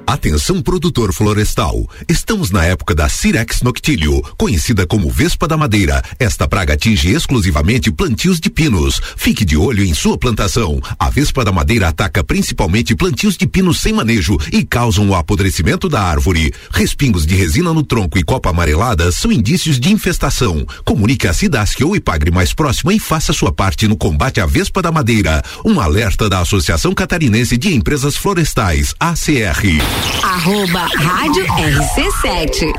Atenção 0.10 0.60
produtor 0.60 1.14
florestal. 1.14 1.88
Estamos 2.10 2.50
na 2.50 2.66
época 2.66 2.96
da 2.96 3.08
Cirex 3.08 3.62
noctilio, 3.62 4.24
conhecida 4.40 4.88
como 4.88 5.08
Vespa 5.12 5.48
da 5.48 5.56
Madeira. 5.56 6.02
Esta 6.18 6.48
praga 6.48 6.74
atinge 6.74 7.12
exclusivamente 7.12 7.92
plantios 7.92 8.40
de 8.40 8.50
pinos. 8.50 9.00
Fique 9.16 9.46
de 9.46 9.56
olho 9.56 9.84
em 9.84 9.94
sua 9.94 10.18
plantação. 10.18 10.82
A 10.98 11.12
Vespa 11.12 11.46
da 11.46 11.52
Madeira 11.52 11.90
ataca 11.90 12.24
principalmente 12.24 12.96
plantios 12.96 13.38
de 13.38 13.46
pinos 13.46 13.82
sem 13.82 13.94
manejo 13.94 14.36
e 14.52 14.66
causam 14.66 15.08
o 15.08 15.14
apodrecimento 15.14 15.88
da 15.88 16.02
árvore. 16.02 16.52
Respingos 16.72 17.24
de 17.24 17.36
resina 17.36 17.72
no 17.72 17.84
tronco 17.84 18.18
e 18.18 18.24
copa 18.24 18.50
amarelada 18.50 19.12
são 19.12 19.32
indícios 19.32 19.80
de 19.80 19.92
infestação. 19.92 20.66
Comunique 20.84 21.28
a 21.28 21.34
Cidasc 21.34 21.80
ou 21.86 21.96
Ipagre 21.96 22.32
mais 22.32 22.52
próxima 22.52 22.96
e 22.96 23.00
faça 23.00 23.32
sua 23.32 23.52
parte 23.52 23.88
no 23.88 23.96
combate 23.96 24.42
à 24.42 24.48
Vespa 24.48 24.82
da 24.82 24.92
Madeira. 24.92 25.44
Um 25.64 25.80
alerta 25.80 26.28
da 26.28 26.40
Associação 26.40 26.96
Catarinense 26.96 27.56
de 27.60 27.76
Empresas 27.76 28.16
Florestais, 28.18 28.96
ACR. 29.00 29.99
Arroba 30.24 30.88
Rádio 30.98 31.46
RC7. 31.46 32.74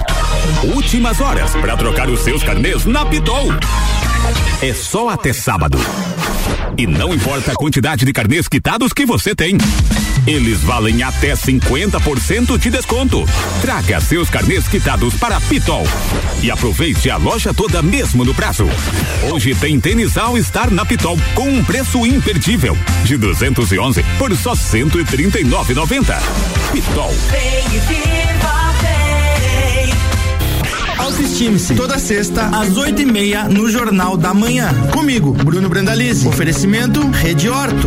Últimas 0.74 1.20
horas 1.20 1.52
para 1.52 1.76
trocar 1.76 2.08
os 2.08 2.20
seus 2.20 2.42
carnês 2.42 2.84
na 2.84 3.04
Pitol. 3.04 3.48
É 4.62 4.72
só 4.74 5.08
até 5.08 5.32
sábado. 5.32 5.78
E 6.76 6.86
não 6.86 7.14
importa 7.14 7.52
a 7.52 7.54
quantidade 7.54 8.04
de 8.04 8.12
carnês 8.12 8.48
quitados 8.48 8.92
que 8.92 9.04
você 9.04 9.34
tem. 9.34 9.58
Eles 10.26 10.60
valem 10.60 11.02
até 11.02 11.34
50% 11.34 12.58
de 12.58 12.70
desconto. 12.70 13.24
Traga 13.60 14.00
seus 14.00 14.28
carnês 14.28 14.68
quitados 14.68 15.14
para 15.14 15.36
a 15.36 15.40
Pitol. 15.40 15.84
E 16.42 16.50
aproveite 16.50 17.10
a 17.10 17.16
loja 17.16 17.52
toda 17.54 17.82
mesmo 17.82 18.24
no 18.24 18.34
prazo. 18.34 18.68
Hoje 19.30 19.54
tem 19.54 19.80
tênis 19.80 20.16
All 20.16 20.36
Star 20.42 20.70
na 20.70 20.84
Pitol 20.84 21.18
com 21.34 21.48
um 21.48 21.64
preço 21.64 22.06
imperdível. 22.06 22.76
De 23.04 23.16
211 23.16 24.02
por 24.18 24.34
só 24.36 24.52
139,90. 24.52 26.16
Pitol. 26.72 27.14
Autoestime-se. 30.98 31.74
Toda 31.74 31.98
sexta, 31.98 32.46
às 32.46 32.76
oito 32.76 33.02
e 33.02 33.06
meia, 33.06 33.44
no 33.44 33.70
Jornal 33.70 34.16
da 34.16 34.32
Manhã. 34.32 34.72
Comigo, 34.92 35.32
Bruno 35.32 35.68
Brandalize. 35.68 36.28
Oferecimento 36.28 37.00
Rede 37.10 37.48
Horto. 37.48 37.86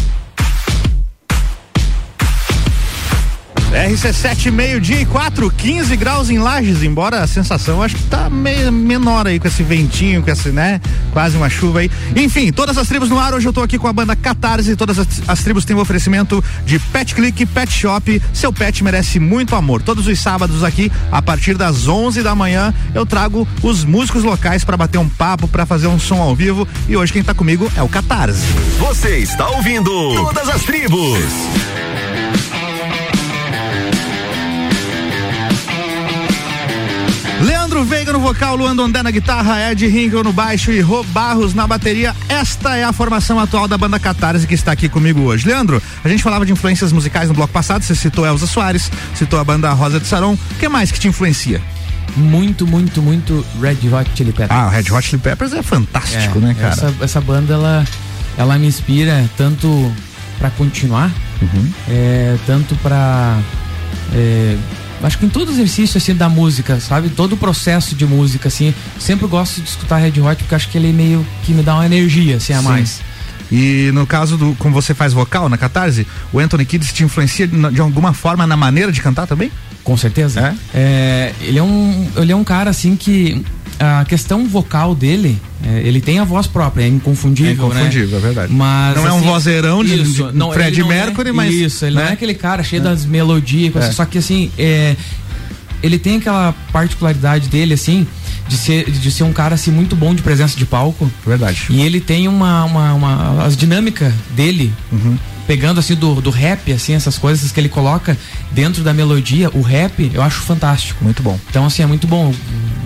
RC7, 3.71 4.51
meio-dia 4.51 4.99
e 4.99 5.05
4, 5.05 5.49
15 5.49 5.95
graus 5.95 6.29
em 6.29 6.37
Lages, 6.37 6.83
embora 6.83 7.21
a 7.21 7.27
sensação 7.27 7.81
acho 7.81 7.95
que 7.95 8.03
tá 8.03 8.29
meio 8.29 8.69
menor 8.69 9.25
aí 9.25 9.39
com 9.39 9.47
esse 9.47 9.63
ventinho, 9.63 10.21
com 10.21 10.29
esse, 10.29 10.49
né? 10.49 10.81
Quase 11.13 11.37
uma 11.37 11.49
chuva 11.49 11.79
aí. 11.79 11.89
Enfim, 12.15 12.51
todas 12.51 12.77
as 12.77 12.87
tribos 12.89 13.09
no 13.09 13.17
ar, 13.17 13.33
hoje 13.33 13.47
eu 13.47 13.53
tô 13.53 13.61
aqui 13.61 13.79
com 13.79 13.87
a 13.87 13.93
banda 13.93 14.13
Catarse, 14.13 14.75
todas 14.75 14.99
as, 14.99 15.07
as 15.25 15.41
tribos 15.41 15.63
têm 15.63 15.75
o 15.75 15.79
oferecimento 15.79 16.43
de 16.65 16.79
Pet 16.79 17.15
Click, 17.15 17.45
Pet 17.45 17.71
Shop, 17.71 18.21
seu 18.33 18.51
pet 18.51 18.83
merece 18.83 19.19
muito 19.19 19.55
amor. 19.55 19.81
Todos 19.81 20.05
os 20.05 20.19
sábados 20.19 20.65
aqui, 20.65 20.91
a 21.09 21.21
partir 21.21 21.55
das 21.55 21.87
11 21.87 22.21
da 22.21 22.35
manhã, 22.35 22.73
eu 22.93 23.05
trago 23.05 23.47
os 23.63 23.85
músicos 23.85 24.23
locais 24.23 24.65
para 24.65 24.75
bater 24.75 24.97
um 24.97 25.07
papo, 25.07 25.47
para 25.47 25.65
fazer 25.65 25.87
um 25.87 25.97
som 25.97 26.21
ao 26.21 26.35
vivo 26.35 26.67
e 26.89 26.97
hoje 26.97 27.13
quem 27.13 27.23
tá 27.23 27.33
comigo 27.33 27.71
é 27.77 27.81
o 27.81 27.87
Catarse. 27.87 28.43
Você 28.79 29.19
está 29.19 29.49
ouvindo 29.49 29.91
Todas 30.13 30.49
as 30.49 30.63
Tribos. 30.63 31.19
Vocal, 38.21 38.55
Luan 38.55 38.75
Dondé 38.75 39.01
na 39.03 39.11
guitarra, 39.11 39.71
Ed 39.71 39.85
Rinkel 39.87 40.23
no 40.23 40.31
baixo 40.31 40.71
e 40.71 40.79
Rô 40.79 41.03
Barros 41.05 41.53
na 41.53 41.65
bateria. 41.67 42.15
Esta 42.29 42.75
é 42.77 42.83
a 42.83 42.93
formação 42.93 43.39
atual 43.39 43.67
da 43.67 43.77
banda 43.77 43.99
Catarse 43.99 44.45
que 44.47 44.53
está 44.53 44.71
aqui 44.71 44.87
comigo 44.87 45.21
hoje. 45.21 45.47
Leandro, 45.47 45.81
a 46.03 46.07
gente 46.09 46.21
falava 46.23 46.45
de 46.45 46.51
influências 46.51 46.91
musicais 46.91 47.27
no 47.29 47.33
bloco 47.35 47.51
passado, 47.53 47.83
você 47.83 47.95
citou 47.95 48.25
Elza 48.25 48.47
Soares, 48.47 48.91
citou 49.15 49.39
a 49.39 49.43
banda 49.43 49.71
Rosa 49.73 49.99
de 49.99 50.07
Saron. 50.07 50.33
O 50.33 50.55
que 50.59 50.69
mais 50.69 50.91
que 50.91 50.99
te 50.99 51.07
influencia? 51.07 51.61
Muito, 52.15 52.67
muito, 52.67 53.01
muito 53.01 53.45
Red 53.61 53.77
Hot 53.93 54.09
Chili 54.15 54.31
Peppers. 54.31 54.51
Ah, 54.59 54.67
o 54.67 54.69
Red 54.69 54.91
Hot 54.91 55.01
Chili 55.07 55.21
Peppers 55.21 55.53
é 55.53 55.63
fantástico, 55.63 56.37
É, 56.39 56.41
né, 56.41 56.53
cara? 56.59 56.73
Essa, 56.73 56.93
essa 57.01 57.21
banda, 57.21 57.53
ela, 57.53 57.85
ela 58.37 58.57
me 58.59 58.67
inspira 58.67 59.23
tanto 59.37 59.91
pra 60.37 60.49
continuar, 60.51 61.09
Uhum. 61.41 61.71
é, 61.89 62.35
tanto 62.45 62.75
pra. 62.75 63.37
é, 64.13 64.55
acho 65.03 65.17
que 65.17 65.25
em 65.25 65.29
todo 65.29 65.51
exercício 65.51 65.97
assim 65.97 66.15
da 66.15 66.29
música, 66.29 66.79
sabe? 66.79 67.09
Todo 67.09 67.33
o 67.33 67.37
processo 67.37 67.95
de 67.95 68.05
música, 68.05 68.47
assim. 68.47 68.73
Sempre 68.99 69.27
gosto 69.27 69.61
de 69.61 69.69
escutar 69.69 69.97
Red 69.97 70.19
Hot 70.21 70.35
porque 70.43 70.55
acho 70.55 70.69
que 70.69 70.77
ele 70.77 70.91
meio 70.91 71.25
que 71.43 71.53
me 71.53 71.63
dá 71.63 71.75
uma 71.75 71.85
energia, 71.85 72.37
assim, 72.37 72.53
a 72.53 72.59
Sim. 72.59 72.63
mais. 72.63 73.01
E 73.51 73.91
no 73.93 74.07
caso 74.07 74.37
do, 74.37 74.55
como 74.57 74.73
você 74.73 74.93
faz 74.93 75.11
vocal 75.11 75.49
na 75.49 75.57
Catarse, 75.57 76.07
o 76.31 76.39
Anthony 76.39 76.65
Kidd 76.65 76.85
te 76.93 77.03
influencia 77.03 77.45
de, 77.45 77.81
alguma 77.81 78.13
forma 78.13 78.47
na 78.47 78.55
maneira 78.55 78.91
de 78.91 79.01
cantar 79.01 79.27
também? 79.27 79.51
Com 79.83 79.97
certeza. 79.97 80.55
É, 80.73 81.33
ele 81.41 81.59
é 81.59 81.63
um 81.63 82.07
ele 82.15 82.31
é 82.31 82.35
um 82.35 82.43
cara 82.43 82.69
assim 82.69 82.95
que 82.95 83.43
a 83.79 84.05
questão 84.05 84.47
vocal 84.47 84.93
dele, 84.93 85.39
é, 85.65 85.79
ele 85.83 85.99
tem 86.01 86.19
a 86.19 86.23
voz 86.23 86.45
própria, 86.47 86.83
é 86.83 86.87
inconfundível, 86.87 87.51
É 87.51 87.53
inconfundível, 87.67 88.09
né? 88.09 88.17
é 88.17 88.19
verdade. 88.19 88.53
Mas 88.53 88.95
Não 88.95 89.07
é 89.07 89.11
um 89.13 89.17
assim, 89.17 89.25
vozeirão 89.25 89.83
de- 89.83 90.01
isso, 90.01 90.31
de 90.31 90.37
não, 90.37 90.51
Fred 90.51 90.81
é- 90.81 90.83
Mercury, 90.83 91.31
mas, 91.31 91.53
isso, 91.53 91.85
ele 91.85 91.95
né? 91.95 92.03
não 92.03 92.09
é 92.09 92.13
aquele 92.13 92.33
cara 92.33 92.63
cheio 92.63 92.81
das 92.81 93.05
melodias, 93.05 93.75
É. 93.75 93.79
assim, 93.79 93.91
só 93.93 94.05
que 94.05 94.17
assim, 94.17 94.51
é, 94.57 94.95
ele 95.81 95.97
tem 95.97 96.17
aquela 96.17 96.53
particularidade 96.71 97.47
dele 97.49 97.73
assim 97.73 98.05
de 98.47 98.57
ser 98.57 98.89
de 98.91 99.11
ser 99.11 99.23
um 99.23 99.31
cara 99.33 99.55
assim 99.55 99.71
muito 99.71 99.95
bom 99.95 100.13
de 100.13 100.21
presença 100.21 100.57
de 100.57 100.65
palco. 100.65 101.09
Verdade. 101.25 101.67
E 101.69 101.81
ele 101.81 101.99
tem 102.01 102.27
uma 102.27 102.65
uma, 102.65 102.93
uma 102.93 103.43
as 103.45 103.55
dinâmicas 103.55 104.13
dele 104.35 104.71
Uhum. 104.91 105.17
Pegando 105.47 105.79
assim 105.79 105.95
do, 105.95 106.21
do 106.21 106.29
rap, 106.29 106.71
assim, 106.71 106.93
essas 106.93 107.17
coisas 107.17 107.51
que 107.51 107.59
ele 107.59 107.69
coloca 107.69 108.17
dentro 108.51 108.83
da 108.83 108.93
melodia, 108.93 109.49
o 109.53 109.61
rap, 109.61 110.09
eu 110.13 110.21
acho 110.21 110.41
fantástico. 110.41 111.03
Muito 111.03 111.21
bom. 111.21 111.39
Então, 111.49 111.65
assim, 111.65 111.81
é 111.83 111.85
muito 111.85 112.07
bom. 112.07 112.33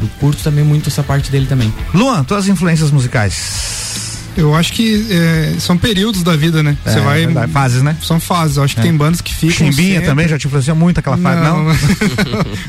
Eu, 0.01 0.09
curto 0.19 0.41
também 0.43 0.63
muito 0.63 0.89
essa 0.89 1.01
parte 1.03 1.31
dele 1.31 1.45
também. 1.47 1.73
Luan, 1.93 2.23
tuas 2.23 2.47
influências 2.47 2.91
musicais? 2.91 3.93
Eu 4.37 4.53
acho 4.53 4.73
que 4.73 5.07
é, 5.09 5.55
são 5.59 5.77
períodos 5.77 6.21
da 6.21 6.35
vida, 6.35 6.61
né? 6.61 6.75
É, 6.85 6.91
Você 6.91 6.99
vai. 6.99 7.25
verdade, 7.25 7.51
fases, 7.53 7.81
né? 7.81 7.95
São 8.03 8.19
fases. 8.19 8.57
Eu 8.57 8.63
acho 8.63 8.75
que 8.75 8.81
É. 8.81 8.83
tem 8.83 8.93
bandas 8.95 9.21
que 9.21 9.33
ficam. 9.33 9.55
Chimbinha 9.55 9.93
sempre- 9.93 10.05
também 10.07 10.27
já 10.27 10.37
te 10.37 10.45
influenciou 10.47 10.75
muito 10.75 10.99
aquela 10.99 11.17
fase, 11.17 11.41
não? 11.41 11.63
Não, 11.63 11.75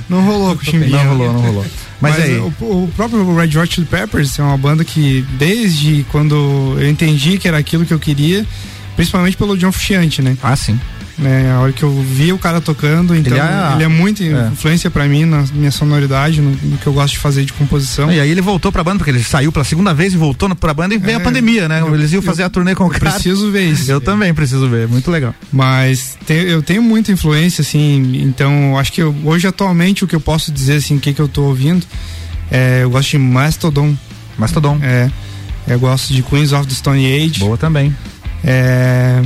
não 0.08 0.22
rolou 0.26 0.54
com 0.56 0.62
o 0.62 0.64
Chimbinha. 0.64 1.02
Não 1.02 1.10
rolou, 1.16 1.32
não 1.32 1.40
rolou. 1.40 1.66
Mas, 2.00 2.20
aí, 2.20 2.36
o, 2.38 2.46
o 2.60 2.92
próprio 2.94 3.34
Red 3.34 3.58
Hot 3.58 3.74
Chili 3.74 3.86
Peppers 3.86 4.38
é 4.38 4.42
uma 4.44 4.56
banda 4.56 4.84
que, 4.84 5.26
desde 5.36 6.06
quando 6.12 6.76
eu 6.78 6.88
entendi 6.88 7.36
que 7.36 7.48
era 7.48 7.58
aquilo 7.58 7.84
que 7.84 7.92
eu 7.92 7.98
queria, 7.98 8.46
principalmente 8.96 9.36
pelo 9.36 9.56
John 9.56 9.70
Frusciante, 9.70 10.20
né? 10.22 10.36
Ah, 10.42 10.56
sim. 10.56 10.78
Né, 11.18 11.50
a 11.50 11.60
hora 11.60 11.72
que 11.72 11.82
eu 11.82 11.90
vi 12.02 12.30
o 12.30 12.36
cara 12.36 12.60
tocando, 12.60 13.16
então 13.16 13.34
Ele 13.34 13.40
ele 13.74 13.82
é- 13.82 13.86
é, 13.86 13.88
muito 13.88 14.22
é. 14.22 14.50
influência 14.52 14.90
pra 14.90 15.06
mim 15.06 15.24
na 15.24 15.46
minha 15.54 15.70
sonoridade, 15.70 16.42
no, 16.42 16.50
no 16.50 16.76
que 16.76 16.86
eu 16.86 16.92
gosto 16.92 17.14
de 17.14 17.18
fazer 17.18 17.42
de 17.46 17.54
composição. 17.54 18.12
E 18.12 18.20
aí 18.20 18.30
ele 18.30 18.42
voltou 18.42 18.70
pra 18.70 18.84
banda, 18.84 18.98
porque 18.98 19.12
ele 19.12 19.24
saiu 19.24 19.50
pela 19.50 19.64
segunda 19.64 19.94
vez 19.94 20.12
e 20.12 20.18
voltou 20.18 20.54
pra 20.54 20.74
banda 20.74 20.94
e 20.94 20.98
veio 20.98 21.16
a 21.16 21.20
É, 21.22 21.24
pandemia, 21.24 21.68
né? 21.70 21.80
eu- 21.80 21.94
Eles 21.94 22.12
iam 22.12 22.18
eu 22.18 22.22
fazer 22.22 22.42
a 22.42 22.50
turnê 22.50 22.74
com 22.74 22.84
o 22.84 22.90
cara. 22.90 23.12
Preciso 23.12 23.50
ver 23.50 23.64
isso. 23.66 23.90
Eu 23.90 23.98
também 23.98 24.34
preciso 24.34 24.68
ver, 24.68 24.86
muito 24.88 25.10
legal. 25.10 25.34
Mas 25.50 26.18
tem- 26.26 26.36
eu 26.42 26.62
tenho 26.62 26.82
muita 26.82 27.10
influência, 27.10 27.62
assim, 27.62 28.20
então 28.22 28.72
eu 28.72 28.78
acho 28.78 28.92
que 28.92 29.00
eu- 29.02 29.16
hoje 29.24 29.46
atualmente 29.46 30.04
o 30.04 30.06
que 30.06 30.14
eu 30.14 30.20
posso 30.20 30.52
dizer, 30.52 30.74
assim, 30.74 30.96
o 30.96 31.00
que, 31.00 31.14
que 31.14 31.20
eu 31.22 31.28
tô 31.28 31.44
ouvindo, 31.44 31.86
é, 32.50 32.80
eu 32.82 32.90
gosto 32.90 33.12
de 33.12 33.18
Mastodon. 33.18 33.96
Mastodon. 34.36 34.78
É. 34.82 35.10
Eu 35.66 35.80
gosto 35.80 36.12
de 36.12 36.22
Queens 36.22 36.52
of 36.52 36.66
the 36.66 36.74
Stone 36.74 37.04
Age. 37.06 37.40
Boa 37.40 37.56
também. 37.56 37.96
É, 38.44 39.22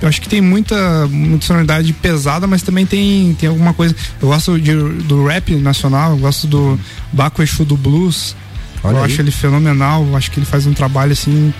eu 0.00 0.08
acho 0.08 0.20
que 0.20 0.28
tem 0.28 0.40
muita, 0.40 1.06
muita 1.08 1.46
sonoridade 1.46 1.92
pesada, 1.92 2.46
mas 2.46 2.62
também 2.62 2.86
tem, 2.86 3.34
tem 3.34 3.48
alguma 3.48 3.74
coisa. 3.74 3.94
Eu 4.20 4.28
gosto 4.28 4.58
de, 4.58 4.74
do 4.74 5.26
rap 5.26 5.54
nacional, 5.56 6.12
eu 6.12 6.18
gosto 6.18 6.46
do 6.46 6.78
Baco 7.12 7.42
Exu 7.42 7.64
do 7.64 7.76
Blues. 7.76 8.34
Olha 8.82 8.96
eu 8.96 8.98
aí. 9.02 9.12
acho 9.12 9.20
ele 9.20 9.30
fenomenal, 9.30 10.06
eu 10.06 10.16
acho 10.16 10.30
que 10.30 10.38
ele 10.38 10.46
faz 10.46 10.66
um 10.66 10.72
trabalho 10.72 11.12
assim 11.12 11.52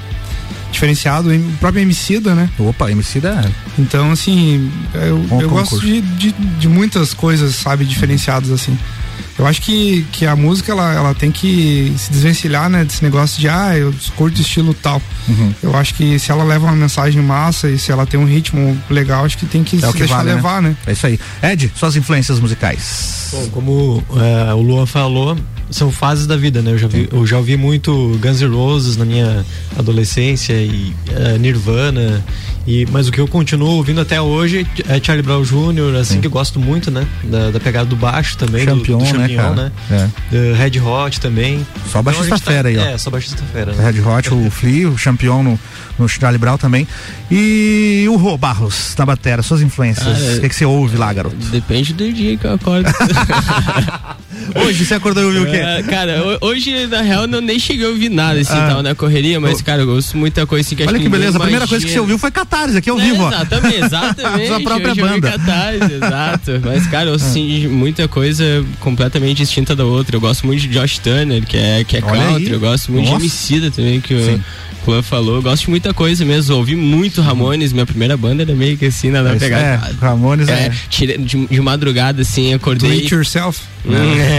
diferenciado. 0.72 1.30
O 1.30 1.52
próprio 1.58 1.82
Emicida, 1.82 2.34
né? 2.34 2.48
Opa, 2.58 2.90
Emicida 2.90 3.44
é. 3.44 3.50
Então, 3.78 4.10
assim, 4.10 4.70
eu, 4.94 5.18
Bom 5.18 5.42
eu 5.42 5.50
gosto 5.50 5.78
de, 5.80 6.00
de, 6.00 6.32
de 6.32 6.68
muitas 6.68 7.12
coisas, 7.12 7.54
sabe, 7.56 7.84
diferenciadas 7.84 8.50
assim. 8.50 8.78
Eu 9.40 9.46
acho 9.46 9.62
que, 9.62 10.02
que 10.12 10.26
a 10.26 10.36
música 10.36 10.70
ela, 10.70 10.92
ela 10.92 11.14
tem 11.14 11.32
que 11.32 11.94
se 11.96 12.12
desvencilhar, 12.12 12.68
né, 12.68 12.84
desse 12.84 13.02
negócio 13.02 13.40
de 13.40 13.48
ah, 13.48 13.74
eu 13.74 13.92
curto 14.14 14.38
estilo 14.38 14.74
tal. 14.74 15.00
Uhum. 15.26 15.54
Eu 15.62 15.74
acho 15.74 15.94
que 15.94 16.18
se 16.18 16.30
ela 16.30 16.44
leva 16.44 16.66
uma 16.66 16.76
mensagem 16.76 17.22
massa 17.22 17.66
e 17.70 17.78
se 17.78 17.90
ela 17.90 18.04
tem 18.04 18.20
um 18.20 18.26
ritmo 18.26 18.76
legal, 18.90 19.24
acho 19.24 19.38
que 19.38 19.46
tem 19.46 19.64
que 19.64 19.76
É 19.76 19.80
se 19.80 19.86
o 19.86 19.92
que 19.92 20.00
deixar 20.00 20.18
vale, 20.18 20.34
levar, 20.34 20.60
né? 20.60 20.76
É 20.86 20.92
isso 20.92 21.06
aí. 21.06 21.18
Ed, 21.42 21.72
suas 21.74 21.96
influências 21.96 22.38
musicais. 22.38 23.28
Bom, 23.32 23.48
como 23.48 24.04
é, 24.14 24.52
o 24.52 24.60
Luan 24.60 24.84
falou, 24.84 25.34
são 25.70 25.90
fases 25.92 26.26
da 26.26 26.36
vida, 26.36 26.60
né? 26.62 26.72
Eu 26.72 26.78
já, 26.78 26.88
vi, 26.88 27.08
eu 27.12 27.26
já 27.26 27.36
ouvi 27.38 27.56
muito 27.56 28.18
Guns 28.20 28.40
N' 28.40 28.48
Roses 28.54 28.96
na 28.96 29.04
minha 29.04 29.44
adolescência 29.78 30.52
e 30.54 30.94
é, 31.14 31.38
Nirvana. 31.38 32.22
E, 32.66 32.86
mas 32.92 33.08
o 33.08 33.12
que 33.12 33.18
eu 33.20 33.26
continuo 33.26 33.70
ouvindo 33.70 34.00
até 34.02 34.20
hoje 34.20 34.66
é 34.86 35.00
Charlie 35.02 35.22
Brown 35.24 35.42
Jr., 35.42 35.96
assim, 35.98 36.20
que 36.20 36.26
eu 36.26 36.30
gosto 36.30 36.60
muito, 36.60 36.90
né? 36.90 37.06
Da, 37.24 37.50
da 37.50 37.58
pegada 37.58 37.86
do 37.86 37.96
baixo 37.96 38.36
também, 38.36 38.64
do- 38.66 38.72
Champion, 38.76 38.98
do, 38.98 39.04
né, 39.04 39.10
Champignon, 39.10 39.42
cara? 39.42 39.54
né? 39.54 39.72
É. 39.90 40.08
Do 40.50 40.54
Red 40.56 40.78
Hot 40.80 41.20
também. 41.20 41.66
Só 41.90 42.02
baixista 42.02 42.26
Então 42.26 42.34
a 42.34 42.38
gente 42.38 42.44
tá- 42.44 42.52
fera 42.52 42.68
aí, 42.68 42.76
ó. 42.78 42.82
É, 42.94 42.98
só 42.98 43.10
baixista 43.10 43.42
fera. 43.52 43.72
né? 43.72 43.90
Red 43.90 44.00
Hot, 44.02 44.34
o 44.34 44.50
Flea, 44.52 44.88
o 44.90 44.98
Champion 44.98 45.42
no, 45.42 45.58
no 45.98 46.08
Charlie 46.08 46.38
Brown 46.38 46.58
também. 46.58 46.86
E 47.30 48.04
o 48.10 48.16
Rô 48.16 48.36
Barros 48.36 48.94
na 48.96 49.06
batera, 49.06 49.42
suas 49.42 49.62
influências. 49.62 50.06
Ah, 50.06 50.24
é. 50.34 50.36
O 50.36 50.40
que, 50.42 50.48
que 50.50 50.54
você 50.54 50.64
ouve 50.66 50.96
lá, 50.98 51.12
garoto? 51.12 51.34
Depende 51.50 51.94
do 51.94 52.12
dia 52.12 52.36
que 52.36 52.46
eu 52.46 52.52
acordo. 52.54 52.88
Hoje 54.66 54.84
você 54.84 54.94
acordou 54.94 55.22
e 55.22 55.26
ouviu 55.26 55.42
o 55.42 55.46
quê? 55.46 55.56
É, 55.56 55.82
cara, 55.82 56.22
ho- 56.24 56.46
hoje, 56.48 56.86
na 56.86 57.00
real, 57.02 57.24
eu 57.26 57.40
nem 57.40 57.58
cheguei 57.58 57.86
a 57.86 57.88
ouvir 57.88 58.08
nada, 58.08 58.40
assim, 58.40 58.52
Ah. 58.52 58.68
tava 58.68 58.82
na 58.82 58.94
correria, 58.94 59.38
mas, 59.40 59.60
cara, 59.62 59.82
eu 59.82 59.88
ouço 59.90 60.16
muita 60.16 60.46
coisa 60.46 60.66
assim 60.66 60.74
que 60.76 60.82
Olha 60.82 60.98
que 60.98 61.08
beleza, 61.08 61.36
a 61.36 61.40
primeira 61.40 61.66
coisa 61.66 61.84
que 61.86 61.92
você 61.92 62.00
ouviu 62.00 62.18
foi 62.18 62.30
Catarse, 62.30 62.76
aqui 62.76 62.90
ao 62.90 62.98
É, 62.98 63.02
vivo, 63.04 63.22
ó. 63.22 63.28
Exatamente, 63.28 63.76
exatamente. 63.84 64.46
Sua 64.48 64.60
própria 64.60 64.90
Hoje 64.92 65.00
eu 65.00 65.08
banda. 65.08 65.30
Catarse, 65.32 65.92
exato. 65.94 66.50
Mas, 66.64 66.86
cara, 66.86 67.10
eu 67.10 67.14
assim, 67.14 67.66
muita 67.68 68.08
coisa 68.08 68.64
completamente 68.80 69.38
distinta 69.38 69.76
da 69.76 69.84
outra. 69.84 70.16
Eu 70.16 70.20
gosto 70.20 70.46
muito 70.46 70.60
de 70.62 70.68
Josh 70.68 70.98
Turner, 70.98 71.44
que 71.46 71.56
é, 71.56 71.84
que 71.84 71.96
é 71.96 72.02
Olha 72.02 72.20
country. 72.22 72.46
aí. 72.46 72.52
Eu 72.52 72.60
gosto 72.60 72.90
muito 72.92 73.06
Nossa. 73.06 73.18
de 73.18 73.22
Emicida 73.24 73.70
também, 73.70 74.00
que 74.00 74.14
o. 74.14 74.40
Juan 74.82 75.02
falou. 75.02 75.34
Eu 75.36 75.42
gosto 75.42 75.64
de 75.64 75.70
muita 75.70 75.92
coisa 75.92 76.24
mesmo. 76.24 76.54
Eu 76.54 76.56
ouvi 76.58 76.74
muito 76.74 77.20
Ramones. 77.20 77.70
Minha 77.70 77.84
primeira 77.84 78.16
banda 78.16 78.44
era 78.44 78.54
meio 78.54 78.78
que 78.78 78.86
assim, 78.86 79.10
nada 79.10 79.32
a 79.32 79.36
pegar. 79.36 79.58
é, 79.58 79.80
Ramones 80.00 80.48
é. 80.48 80.72
tirei- 80.88 81.18
de, 81.18 81.46
de 81.46 81.60
madrugada, 81.60 82.22
assim, 82.22 82.48
Do 82.48 82.56
acordei. 82.56 82.92
it 82.92 83.14
yourself. 83.14 83.60
Hum, 83.84 83.92
é. 83.94 84.29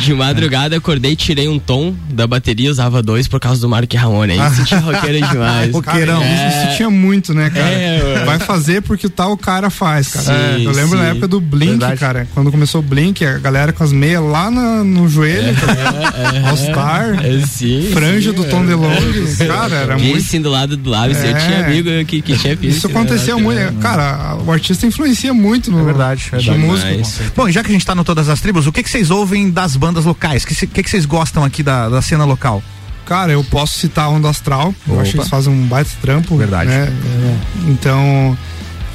De 0.00 0.14
madrugada 0.14 0.76
acordei, 0.76 1.16
tirei 1.16 1.48
um 1.48 1.58
tom 1.58 1.94
da 2.10 2.26
bateria, 2.26 2.70
usava 2.70 3.02
dois 3.02 3.26
por 3.28 3.40
causa 3.40 3.60
do 3.60 3.68
Mark 3.68 3.92
Ramone. 3.94 4.38
Aí 4.38 4.50
senti 4.54 4.74
roqueiro 4.74 5.26
demais. 5.26 5.72
Roqueirão. 5.74 6.22
É. 6.22 6.48
Isso, 6.48 6.66
isso 6.68 6.76
tinha 6.76 6.90
muito, 6.90 7.32
né, 7.34 7.50
cara? 7.50 7.66
É. 7.68 8.24
Vai 8.24 8.38
fazer 8.38 8.82
porque 8.82 9.06
o 9.06 9.10
tal 9.10 9.36
cara 9.36 9.70
faz, 9.70 10.08
cara. 10.08 10.24
Sim, 10.56 10.64
eu 10.64 10.72
lembro 10.72 10.98
na 10.98 11.04
sim. 11.04 11.10
época 11.10 11.28
do 11.28 11.40
Blink, 11.40 11.70
Verdade. 11.78 12.00
cara. 12.00 12.28
Quando 12.34 12.50
começou 12.50 12.80
o 12.80 12.84
Blink, 12.84 13.24
a 13.24 13.38
galera 13.38 13.72
com 13.72 13.82
as 13.84 13.92
meias 13.92 14.22
lá 14.22 14.50
na- 14.50 14.84
no 14.84 15.08
joelho, 15.08 15.54
tá 15.56 15.66
ligado? 15.72 16.46
All 16.48 16.56
Star, 16.56 17.24
É, 17.24 17.40
sim, 17.46 17.90
franja 17.92 18.30
sim, 18.30 18.36
do 18.36 18.44
Tom 18.44 18.62
é. 18.62 18.66
DeLonge. 18.66 19.36
Cara, 19.46 19.74
era 19.76 19.94
muito. 19.98 20.10
Piercing 20.12 20.40
do 20.42 20.50
lado 20.50 20.76
do 20.76 20.90
lábio. 20.90 21.16
Eu 21.16 21.24
É. 21.24 21.34
tinha 21.34 21.66
amigo 21.66 21.88
que, 22.06 22.22
que 22.22 22.36
tinha 22.36 22.56
piercing. 22.56 22.78
Isso 22.78 22.88
né? 22.88 22.94
aconteceu 22.94 23.38
muito. 23.40 23.72
Cara, 23.80 24.36
o 24.44 24.50
artista 24.52 24.86
influencia 24.86 25.32
muito 25.34 25.70
no 25.70 25.80
É 25.80 25.84
verdade, 25.84 26.28
é 26.32 26.36
de 26.38 26.44
verdade. 26.50 26.66
música. 26.66 26.90
Demais. 26.90 27.20
Bom, 27.36 27.48
e 27.48 27.52
já 27.52 27.62
que 27.62 27.70
a 27.70 27.72
gente 27.72 27.84
tá 27.86 27.94
no 27.94 28.04
Todas 28.04 28.28
as 28.28 28.40
Tribos, 28.40 28.66
o 28.66 28.72
que, 28.72 28.82
que 28.84 28.90
vocês 28.90 29.10
ouvem 29.10 29.50
das 29.50 29.74
bandas 29.76 30.04
locais? 30.04 30.44
O 30.44 30.46
que, 30.46 30.54
se- 30.54 30.66
que, 30.66 30.82
que 30.82 30.88
vocês 30.90 31.04
gostam 31.06 31.42
aqui 31.42 31.62
da, 31.62 31.88
da 31.88 32.00
cena 32.00 32.24
local? 32.24 32.62
Cara, 33.04 33.32
eu 33.32 33.42
posso 33.44 33.78
citar 33.78 34.04
a 34.06 34.08
Onda 34.08 34.30
Astral. 34.30 34.72
Eu 34.86 34.94
Opa. 34.94 35.02
acho 35.02 35.10
que 35.12 35.18
eles 35.18 35.28
fazem 35.28 35.52
um 35.52 35.66
baita 35.66 35.90
trampo. 36.00 36.36
Verdade. 36.36 36.70
né? 36.70 36.88
É, 36.90 37.70
Então, 37.70 38.38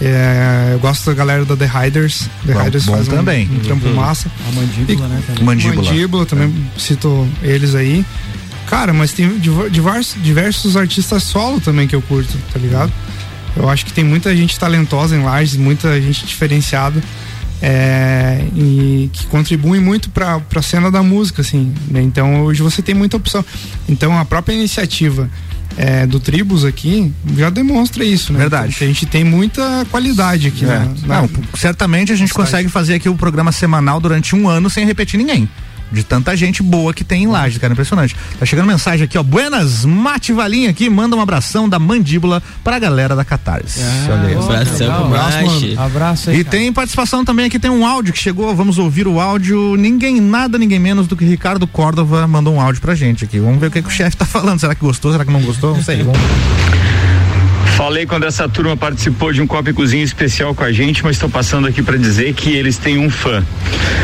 é, 0.01 0.69
eu 0.73 0.79
gosto 0.79 1.05
da 1.05 1.13
galera 1.13 1.45
da 1.45 1.55
The 1.55 1.65
Riders. 1.65 2.27
The 2.45 2.53
Bom, 2.53 2.63
Riders 2.63 2.85
bom 2.85 2.93
faz 2.95 3.07
um, 3.07 3.11
também. 3.11 3.49
um 3.51 3.59
trampo 3.59 3.87
massa. 3.89 4.31
A 4.47 4.51
mandíbula, 4.51 5.07
né? 5.09 5.21
também. 5.27 5.43
Mandíbula. 5.43 5.83
Mandíbula, 5.91 6.25
também 6.25 6.69
cito 6.77 7.27
eles 7.43 7.75
aí. 7.75 8.05
Cara, 8.67 8.93
mas 8.93 9.11
tem 9.13 9.37
div- 9.39 9.69
diversos, 9.69 10.21
diversos 10.23 10.77
artistas 10.77 11.23
solo 11.23 11.59
também 11.59 11.87
que 11.87 11.95
eu 11.95 12.01
curto, 12.01 12.37
tá 12.53 12.59
ligado? 12.59 12.91
Eu 13.55 13.67
acho 13.67 13.85
que 13.85 13.91
tem 13.91 14.03
muita 14.03 14.35
gente 14.35 14.57
talentosa 14.59 15.15
em 15.17 15.23
Lages, 15.23 15.55
muita 15.57 15.99
gente 16.01 16.25
diferenciada. 16.25 17.01
É, 17.61 18.45
e 18.55 19.09
que 19.13 19.25
contribui 19.27 19.79
muito 19.79 20.09
para 20.09 20.41
a 20.55 20.61
cena 20.61 20.89
da 20.89 21.03
música, 21.03 21.41
assim. 21.41 21.73
né? 21.89 22.01
Então 22.01 22.43
hoje 22.43 22.61
você 22.61 22.81
tem 22.81 22.95
muita 22.95 23.17
opção. 23.17 23.43
Então 23.87 24.17
a 24.17 24.25
própria 24.25 24.53
iniciativa 24.53 25.29
é, 25.77 26.05
do 26.05 26.19
Tribus 26.19 26.65
aqui 26.65 27.13
já 27.37 27.49
demonstra 27.49 28.03
isso, 28.03 28.33
né? 28.33 28.39
Verdade. 28.39 28.67
Então, 28.67 28.77
que 28.79 28.83
a 28.83 28.87
gente 28.87 29.05
tem 29.05 29.23
muita 29.23 29.85
qualidade 29.91 30.47
aqui, 30.47 30.65
É. 30.65 30.67
na- 31.05 31.21
Não, 31.21 31.29
certamente 31.55 32.11
a 32.11 32.15
gente 32.15 32.33
consegue 32.33 32.69
fazer 32.69 32.95
aqui 32.95 33.07
o 33.09 33.15
programa 33.15 33.51
semanal 33.51 33.99
durante 33.99 34.35
um 34.35 34.47
ano 34.47 34.69
sem 34.69 34.85
repetir 34.85 35.17
ninguém. 35.17 35.47
De 35.91 36.03
tanta 36.03 36.35
gente 36.35 36.61
boa 36.61 36.93
que 36.93 37.03
tem 37.03 37.23
em 37.23 37.27
Lages, 37.27 37.57
cara, 37.57 37.73
impressionante. 37.73 38.15
Tá 38.39 38.45
chegando 38.45 38.67
mensagem 38.67 39.05
aqui, 39.05 39.17
ó. 39.17 39.23
Buenas, 39.23 39.85
Mate 39.85 40.31
Valinha 40.31 40.69
aqui, 40.69 40.89
manda 40.89 41.15
um 41.15 41.21
abração 41.21 41.67
da 41.67 41.79
mandíbula 41.79 42.41
pra 42.63 42.77
galera 42.79 43.15
da 43.15 43.25
Catarse. 43.25 43.81
Olha 44.09 44.27
aí. 44.27 44.35
Um 44.35 44.43
abração 44.43 45.05
Abraço. 45.05 45.79
Abraço 45.79 46.29
aí. 46.29 46.39
E 46.39 46.43
cara. 46.43 46.57
tem 46.57 46.73
participação 46.73 47.25
também 47.25 47.45
aqui, 47.45 47.57
tem 47.57 47.71
um 47.71 47.85
áudio 47.85 48.13
que 48.13 48.19
chegou, 48.19 48.55
vamos 48.55 48.77
ouvir 48.77 49.07
o 49.07 49.19
áudio. 49.19 49.75
Ninguém, 49.75 50.19
nada, 50.21 50.57
ninguém 50.57 50.79
menos 50.79 51.07
do 51.07 51.15
que 51.15 51.25
Ricardo 51.25 51.65
Córdova 51.67 52.27
mandou 52.27 52.53
um 52.53 52.61
áudio 52.61 52.81
pra 52.81 52.95
gente 52.95 53.25
aqui. 53.25 53.39
Vamos 53.39 53.59
ver 53.59 53.67
o 53.67 53.71
que, 53.71 53.81
que 53.81 53.87
o 53.87 53.91
chefe 53.91 54.15
tá 54.15 54.25
falando. 54.25 54.59
Será 54.59 54.75
que 54.75 54.81
gostou? 54.81 55.11
Será 55.11 55.25
que 55.25 55.31
não 55.31 55.41
gostou? 55.41 55.75
Não 55.75 55.83
sei. 55.83 56.03
Vamos... 56.03 56.19
Falei 57.79 58.05
quando 58.05 58.25
essa 58.25 58.49
turma 58.49 58.75
participou 58.75 59.31
de 59.31 59.41
um 59.41 59.47
Copa 59.47 59.69
e 59.69 59.73
Cozinha 59.73 60.03
especial 60.03 60.53
com 60.53 60.65
a 60.65 60.69
gente, 60.69 61.01
mas 61.01 61.15
estou 61.15 61.29
passando 61.29 61.65
aqui 61.65 61.81
para 61.81 61.97
dizer 61.97 62.33
que 62.33 62.53
eles 62.53 62.77
têm 62.77 62.97
um 62.97 63.09
fã. 63.09 63.41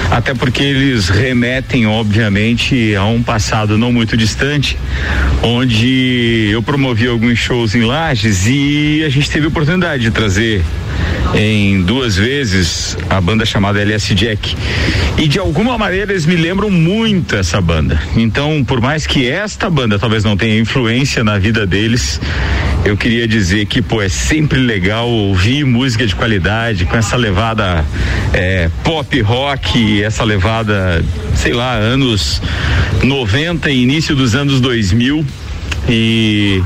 Até 0.10 0.34
porque 0.34 0.64
eles 0.64 1.10
remetem, 1.10 1.86
obviamente, 1.86 2.96
a 2.96 3.04
um 3.04 3.22
passado 3.22 3.78
não 3.78 3.92
muito 3.92 4.16
distante, 4.16 4.80
onde 5.44 6.48
eu 6.54 6.64
promovi 6.64 7.06
alguns 7.06 7.38
shows 7.38 7.76
em 7.76 7.82
Lages 7.82 8.48
e 8.48 9.04
a 9.06 9.10
gente 9.10 9.30
teve 9.30 9.48
a 9.48 9.50
oportunidade 9.50 10.04
de 10.04 10.10
trazer 10.10 10.64
em 11.34 11.82
duas 11.82 12.16
vezes 12.16 12.98
a 13.10 13.20
banda 13.20 13.46
chamada 13.46 13.82
LS 13.82 14.14
Jack. 14.14 14.56
E 15.18 15.28
de 15.28 15.40
alguma 15.40 15.78
maneira 15.78 16.12
eles 16.12 16.26
me 16.26 16.36
lembram 16.36 16.70
muito 16.70 17.36
essa 17.36 17.60
banda. 17.60 18.00
Então, 18.16 18.64
por 18.64 18.82
mais 18.82 19.06
que 19.08 19.30
esta 19.30 19.70
banda 19.70 19.98
talvez 20.00 20.24
não 20.24 20.38
tenha 20.38 20.60
influência 20.60 21.24
na 21.24 21.38
vida 21.38 21.66
deles, 21.66 22.20
eu 22.86 22.96
queria 22.96 23.28
dizer 23.28 23.66
que, 23.66 23.82
pô, 23.82 24.02
é 24.02 24.10
sempre 24.10 24.60
legal 24.60 25.10
ouvir 25.10 25.66
música 25.66 26.06
de 26.06 26.16
qualidade 26.16 26.86
com 26.86 26.96
essa 26.96 27.16
levada 27.16 27.84
é, 28.34 28.70
pop 28.84 29.22
rock, 29.22 30.04
essa 30.04 30.24
levada, 30.24 31.04
sei 31.36 31.54
lá, 31.54 31.74
anos 31.74 32.42
90 33.04 33.70
e 33.72 33.82
início 33.82 34.16
dos 34.16 34.36
anos 34.36 34.62
2000. 34.62 35.26
E, 35.88 36.64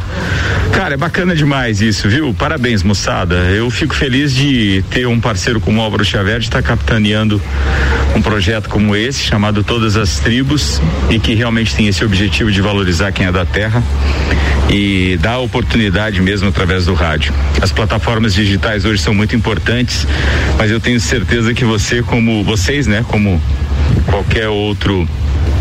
cara, 0.72 0.93
é 0.93 0.97
bacana 0.97 1.36
demais 1.36 1.82
isso, 1.82 2.07
viu? 2.07 2.34
Parabéns, 2.34 2.84
moçada. 2.84 3.36
Eu 3.36 3.70
fico 3.70 3.93
feliz 3.93 4.34
de 4.34 4.84
ter 4.89 5.07
um 5.07 5.20
parceiro 5.20 5.59
como 5.59 5.80
o 5.80 5.84
Álvaro 5.84 6.05
Xavier, 6.05 6.39
de 6.39 6.45
estar 6.45 6.61
capitaneando 6.61 7.41
um 8.15 8.22
projeto 8.22 8.70
como 8.70 8.95
esse, 8.95 9.24
chamado 9.24 9.63
Todas 9.63 9.97
as 9.97 10.20
Tribos, 10.20 10.82
e 11.09 11.20
que 11.20 11.36
realmente 11.36 11.76
tem 11.76 11.88
esse 11.88 12.03
objetivo 12.03 12.51
de 12.51 12.61
valorizar 12.61 13.11
quem 13.11 13.26
é 13.26 13.32
da 13.32 13.45
terra 13.45 13.84
e 14.70 15.17
dar 15.20 15.39
oportunidade 15.39 16.22
mesmo 16.22 16.47
através 16.47 16.86
do 16.86 16.93
rádio. 16.93 17.34
As 17.61 17.72
plataformas 17.72 18.34
digitais 18.34 18.86
hoje 18.86 19.01
são 19.01 19.13
muito 19.13 19.36
importantes, 19.36 20.07
mas 20.57 20.72
eu 20.72 20.80
tenho 20.80 20.99
certeza 20.99 21.53
que 21.53 21.65
você, 21.65 22.01
como 22.03 22.43
vocês, 22.43 22.88
né, 22.88 23.03
como 23.07 23.41
qualquer 24.05 24.47
outro 24.47 25.07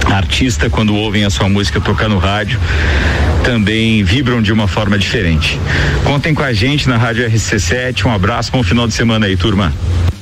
artista, 0.07 0.69
quando 0.71 0.95
ouvem 0.95 1.25
a 1.25 1.31
sua 1.31 1.49
música 1.49 1.81
tocar 1.81 2.09
no 2.09 2.19
rádio, 2.19 2.59
também 3.45 4.03
vibram 4.03 4.41
de 4.43 4.53
uma 4.53 4.67
forma 4.69 4.99
diferente. 4.99 5.59
Contem 6.05 6.35
com 6.35 6.43
a 6.43 6.53
gente 6.53 6.89
na 6.89 6.97
Rádio 6.97 7.29
RC7. 7.31 8.05
Um 8.07 8.13
abraço, 8.13 8.51
bom 8.53 8.63
final 8.63 8.87
de 8.87 8.95
semana 8.95 9.27
aí, 9.27 9.37
turma. 9.37 9.73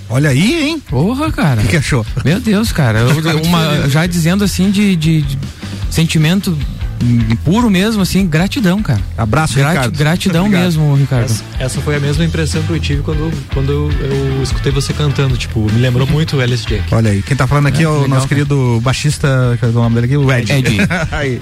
Olha 0.09 0.31
aí, 0.31 0.63
hein? 0.69 0.81
Porra, 0.89 1.31
cara. 1.33 1.61
O 1.61 1.65
que, 1.65 1.71
que 1.71 1.77
achou? 1.77 2.05
Meu 2.25 2.39
Deus, 2.41 2.71
cara. 2.73 3.01
Eu- 3.01 3.43
uma- 3.43 3.89
já 3.91 4.07
dizendo 4.07 4.45
assim 4.45 4.71
de, 4.71 4.95
de- 4.97 5.23
de 5.23 5.39
sentimento 5.91 6.57
puro 7.45 7.69
mesmo, 7.71 8.03
assim, 8.03 8.27
gratidão, 8.27 8.83
cara. 8.83 9.01
Abraço, 9.17 9.55
Grati- 9.55 9.75
Ricardo. 9.77 9.99
Gratidão 9.99 10.45
Obrigado. 10.47 10.65
mesmo, 10.65 10.95
Ricardo. 10.95 11.25
Essa, 11.27 11.45
essa 11.59 11.81
foi 11.81 11.97
a 11.97 12.01
mesma 12.01 12.25
impressão 12.25 12.63
que 12.63 12.71
eu 12.71 12.81
tive 12.81 13.03
quando, 13.03 13.31
quando 13.53 13.71
eu, 13.73 13.91
eu 13.93 14.43
escutei 14.43 14.73
você 14.73 14.93
cantando. 14.93 15.37
Tipo, 15.37 15.61
me 15.73 15.81
lembrou 15.81 16.07
muito 16.07 16.37
o 16.37 16.41
Alice 16.41 16.67
Jack. 16.67 16.95
Olha 16.95 17.11
aí, 17.11 17.23
quem 17.23 17.37
tá 17.37 17.47
falando 17.47 17.67
aqui 17.67 17.81
é, 17.81 17.85
É, 17.85 17.89
o 17.89 17.93
legal, 17.95 18.09
nosso 18.09 18.21
cara. 18.23 18.29
querido 18.29 18.81
baixista, 18.83 19.57
que 19.59 19.65
é 19.65 19.69
o 19.69 19.73
nome 19.73 19.95
dele 19.95 20.07
aqui, 20.07 20.17
o 20.17 20.33
Ed. 20.33 20.53
Ed. 20.53 20.77
Aí. 21.13 21.41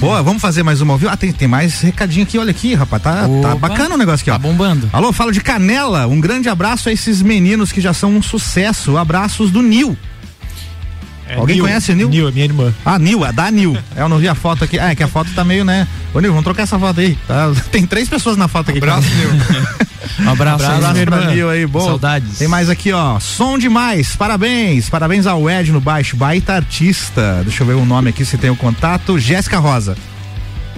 Boa, 0.00 0.22
vamos 0.22 0.40
fazer 0.40 0.62
mais 0.62 0.80
uma 0.80 0.92
ao 0.94 0.98
vivo? 0.98 1.10
Ah, 1.12 1.16
tem, 1.16 1.32
tem 1.32 1.48
mais 1.48 1.80
recadinho 1.80 2.24
aqui, 2.24 2.38
olha 2.38 2.50
aqui, 2.50 2.74
rapaz, 2.74 3.02
tá, 3.02 3.28
tá 3.42 3.54
bacana 3.56 3.94
o 3.94 3.98
negócio 3.98 4.22
aqui, 4.22 4.30
ó. 4.30 4.34
Tá 4.34 4.38
bombando. 4.38 4.88
Alô, 4.92 5.12
falo 5.12 5.32
de 5.32 5.40
Canela, 5.40 6.06
um 6.06 6.20
grande 6.20 6.48
abraço 6.48 6.88
a 6.88 6.92
esses 6.92 7.22
meninos 7.22 7.72
que 7.72 7.80
já 7.80 7.92
são 7.92 8.14
um 8.16 8.22
sucesso, 8.22 8.96
abraços 8.96 9.50
do 9.50 9.62
Nil. 9.62 9.96
Alguém 11.36 11.56
Nil. 11.56 11.64
conhece 11.64 11.92
a 11.92 11.94
Nil? 11.94 12.08
Nil, 12.08 12.28
é 12.28 12.32
minha 12.32 12.44
irmã. 12.44 12.72
Ah, 12.84 12.98
Nil, 12.98 13.24
é 13.24 13.32
da 13.32 13.50
Nil. 13.50 13.76
É, 13.96 14.02
eu 14.02 14.08
não 14.08 14.18
vi 14.18 14.28
a 14.28 14.34
foto 14.34 14.64
aqui. 14.64 14.78
Ah, 14.78 14.90
é 14.90 14.94
que 14.94 15.02
a 15.02 15.08
foto 15.08 15.30
tá 15.34 15.44
meio, 15.44 15.64
né? 15.64 15.86
Ô, 16.14 16.20
Nil, 16.20 16.30
vamos 16.30 16.44
trocar 16.44 16.62
essa 16.64 16.78
foto 16.78 17.00
aí. 17.00 17.16
tá? 17.26 17.50
Tem 17.70 17.86
três 17.86 18.08
pessoas 18.08 18.36
na 18.36 18.48
foto 18.48 18.70
aqui. 18.70 18.78
Abraço, 18.78 19.08
Nil. 19.14 19.30
Um 20.26 20.30
abraço, 20.32 20.64
Abraço, 20.64 20.98
aí, 20.98 21.04
pra. 21.06 21.26
Nil 21.26 21.48
aí, 21.50 21.66
boa. 21.66 21.84
Saudades. 21.86 22.38
Tem 22.38 22.48
mais 22.48 22.68
aqui, 22.68 22.92
ó. 22.92 23.18
Som 23.20 23.58
demais, 23.58 24.14
parabéns. 24.16 24.88
Parabéns 24.88 25.26
ao 25.26 25.48
Ed 25.48 25.72
no 25.72 25.80
baixo, 25.80 26.16
baita 26.16 26.54
artista. 26.54 27.40
Deixa 27.44 27.62
eu 27.62 27.66
ver 27.66 27.74
o 27.74 27.84
nome 27.84 28.10
aqui, 28.10 28.24
se 28.24 28.36
tem 28.36 28.50
o 28.50 28.56
contato. 28.56 29.18
Jéssica 29.18 29.58
Rosa. 29.58 29.96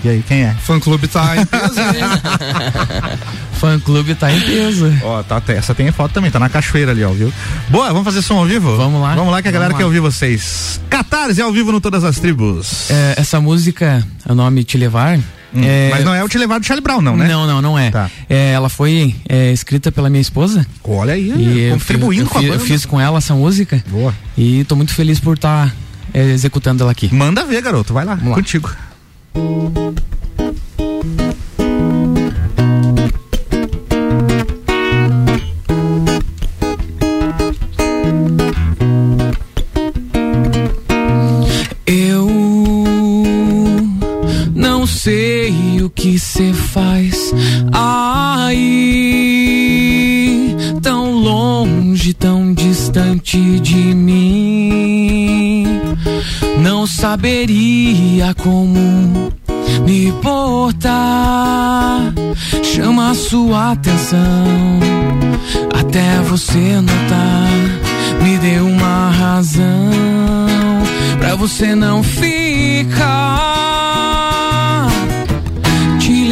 E 0.04 0.08
aí, 0.08 0.22
quem 0.28 0.42
é? 0.44 0.54
Fã 0.62 0.78
clube 0.78 1.08
tá 1.08 1.34
em 1.34 1.46
peso, 1.46 1.74
Fã 3.64 3.80
clube 3.80 4.14
tá 4.14 4.30
em 4.30 4.38
peso. 4.40 4.92
Ó, 5.02 5.22
tá, 5.22 5.40
essa 5.48 5.74
tem 5.74 5.90
foto 5.90 6.12
também, 6.12 6.30
tá 6.30 6.38
na 6.38 6.50
cachoeira 6.50 6.90
ali, 6.90 7.02
ó, 7.02 7.08
viu? 7.10 7.32
Boa, 7.70 7.88
vamos 7.88 8.04
fazer 8.04 8.20
som 8.20 8.34
ao 8.36 8.44
vivo? 8.44 8.76
Vamos 8.76 9.00
lá. 9.00 9.14
Vamos 9.14 9.32
lá 9.32 9.40
que 9.40 9.48
a 9.48 9.50
galera 9.50 9.70
Vamos 9.72 9.78
quer 9.78 9.84
lá. 9.84 9.88
ouvir 9.88 10.00
vocês. 10.00 10.78
Catarse 10.90 11.40
ao 11.40 11.50
vivo 11.50 11.72
no 11.72 11.80
Todas 11.80 12.04
as 12.04 12.18
Tribos. 12.18 12.90
É, 12.90 13.14
essa 13.16 13.40
música, 13.40 14.06
o 14.28 14.34
nome 14.34 14.64
Te 14.64 14.76
Levar. 14.76 15.14
é- 15.16 15.20
Hum, 15.56 15.62
Mas 15.92 16.04
não 16.04 16.12
é 16.14 16.22
o 16.22 16.28
Te 16.28 16.36
Levar 16.36 16.58
do 16.58 16.66
Charlie 16.66 16.82
Brown, 16.82 17.00
não, 17.00 17.16
né? 17.16 17.26
Não, 17.28 17.46
não, 17.46 17.62
não 17.62 17.78
é. 17.78 17.90
É, 18.28 18.50
ela 18.52 18.68
foi 18.68 19.14
é, 19.28 19.50
escrita 19.52 19.90
pela 19.92 20.10
minha 20.10 20.20
esposa. 20.20 20.66
Olha 20.82 21.14
aí, 21.14 21.70
contribuindo 21.70 22.24
fiz, 22.24 22.32
com 22.32 22.38
a 22.38 22.42
banda. 22.42 22.54
Eu 22.54 22.60
fiz 22.60 22.84
com 22.84 23.00
ela 23.00 23.16
essa 23.18 23.34
música. 23.34 23.82
Boa. 23.88 24.12
E 24.36 24.64
tô 24.64 24.74
muito 24.76 24.92
feliz 24.92 25.18
por 25.20 25.36
estar 25.36 25.72
executando 26.12 26.82
ela 26.82 26.92
aqui. 26.92 27.08
Manda 27.14 27.44
ver, 27.46 27.62
garoto. 27.62 27.94
Vai 27.94 28.04
lá, 28.04 28.16
contigo. 28.16 28.70
Eu 29.36 29.93
que 46.04 46.18
cê 46.18 46.52
faz 46.52 47.32
aí, 47.72 48.54
tão 50.82 51.12
longe, 51.12 52.12
tão 52.12 52.52
distante 52.52 53.38
de 53.60 53.94
mim. 53.94 55.66
Não 56.60 56.86
saberia 56.86 58.34
como 58.34 59.32
me 59.86 60.12
portar. 60.20 62.12
Chama 62.62 63.14
sua 63.14 63.72
atenção 63.72 64.20
até 65.74 66.20
você 66.28 66.82
notar. 66.82 67.48
Me 68.22 68.36
dê 68.36 68.58
uma 68.58 69.08
razão 69.08 69.90
pra 71.18 71.34
você 71.34 71.74
não 71.74 72.02
ficar. 72.02 73.54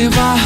Levar 0.02 0.36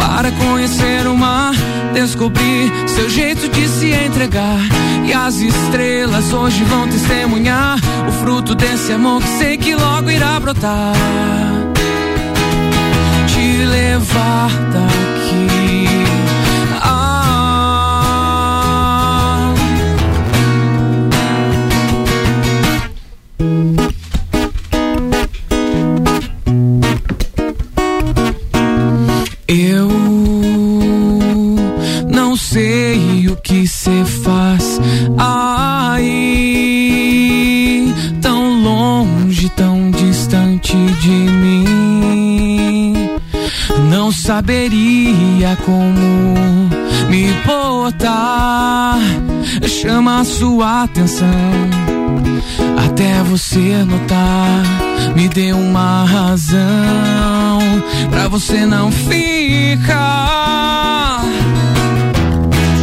para 0.00 0.32
conhecer 0.32 1.06
o 1.06 1.14
mar, 1.14 1.52
descobrir 1.92 2.72
seu 2.88 3.10
jeito 3.10 3.46
de 3.46 3.68
se 3.68 3.90
entregar. 3.90 4.58
E 5.04 5.12
as 5.12 5.34
estrelas 5.34 6.32
hoje 6.32 6.64
vão 6.64 6.88
testemunhar 6.88 7.78
o 8.08 8.12
fruto 8.24 8.54
desse 8.54 8.90
amor 8.90 9.20
que 9.20 9.28
sei 9.28 9.58
que 9.58 9.74
logo 9.74 10.10
irá 10.10 10.40
brotar. 10.40 10.94
Te 13.26 13.64
levar. 13.66 14.91
Eu 29.54 29.86
não 32.08 32.34
sei 32.34 33.28
o 33.28 33.36
que 33.36 33.68
cê 33.68 34.02
faz 34.24 34.80
aí, 35.18 36.02
tão 38.22 38.62
longe, 38.62 39.50
tão 39.50 39.90
distante 39.90 40.72
de 40.72 41.10
mim. 41.10 42.94
Não 43.90 44.10
saberia 44.10 45.54
como 45.66 46.70
me 47.10 47.30
botar. 47.44 48.96
Chama 49.68 50.24
sua 50.24 50.84
atenção 50.84 51.28
até 52.84 53.22
você 53.22 53.84
notar. 53.84 54.62
Me 55.14 55.28
dê 55.28 55.52
uma 55.52 56.04
razão 56.04 57.60
pra 58.10 58.28
você 58.28 58.64
não 58.66 58.90
ficar. 58.90 59.92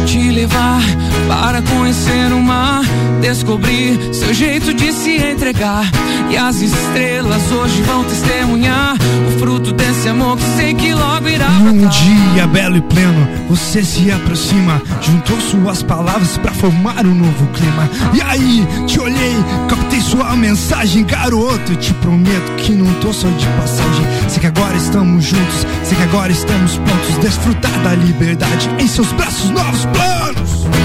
Te 0.06 0.30
levar 0.30 0.82
para 1.30 1.62
conhecer 1.62 2.32
o 2.32 2.42
mar, 2.42 2.82
descobrir 3.20 4.12
seu 4.12 4.34
jeito 4.34 4.74
de 4.74 4.92
se 4.92 5.14
entregar. 5.14 5.88
E 6.28 6.36
as 6.36 6.60
estrelas 6.60 7.52
hoje 7.52 7.80
vão 7.82 8.02
testemunhar 8.02 8.96
o 9.28 9.38
fruto 9.38 9.72
desse 9.72 10.08
amor 10.08 10.36
que 10.36 10.42
sei 10.56 10.74
que 10.74 10.92
logo 10.92 11.28
irá 11.28 11.48
Um 11.48 11.86
dia 11.86 12.48
belo 12.48 12.78
e 12.78 12.80
pleno, 12.80 13.28
você 13.48 13.84
se 13.84 14.10
aproxima, 14.10 14.82
juntou 15.00 15.40
suas 15.40 15.84
palavras 15.84 16.36
pra 16.38 16.50
formar 16.50 17.06
um 17.06 17.14
novo 17.14 17.46
clima. 17.52 17.88
E 18.12 18.20
aí, 18.22 18.66
te 18.88 18.98
olhei, 18.98 19.36
captei 19.68 20.00
sua 20.00 20.34
mensagem, 20.34 21.04
garoto. 21.04 21.76
Te 21.76 21.94
prometo 21.94 22.52
que 22.56 22.72
não 22.72 22.92
tô 22.94 23.12
só 23.12 23.28
de 23.28 23.46
passagem. 23.46 24.06
Sei 24.28 24.40
que 24.40 24.46
agora 24.48 24.76
estamos 24.76 25.24
juntos, 25.24 25.66
sei 25.84 25.96
que 25.96 26.02
agora 26.02 26.32
estamos 26.32 26.76
prontos. 26.76 27.18
Desfrutar 27.20 27.82
da 27.84 27.94
liberdade 27.94 28.68
em 28.80 28.88
seus 28.88 29.12
braços, 29.12 29.50
novos 29.50 29.84
planos. 29.86 30.79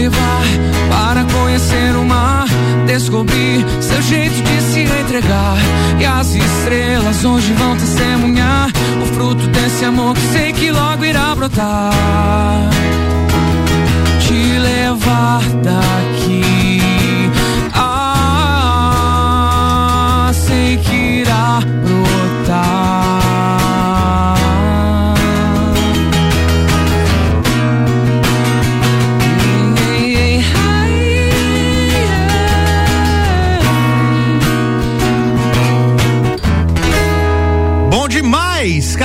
Levar 0.00 0.42
para 0.88 1.24
conhecer 1.24 1.94
o 1.94 2.04
mar, 2.04 2.46
descobrir 2.86 3.64
seu 3.80 4.00
jeito 4.02 4.42
de 4.42 4.60
se 4.62 4.80
entregar. 4.80 5.56
E 6.00 6.06
as 6.06 6.34
estrelas 6.34 7.24
hoje 7.24 7.52
vão 7.52 7.76
testemunhar 7.76 8.70
o 9.02 9.06
fruto 9.14 9.46
desse 9.48 9.84
amor 9.84 10.14
que 10.14 10.26
sei 10.32 10.52
que 10.52 10.70
logo 10.70 11.04
irá 11.04 11.34
brotar. 11.34 12.70
Te 14.26 14.58
levar 14.58 15.42
daqui. 15.62 16.49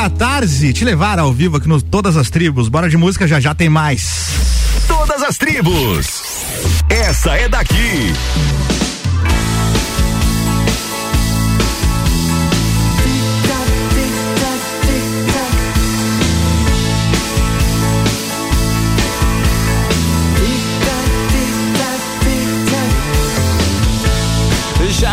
Catarse, 0.06 0.72
te 0.72 0.86
levar 0.86 1.18
ao 1.18 1.34
vivo 1.34 1.58
aqui 1.58 1.68
no 1.68 1.82
Todas 1.82 2.16
as 2.16 2.30
Tribos. 2.30 2.70
Bora 2.70 2.88
de 2.88 2.96
música, 2.96 3.28
já 3.28 3.40
já 3.40 3.56
tem 3.56 3.70
mais. 3.70 4.28
Todas 4.88 5.24
as 5.24 5.36
tribos. 5.36 6.24
Essa 6.88 7.32
é 7.32 7.50
daqui. 7.50 8.14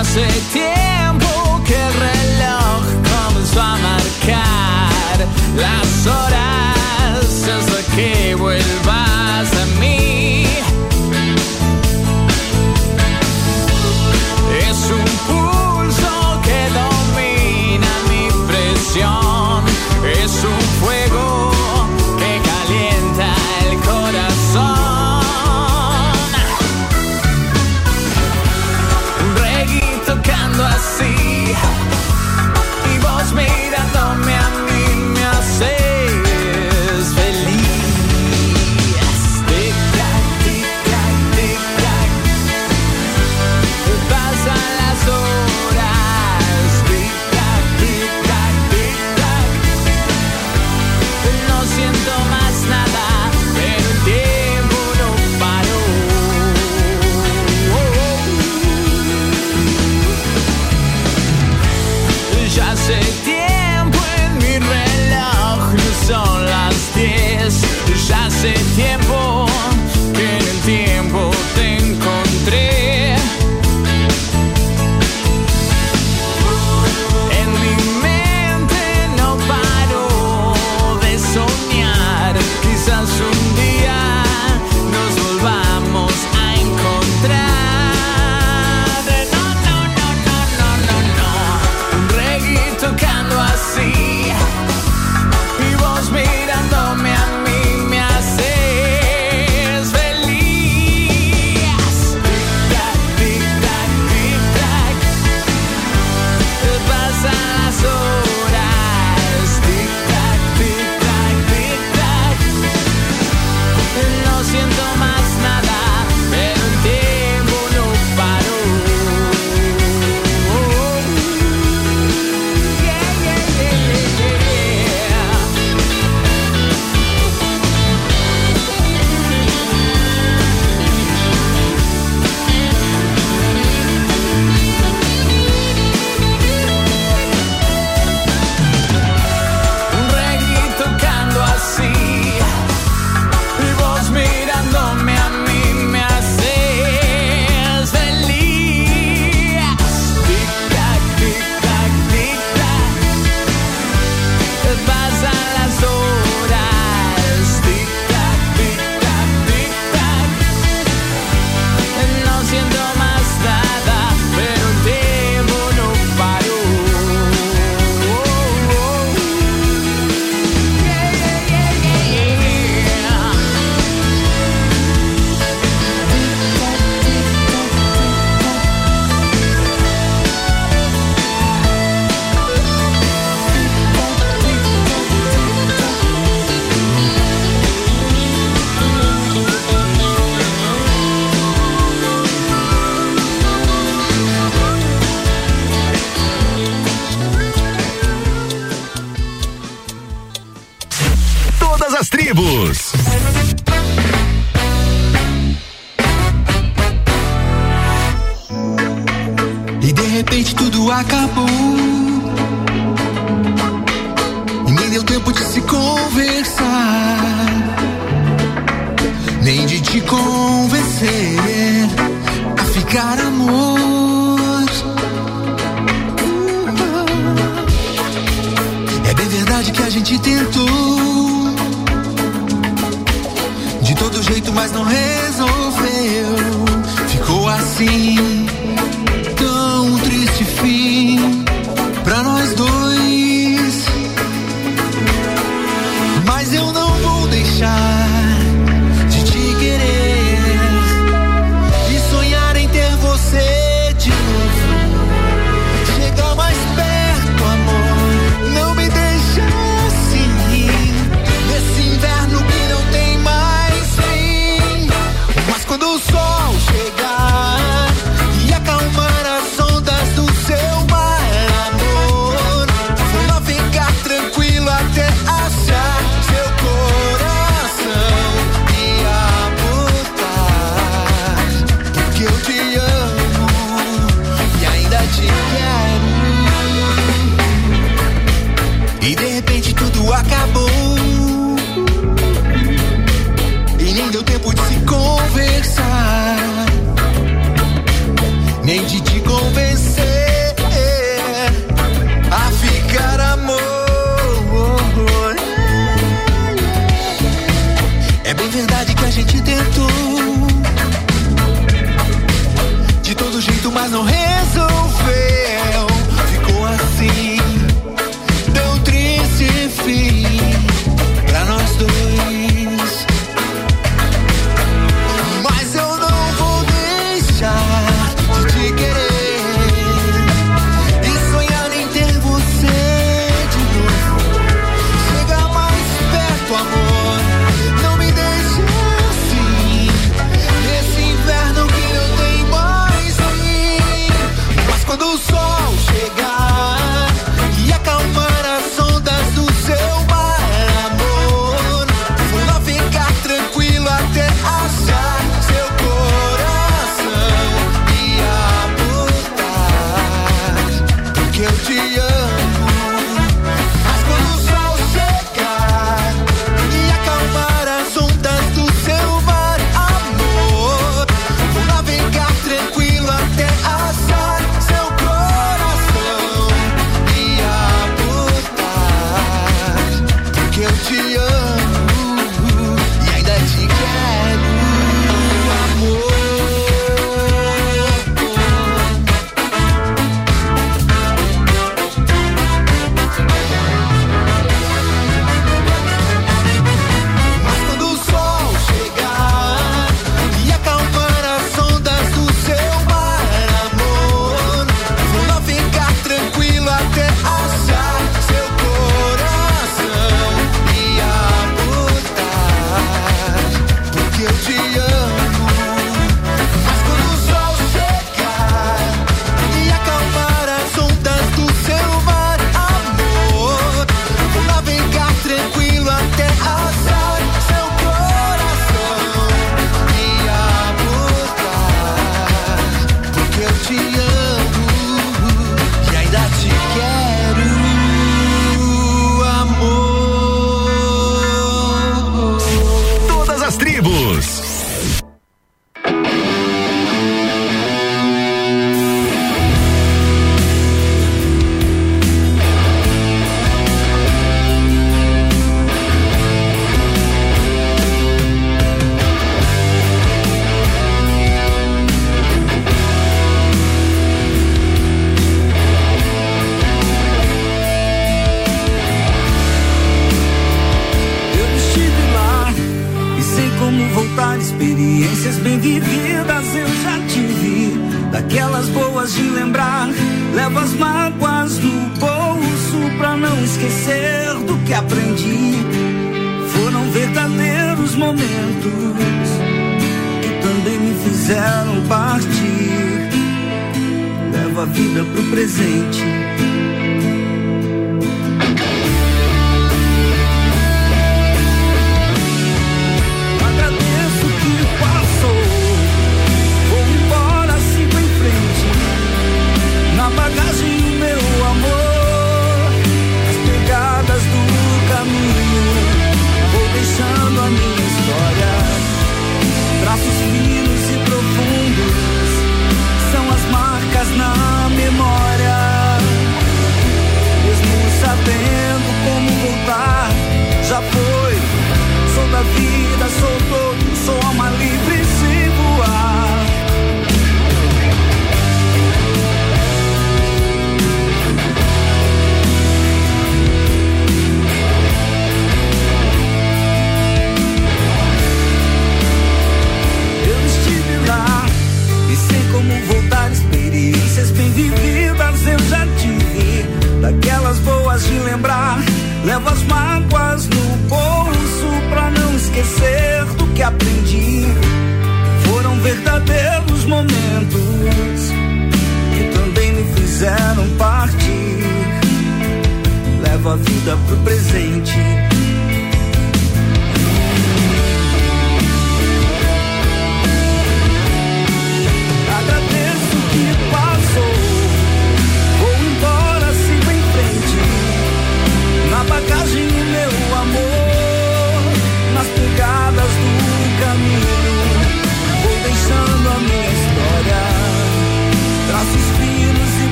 Hace 0.00 0.26
tiempo 0.52 0.89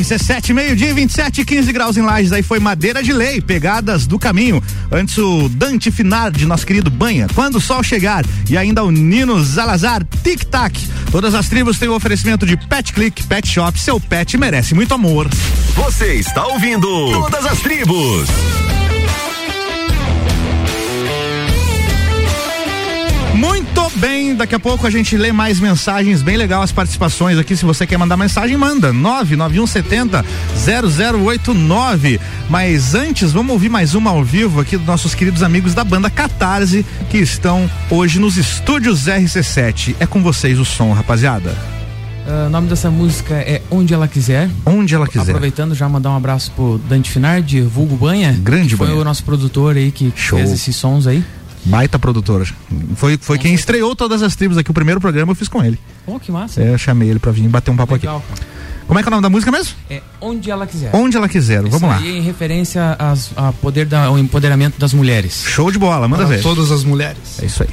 RC7, 0.00 0.54
meio-dia, 0.54 0.94
27, 0.94 1.44
15 1.44 1.72
graus 1.72 1.96
em 1.96 2.02
Lages. 2.02 2.32
Aí 2.32 2.42
foi 2.42 2.58
madeira 2.58 3.02
de 3.02 3.12
lei, 3.12 3.40
pegadas 3.40 4.06
do 4.06 4.18
caminho. 4.18 4.62
Antes 4.90 5.18
o 5.18 5.48
Dante 5.48 5.90
Finar, 5.90 6.30
de 6.30 6.46
nosso 6.46 6.66
querido 6.66 6.90
Banha. 6.90 7.26
Quando 7.34 7.56
o 7.56 7.60
sol 7.60 7.82
chegar. 7.82 8.24
E 8.48 8.56
ainda 8.56 8.82
o 8.82 8.90
Nino 8.90 9.42
Zalazar, 9.44 10.02
Tic 10.22 10.44
Tac. 10.44 10.74
Todas 11.10 11.34
as 11.34 11.48
tribos 11.48 11.78
têm 11.78 11.88
o 11.88 11.94
oferecimento 11.94 12.46
de 12.46 12.56
Pet 12.56 12.92
Click, 12.92 13.22
Pet 13.24 13.46
Shop. 13.46 13.78
Seu 13.78 14.00
pet 14.00 14.36
merece 14.38 14.74
muito 14.74 14.94
amor. 14.94 15.28
Você 15.74 16.14
está 16.14 16.46
ouvindo 16.46 16.88
Todas 17.12 17.44
as 17.46 17.60
Tribos. 17.60 18.28
Muito 23.34 23.79
bem, 23.96 24.34
daqui 24.34 24.54
a 24.54 24.58
pouco 24.58 24.86
a 24.86 24.90
gente 24.90 25.16
lê 25.16 25.32
mais 25.32 25.60
mensagens, 25.60 26.22
bem 26.22 26.36
legal 26.36 26.62
as 26.62 26.72
participações 26.72 27.38
aqui. 27.38 27.56
Se 27.56 27.64
você 27.64 27.86
quer 27.86 27.96
mandar 27.98 28.16
mensagem, 28.16 28.56
manda 28.56 28.92
99170 28.92 30.24
0089. 30.56 32.20
Mas 32.48 32.94
antes, 32.94 33.32
vamos 33.32 33.52
ouvir 33.52 33.68
mais 33.68 33.94
uma 33.94 34.10
ao 34.10 34.24
vivo 34.24 34.60
aqui 34.60 34.76
dos 34.76 34.86
nossos 34.86 35.14
queridos 35.14 35.42
amigos 35.42 35.74
da 35.74 35.84
banda 35.84 36.10
Catarse, 36.10 36.84
que 37.10 37.18
estão 37.18 37.70
hoje 37.90 38.18
nos 38.18 38.36
estúdios 38.36 39.06
RC7. 39.06 39.96
É 39.98 40.06
com 40.06 40.22
vocês 40.22 40.58
o 40.58 40.64
som, 40.64 40.92
rapaziada. 40.92 41.56
Uh, 42.26 42.46
o 42.46 42.50
nome 42.50 42.68
dessa 42.68 42.90
música 42.90 43.34
é 43.34 43.60
Onde 43.70 43.92
Ela 43.92 44.06
Quiser. 44.06 44.48
Onde 44.64 44.94
Ela 44.94 45.06
Quiser. 45.06 45.22
Aproveitando 45.22 45.74
já 45.74 45.88
mandar 45.88 46.10
um 46.10 46.16
abraço 46.16 46.52
pro 46.52 46.78
Dante 46.88 47.10
Finardi, 47.10 47.60
vulgo 47.62 47.96
Banha. 47.96 48.32
Grande 48.40 48.76
Foi 48.76 48.86
Banha. 48.86 49.00
o 49.00 49.04
nosso 49.04 49.24
produtor 49.24 49.76
aí 49.76 49.90
que 49.90 50.12
Show. 50.14 50.38
fez 50.38 50.52
esses 50.52 50.76
sons 50.76 51.06
aí. 51.06 51.24
Baita 51.64 51.98
produtora. 51.98 52.44
Foi, 52.96 53.18
foi 53.20 53.38
quem 53.38 53.54
estreou 53.54 53.94
todas 53.94 54.22
as 54.22 54.34
tribos 54.34 54.56
aqui. 54.56 54.70
O 54.70 54.74
primeiro 54.74 55.00
programa 55.00 55.32
eu 55.32 55.36
fiz 55.36 55.48
com 55.48 55.62
ele. 55.62 55.78
Pô, 56.06 56.18
que 56.18 56.32
massa. 56.32 56.60
É, 56.62 56.72
eu 56.72 56.78
chamei 56.78 57.10
ele 57.10 57.18
pra 57.18 57.30
vir 57.32 57.46
bater 57.48 57.70
um 57.70 57.76
papo 57.76 57.92
Legal, 57.94 58.16
aqui. 58.18 58.26
cara. 58.40 58.50
Como 58.86 58.98
é 58.98 59.02
que 59.02 59.08
é 59.08 59.10
o 59.10 59.12
nome 59.12 59.22
da 59.22 59.30
música 59.30 59.52
mesmo? 59.52 59.72
É 59.88 60.00
Onde 60.20 60.50
Ela 60.50 60.66
Quiser. 60.66 60.90
Onde 60.96 61.16
ela 61.16 61.28
quiser. 61.28 61.62
Isso 61.62 61.70
Vamos 61.78 61.88
lá. 61.90 61.98
aí 61.98 62.18
em 62.18 62.22
referência 62.22 62.96
às, 62.98 63.30
a 63.36 63.52
poder 63.52 63.86
da, 63.86 64.06
ao 64.06 64.18
empoderamento 64.18 64.80
das 64.80 64.92
mulheres. 64.92 65.44
Show 65.46 65.70
de 65.70 65.78
bola, 65.78 66.08
manda 66.08 66.24
Para 66.26 66.34
ver. 66.36 66.42
todas 66.42 66.72
as 66.72 66.82
mulheres. 66.82 67.38
É 67.40 67.46
isso 67.46 67.62
aí. 67.62 67.68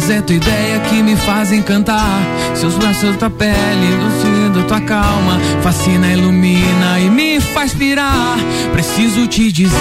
Tua 0.00 0.36
ideia 0.36 0.80
que 0.80 1.02
me 1.02 1.16
faz 1.16 1.52
encantar. 1.52 2.20
Seus 2.54 2.74
braços 2.74 3.16
da 3.16 3.28
pele, 3.28 3.96
lucindo 4.02 4.62
tua 4.66 4.80
calma. 4.80 5.40
Fascina, 5.62 6.12
ilumina 6.12 7.00
e 7.00 7.10
me 7.10 7.40
faz 7.40 7.74
pirar. 7.74 8.36
Preciso 8.72 9.26
te 9.26 9.50
dizer. 9.50 9.78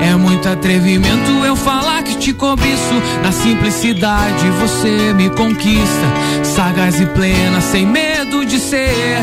É 0.00 0.14
muito 0.16 0.48
atrevimento 0.48 1.30
eu 1.44 1.56
falar 1.56 2.02
que 2.02 2.16
te 2.16 2.32
cobiço. 2.32 2.94
Na 3.22 3.32
simplicidade 3.32 4.50
você 4.60 5.12
me 5.14 5.30
conquista. 5.30 6.06
Sagaz 6.42 7.00
e 7.00 7.06
plena, 7.06 7.60
sem 7.60 7.86
medo 7.86 8.44
de 8.44 8.58
ser. 8.58 9.20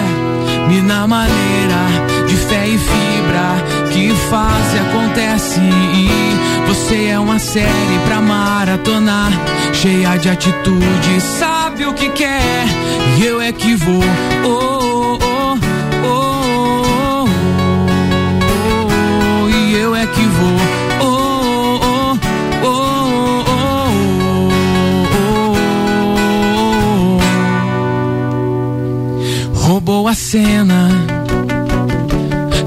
Me 0.67 0.81
na 0.81 1.07
maneira 1.07 2.27
de 2.27 2.35
fé 2.35 2.67
e 2.67 2.77
fibra 2.77 3.89
que 3.91 4.13
faz 4.29 4.73
e 4.73 4.79
acontece. 4.79 5.59
Você 6.69 7.07
é 7.07 7.17
uma 7.17 7.39
série 7.39 7.99
pra 8.05 8.21
maratonar, 8.21 9.31
cheia 9.73 10.15
de 10.17 10.29
atitude, 10.29 11.19
sabe 11.19 11.83
o 11.83 11.93
que 11.95 12.11
quer. 12.11 12.63
E 13.17 13.25
eu 13.25 13.41
é 13.41 13.51
que 13.51 13.73
vou. 13.73 14.03
Oh, 14.45 15.17
oh, 15.19 15.57
oh, 16.05 17.25
oh, 18.85 19.49
e 19.49 19.73
eu 19.73 19.95
é 19.95 20.05
que 20.05 20.21
vou. 20.21 20.59
Oh, 21.01 21.79
oh, 21.81 22.17
oh, 22.63 22.77
oh, 29.73 30.07
oh. 30.07 30.13
cena. 30.13 30.89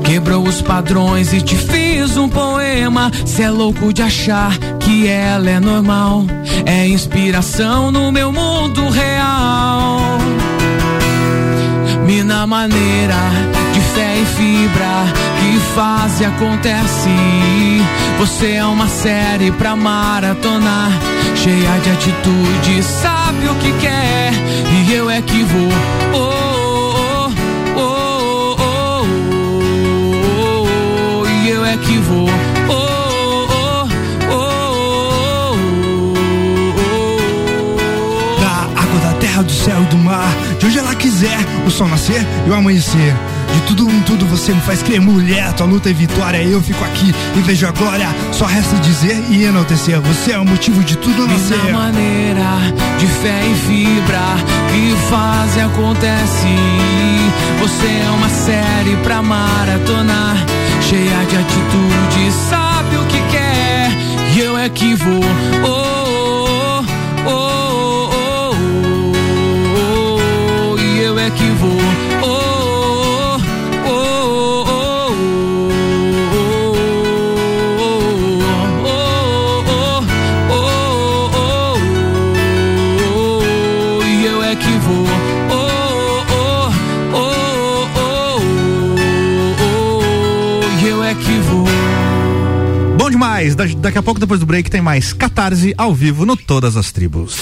Quebrou 0.05 0.43
os 0.43 0.61
padrões 0.61 1.33
e 1.33 1.41
te 1.41 1.57
fiz 2.03 2.17
um 2.17 2.29
poema. 2.29 3.11
Cê 3.25 3.45
é 3.45 3.51
louco 3.51 3.93
de 3.93 4.03
achar 4.03 4.57
que 4.81 5.07
ela 5.07 5.49
é 5.49 5.61
normal. 5.61 6.25
É 6.67 6.87
inspiração 6.87 7.91
no 7.91 8.11
meu 8.11 8.33
mundo 8.33 8.89
real. 8.89 10.19
Mina 12.05 12.47
maneira 12.47 13.15
de 13.73 13.81
fé 13.95 14.17
e 14.21 14.27
fibra 14.27 15.05
que 15.39 15.61
faz 15.75 16.21
e 16.21 16.25
acontece. 16.25 17.11
Você 18.19 18.53
é 18.53 18.65
uma 18.65 18.89
série 18.89 19.51
pra 19.53 19.75
maratonar, 19.77 20.91
cheia 21.37 21.79
de 21.81 21.91
atitude, 21.91 22.83
sabe 22.83 23.49
o 23.49 23.55
que 23.57 23.73
quer 23.81 24.33
e 24.87 24.93
eu 24.93 25.09
é 25.09 25.21
que 25.23 25.43
vou. 25.45 25.73
Oh, 26.15 26.42
que 31.83 31.99
vou. 31.99 32.52
Terra, 39.43 39.45
do 39.45 39.53
céu 39.53 39.83
e 39.83 39.87
do 39.87 39.99
mar, 39.99 40.35
de 40.59 40.67
onde 40.67 40.79
ela 40.79 40.95
quiser, 40.95 41.39
o 41.67 41.71
sol 41.71 41.89
nascer 41.89 42.27
e 42.47 42.51
o 42.51 42.55
amanhecer. 42.55 43.15
De 43.55 43.61
tudo 43.63 43.91
em 43.91 44.01
tudo 44.01 44.25
você 44.27 44.53
me 44.53 44.61
faz 44.63 44.83
crer, 44.83 45.01
mulher. 45.01 45.53
Tua 45.53 45.67
luta 45.67 45.91
é 45.91 45.93
vitória, 45.93 46.43
eu 46.43 46.63
fico 46.63 46.83
aqui 46.85 47.15
e 47.37 47.41
vejo 47.41 47.67
a 47.67 47.71
glória. 47.71 48.09
Só 48.33 48.47
resta 48.47 48.77
dizer 48.77 49.23
e 49.29 49.45
enaltecer. 49.45 50.01
Você 50.01 50.33
é 50.33 50.39
o 50.39 50.45
motivo 50.45 50.83
de 50.83 50.97
tudo 50.97 51.27
nascer. 51.27 51.59
Minha 51.59 51.75
maneira 51.75 52.61
de 52.99 53.07
fé 53.07 53.43
e 53.45 53.55
fibra 53.67 54.21
que 54.71 54.97
faz 55.11 55.57
e 55.57 55.61
acontece. 55.61 56.57
Você 57.61 57.87
é 57.87 58.11
uma 58.17 58.29
série 58.29 58.97
pra 59.03 59.23
maratonar, 59.23 60.37
cheia 60.89 61.25
de 61.29 61.37
atitude, 61.37 62.33
sabe 62.49 62.97
o 62.97 63.05
que 63.07 63.19
quer 63.31 63.91
e 64.35 64.41
eu 64.41 64.57
é 64.57 64.69
que 64.71 64.95
vou. 64.95 65.21
Oh, 65.65 65.92
Demais. 93.43 93.55
Da- 93.55 93.67
daqui 93.81 93.99
a 93.99 94.03
pouco, 94.03 94.21
depois 94.21 94.39
do 94.41 94.47
break, 94.47 94.71
tem 94.71 94.81
mais 94.81 95.13
Catarse 95.13 95.75
ao 95.77 95.93
vivo 95.95 96.25
no 96.25 96.37
Todas 96.37 96.77
as 96.77 96.93
Tribos. 96.93 97.37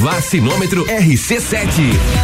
Vacinômetro 0.00 0.84
RC7. 0.86 1.66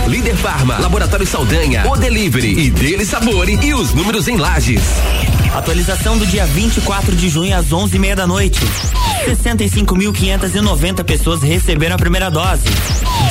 Líder 0.06 0.36
Farma, 0.36 0.78
Laboratório 0.78 1.26
Saldanha, 1.26 1.84
O 1.88 1.96
Delivery 1.96 2.66
e 2.66 2.70
Dele 2.70 3.04
Sabore 3.04 3.58
e 3.60 3.74
os 3.74 3.92
números 3.92 4.28
em 4.28 4.36
lajes. 4.36 4.80
Atualização 5.52 6.16
do 6.16 6.26
dia 6.26 6.46
24 6.46 7.14
de 7.16 7.28
junho 7.28 7.56
às 7.56 7.66
11h30 7.66 8.14
da 8.14 8.26
noite. 8.26 8.60
65.590 9.26 11.02
pessoas 11.04 11.42
receberam 11.42 11.96
a 11.96 11.98
primeira 11.98 12.30
dose. 12.30 12.62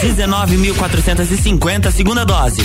19.450 0.03 1.87
a 1.87 1.91
segunda 1.91 2.25
dose. 2.25 2.61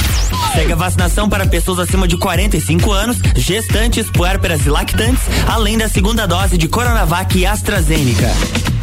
Segue 0.55 0.73
a 0.73 0.77
vacinação 0.77 1.29
para 1.29 1.47
pessoas 1.47 1.79
acima 1.79 2.07
de 2.09 2.17
45 2.17 2.93
anos, 2.93 3.19
gestantes, 3.37 4.11
puérperas 4.11 4.65
e 4.67 4.71
lactantes, 4.71 5.23
além 5.47 5.79
da 5.79 5.89
segunda 5.89 6.27
dose 6.27 6.59
de 6.59 6.69
Coronavac 6.69 7.39
e 7.39 7.47
AstraZeneca. 7.47 8.68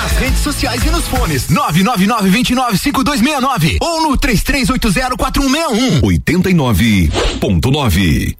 Nas 0.00 0.12
redes 0.12 0.40
sociais 0.40 0.82
e 0.82 0.88
nos 0.88 1.06
fones. 1.08 1.48
999-295269 1.48 3.76
ou 3.82 4.00
no 4.00 4.16
33804161. 4.16 6.00
89.9. 6.00 8.39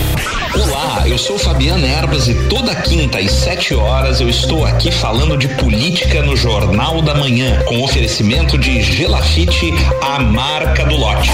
Olá, 0.53 1.07
eu 1.07 1.17
sou 1.17 1.39
Fabiana 1.39 1.87
Erbas 1.87 2.27
e 2.27 2.33
toda 2.47 2.75
quinta 2.75 3.19
às 3.19 3.31
7 3.31 3.73
horas 3.73 4.19
eu 4.19 4.29
estou 4.29 4.65
aqui 4.65 4.91
falando 4.91 5.37
de 5.37 5.47
política 5.47 6.21
no 6.21 6.35
Jornal 6.35 7.01
da 7.01 7.15
Manhã, 7.15 7.61
com 7.63 7.81
oferecimento 7.81 8.57
de 8.57 8.81
Gelafite, 8.81 9.73
a 10.01 10.19
marca 10.19 10.85
do 10.85 10.97
lote. 10.97 11.31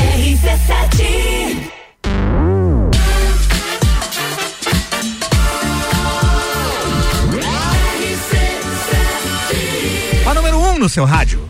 A 10.25 10.33
número 10.33 10.57
1 10.57 10.69
um 10.69 10.79
no 10.79 10.89
seu 10.89 11.05
rádio. 11.05 11.46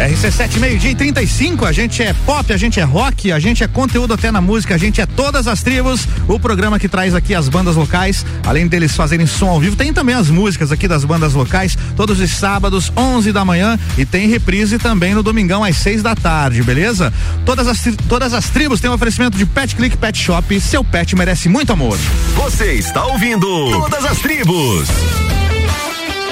RC7 0.00 0.58
meio-dia 0.58 0.92
e 0.92 0.94
35, 0.94 1.66
a 1.66 1.72
gente 1.72 2.02
é 2.02 2.14
pop, 2.24 2.50
a 2.50 2.56
gente 2.56 2.80
é 2.80 2.82
rock, 2.82 3.30
a 3.30 3.38
gente 3.38 3.62
é 3.62 3.68
conteúdo 3.68 4.14
até 4.14 4.30
na 4.30 4.40
música, 4.40 4.74
a 4.74 4.78
gente 4.78 4.98
é 4.98 5.04
todas 5.04 5.46
as 5.46 5.62
tribos. 5.62 6.08
O 6.26 6.40
programa 6.40 6.78
que 6.78 6.88
traz 6.88 7.14
aqui 7.14 7.34
as 7.34 7.50
bandas 7.50 7.76
locais, 7.76 8.24
além 8.46 8.66
deles 8.66 8.96
fazerem 8.96 9.26
som 9.26 9.48
ao 9.50 9.60
vivo, 9.60 9.76
tem 9.76 9.92
também 9.92 10.14
as 10.14 10.30
músicas 10.30 10.72
aqui 10.72 10.88
das 10.88 11.04
bandas 11.04 11.34
locais, 11.34 11.76
todos 11.96 12.18
os 12.18 12.30
sábados, 12.30 12.90
11 12.96 13.30
da 13.30 13.44
manhã 13.44 13.78
e 13.98 14.06
tem 14.06 14.26
reprise 14.26 14.78
também 14.78 15.14
no 15.14 15.22
domingão 15.22 15.62
às 15.62 15.76
6 15.76 16.02
da 16.02 16.14
tarde, 16.14 16.62
beleza? 16.62 17.12
Todas 17.44 17.68
as 17.68 17.80
todas 18.08 18.32
as 18.32 18.48
tribos 18.48 18.80
têm 18.80 18.90
um 18.90 18.94
oferecimento 18.94 19.36
de 19.36 19.44
Pet 19.44 19.76
Click 19.76 19.96
Pet 19.98 20.18
Shop, 20.18 20.60
seu 20.60 20.82
pet 20.82 21.14
merece 21.14 21.48
muito 21.48 21.72
amor. 21.72 21.98
Você 22.36 22.72
está 22.72 23.04
ouvindo 23.04 23.46
Todas 23.70 24.04
as 24.04 24.18
Tribos. 24.18 24.88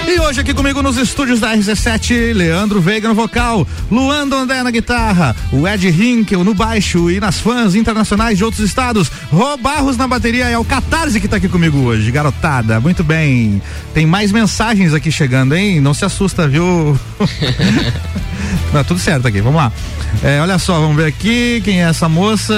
E 0.09 0.19
hoje 0.19 0.41
aqui 0.41 0.55
comigo 0.55 0.83
nos 0.83 0.97
estúdios 0.97 1.39
da 1.39 1.55
RC7, 1.55 2.33
Leandro 2.33 2.81
Veiga 2.81 3.11
no 3.11 3.15
vocal, 3.15 3.69
Luan 3.91 4.27
Dondé 4.27 4.63
na 4.63 4.71
guitarra, 4.71 5.37
o 5.53 5.69
Ed 5.69 5.87
Hinkel 5.87 6.43
no 6.43 6.55
baixo 6.55 7.11
e 7.11 7.21
nas 7.21 7.39
fãs 7.39 7.75
internacionais 7.75 8.39
de 8.39 8.43
outros 8.43 8.65
estados, 8.65 9.13
Rô 9.31 9.59
Barros 9.59 9.99
na 9.99 10.09
bateria 10.09 10.49
é 10.49 10.57
o 10.57 10.65
Catarse 10.65 11.21
que 11.21 11.29
tá 11.29 11.37
aqui 11.37 11.47
comigo 11.47 11.77
hoje, 11.81 12.11
garotada, 12.11 12.81
muito 12.81 13.05
bem. 13.05 13.61
Tem 13.93 14.07
mais 14.07 14.33
mensagens 14.33 14.95
aqui 14.95 15.13
chegando, 15.13 15.55
hein? 15.55 15.79
Não 15.79 15.93
se 15.93 16.07
assusta, 16.07 16.49
viu? 16.49 16.99
Não, 18.73 18.85
tudo 18.85 19.01
certo 19.01 19.29
aqui, 19.29 19.41
vamos 19.41 19.57
lá. 19.57 19.73
É, 20.23 20.41
olha 20.41 20.59
só, 20.59 20.81
vamos 20.81 20.97
ver 20.97 21.07
aqui 21.07 21.61
quem 21.65 21.83
é 21.83 21.89
essa 21.89 22.09
moça. 22.09 22.55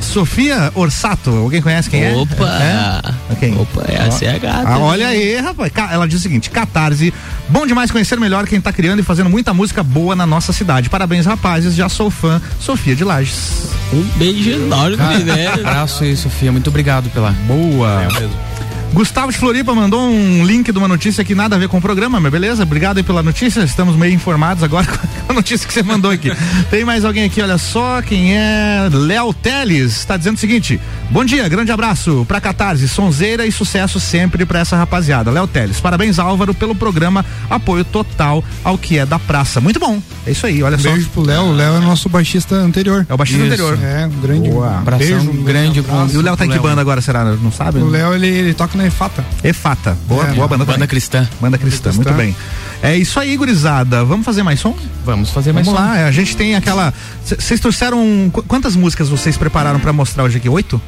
Sofia 0.00 0.70
Orsato. 0.74 1.30
Alguém 1.30 1.62
conhece 1.62 1.88
quem 1.88 2.04
é? 2.04 2.14
Opa! 2.14 2.44
É? 2.60 3.32
Okay. 3.32 3.54
Opa, 3.54 3.84
essa 3.88 4.24
é 4.24 4.34
a 4.34 4.38
gata. 4.38 4.68
Ah, 4.68 4.78
olha 4.78 5.08
aí, 5.08 5.36
rapaz. 5.36 5.72
Ela 5.90 6.06
diz 6.06 6.20
o 6.20 6.22
seguinte: 6.22 6.50
Catarse, 6.72 7.12
bom 7.50 7.66
demais 7.66 7.90
conhecer 7.90 8.18
melhor 8.18 8.46
quem 8.46 8.60
tá 8.60 8.72
criando 8.72 9.00
e 9.00 9.02
fazendo 9.02 9.28
muita 9.28 9.52
música 9.52 9.82
boa 9.82 10.16
na 10.16 10.26
nossa 10.26 10.52
cidade. 10.52 10.88
Parabéns, 10.88 11.26
rapazes. 11.26 11.74
Já 11.74 11.88
sou 11.88 12.10
fã. 12.10 12.40
Sofia 12.58 12.96
de 12.96 13.04
Lages. 13.04 13.70
Um 13.92 14.02
beijo 14.16 14.50
enorme, 14.50 14.96
né? 15.24 15.48
Abraço 15.48 16.02
aí, 16.02 16.16
Sofia. 16.16 16.50
Muito 16.50 16.68
obrigado 16.68 17.10
pela. 17.10 17.30
Boa. 17.46 18.02
É 18.02 18.20
mesmo. 18.20 18.36
Gustavo 18.92 19.32
de 19.32 19.38
Floripa 19.38 19.74
mandou 19.74 20.02
um 20.06 20.44
link 20.44 20.70
de 20.70 20.76
uma 20.76 20.86
notícia 20.86 21.24
que 21.24 21.34
nada 21.34 21.56
a 21.56 21.58
ver 21.58 21.66
com 21.66 21.78
o 21.78 21.80
programa, 21.80 22.20
mas 22.20 22.30
beleza? 22.30 22.62
Obrigado 22.62 22.98
aí 22.98 23.02
pela 23.02 23.22
notícia. 23.22 23.62
Estamos 23.62 23.96
meio 23.96 24.12
informados 24.12 24.62
agora 24.62 24.86
com 25.26 25.32
a 25.32 25.34
notícia 25.34 25.66
que 25.66 25.72
você 25.72 25.82
mandou 25.82 26.10
aqui. 26.10 26.30
Tem 26.70 26.84
mais 26.84 27.02
alguém 27.02 27.24
aqui, 27.24 27.40
olha 27.40 27.56
só, 27.56 28.02
quem 28.02 28.36
é? 28.36 28.88
Léo 28.92 29.32
Teles 29.32 29.96
está 29.96 30.18
dizendo 30.18 30.36
o 30.36 30.38
seguinte: 30.38 30.78
Bom 31.10 31.24
dia, 31.24 31.48
grande 31.48 31.72
abraço 31.72 32.26
pra 32.28 32.38
Catarse, 32.38 32.86
sonzeira 32.86 33.46
e 33.46 33.52
sucesso 33.52 33.98
sempre 33.98 34.44
pra 34.44 34.60
essa 34.60 34.76
rapaziada. 34.76 35.30
Léo 35.30 35.46
Teles, 35.46 35.80
parabéns 35.80 36.18
Álvaro 36.18 36.52
pelo 36.52 36.74
programa, 36.74 37.24
apoio 37.48 37.84
total 37.84 38.44
ao 38.62 38.76
que 38.76 38.98
é 38.98 39.06
da 39.06 39.18
praça. 39.18 39.58
Muito 39.58 39.80
bom. 39.80 40.02
É 40.26 40.32
isso 40.32 40.46
aí, 40.46 40.62
olha 40.62 40.76
um 40.76 40.80
só. 40.80 40.92
Beijo 40.92 41.08
pro 41.08 41.22
Léo, 41.22 41.44
o 41.44 41.52
Léo 41.52 41.76
é 41.76 41.80
nosso 41.80 42.10
baixista 42.10 42.56
anterior. 42.56 43.06
É 43.08 43.14
o 43.14 43.16
baixista 43.16 43.42
Isso, 43.42 43.52
anterior. 43.54 43.78
É, 43.82 44.06
um 44.06 44.20
grande 44.20 44.50
Boa. 44.50 44.78
abração, 44.78 45.06
Beijo, 45.06 45.30
um 45.30 45.42
grande 45.42 45.80
abraço 45.80 46.14
E 46.14 46.18
o 46.18 46.20
Léo 46.20 46.36
tá 46.36 46.44
em 46.44 46.50
que 46.50 46.58
banda 46.58 46.80
agora, 46.80 47.00
será? 47.00 47.24
Não 47.24 47.50
sabe? 47.50 47.78
O 47.78 47.88
Léo, 47.88 48.14
ele, 48.14 48.26
ele 48.28 48.54
toca 48.54 48.76
na 48.76 48.81
EFATA. 48.86 49.24
EFATA. 49.44 49.96
Boa, 50.08 50.28
É, 50.28 50.32
boa 50.32 50.48
banda 50.48 50.64
Banda 50.64 50.86
cristã. 50.86 51.28
Banda 51.40 51.58
cristã, 51.58 51.90
Cristã. 51.90 52.10
muito 52.10 52.16
bem. 52.16 52.34
É 52.82 52.96
isso 52.96 53.18
aí, 53.20 53.36
gurizada. 53.36 54.04
Vamos 54.04 54.24
fazer 54.24 54.42
mais 54.42 54.58
som? 54.60 54.76
Vamos 55.04 55.30
fazer 55.30 55.52
mais 55.52 55.66
Vamos 55.66 55.80
som. 55.80 55.86
lá, 55.86 55.98
é, 55.98 56.04
a 56.04 56.10
gente 56.10 56.36
tem 56.36 56.54
aquela. 56.56 56.92
Vocês 57.24 57.60
trouxeram. 57.60 58.30
qu- 58.32 58.42
Quantas 58.42 58.74
músicas 58.76 59.08
vocês 59.08 59.36
prepararam 59.36 59.78
pra 59.80 59.92
mostrar 59.92 60.24
hoje 60.24 60.38
aqui? 60.38 60.48
Oito? 60.48 60.80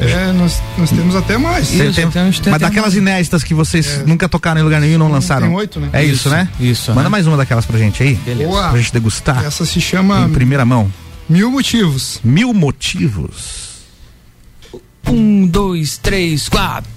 É, 0.00 0.32
nós, 0.32 0.62
nós 0.78 0.88
temos 0.90 1.14
até 1.14 1.36
mais. 1.36 1.68
Tem- 1.68 1.92
tem- 1.92 2.06
mas 2.50 2.58
daquelas 2.60 2.94
inéditas 2.94 3.44
que 3.44 3.52
vocês 3.52 4.02
nunca 4.06 4.26
tocaram 4.26 4.58
em 4.58 4.64
lugar 4.64 4.80
nenhum 4.80 4.94
e 4.94 4.98
não 4.98 5.10
lançaram. 5.10 5.46
tem 5.48 5.56
oito, 5.56 5.78
né? 5.78 5.90
É 5.92 6.02
isso, 6.02 6.14
Isso, 6.14 6.30
né? 6.30 6.48
Isso. 6.58 6.90
Manda 6.92 7.02
aham. 7.02 7.10
mais 7.10 7.26
uma 7.26 7.36
daquelas 7.36 7.66
pra 7.66 7.78
gente 7.78 8.02
aí. 8.02 8.14
Beleza. 8.14 8.48
Boa. 8.48 8.68
Pra 8.70 8.78
gente 8.78 8.92
degustar. 8.94 9.44
Essa 9.44 9.66
se 9.66 9.80
chama 9.82 10.20
Em 10.26 10.30
primeira 10.30 10.64
mão. 10.64 10.90
Mil 11.28 11.50
Motivos. 11.50 12.18
Mil 12.24 12.54
motivos. 12.54 13.64
Um, 15.06 15.46
dois, 15.46 15.98
três, 15.98 16.48
quatro. 16.48 16.90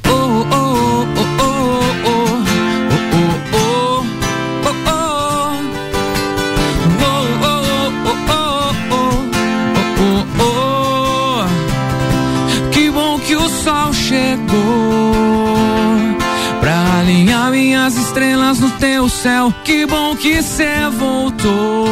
Que 19.68 19.86
bom 19.86 20.16
que 20.16 20.41
cê 20.41 20.90
voltou. 20.98 21.86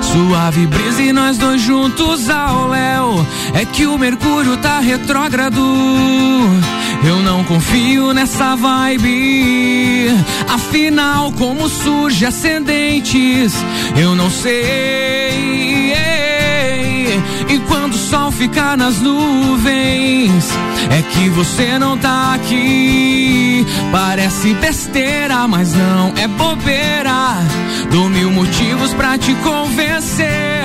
Suave 0.00 0.66
brisa 0.66 1.02
e 1.02 1.12
nós 1.12 1.36
dois 1.36 1.60
juntos 1.60 2.30
ao 2.30 2.68
léu. 2.68 3.26
É 3.54 3.64
que 3.64 3.86
o 3.86 3.98
Mercúrio 3.98 4.56
tá 4.56 4.80
retrógrado. 4.80 5.60
Eu 7.04 7.16
não 7.22 7.44
confio 7.44 8.12
nessa 8.12 8.54
vibe. 8.54 10.08
Afinal, 10.48 11.32
como 11.32 11.68
surge 11.68 12.24
ascendentes, 12.24 13.52
eu 13.96 14.14
não 14.14 14.30
sei. 14.30 15.71
Quando 17.92 18.00
o 18.00 18.08
sol 18.08 18.32
ficar 18.32 18.74
nas 18.74 19.00
nuvens, 19.02 20.48
é 20.90 21.02
que 21.02 21.28
você 21.28 21.78
não 21.78 21.98
tá 21.98 22.32
aqui. 22.32 23.66
Parece 23.90 24.54
besteira, 24.54 25.46
mas 25.46 25.74
não 25.74 26.10
é 26.16 26.26
bobeira. 26.26 27.36
Dou 27.90 28.08
mil 28.08 28.30
motivos 28.30 28.94
pra 28.94 29.18
te 29.18 29.34
convencer. 29.34 30.62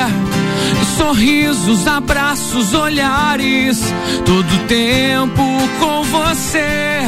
Sorrisos, 0.95 1.85
abraços, 1.85 2.73
olhares, 2.73 3.93
todo 4.25 4.67
tempo 4.67 5.43
com 5.81 6.03
você. 6.03 7.01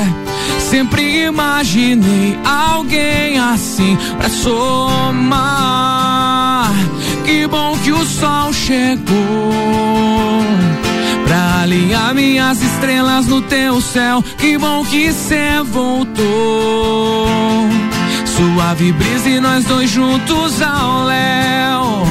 Sempre 0.69 1.27
imaginei 1.27 2.37
alguém 2.43 3.39
assim 3.39 3.97
pra 4.17 4.27
somar. 4.27 5.79
Que 7.29 7.45
bom 7.45 7.77
que 7.83 7.91
o 7.91 8.03
sol 8.07 8.51
chegou 8.51 9.05
pra 11.27 11.61
alinhar 11.61 12.15
minhas 12.15 12.59
estrelas 12.59 13.27
no 13.27 13.39
teu 13.43 13.79
céu. 13.79 14.23
Que 14.39 14.57
bom 14.57 14.83
que 14.83 15.13
cê 15.13 15.61
voltou. 15.63 17.27
Suave 18.25 18.91
brisa 18.93 19.29
e 19.29 19.39
nós 19.39 19.63
dois 19.65 19.91
juntos 19.91 20.59
ao 20.59 21.03
léu. 21.03 22.03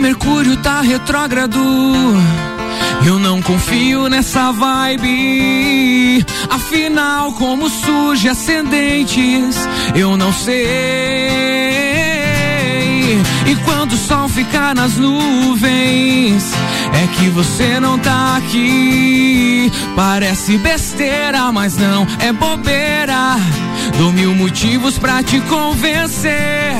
Mercúrio 0.00 0.56
tá 0.56 0.80
retrógrado. 0.80 1.60
Eu 3.06 3.18
não 3.18 3.40
confio 3.40 4.08
nessa 4.08 4.50
vibe. 4.50 6.24
Afinal, 6.48 7.32
como 7.32 7.68
surge 7.68 8.28
ascendentes, 8.28 9.56
eu 9.94 10.16
não 10.16 10.32
sei. 10.32 10.58
E 13.46 13.56
quando 13.64 13.92
o 13.92 13.96
sol 13.96 14.28
fica 14.28 14.50
ficar 14.50 14.74
nas 14.74 14.96
nuvens. 14.96 16.52
É 16.92 17.06
que 17.16 17.28
você 17.28 17.78
não 17.80 17.98
tá 17.98 18.36
aqui. 18.36 19.70
Parece 19.94 20.58
besteira, 20.58 21.52
mas 21.52 21.76
não 21.76 22.06
é 22.20 22.32
bobeira. 22.32 23.36
Dou 23.98 24.12
mil 24.12 24.34
motivos 24.34 24.98
pra 24.98 25.22
te 25.22 25.40
convencer. 25.42 26.74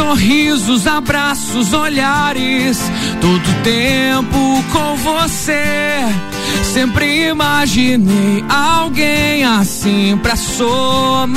Sorrisos, 0.00 0.86
abraços, 0.86 1.74
olhares, 1.74 2.78
todo 3.20 3.62
tempo 3.62 4.64
com 4.72 4.96
você. 4.96 5.98
Sempre 6.62 7.28
imaginei 7.28 8.42
alguém 8.48 9.44
assim 9.44 10.18
pra 10.22 10.36
somar. 10.36 11.36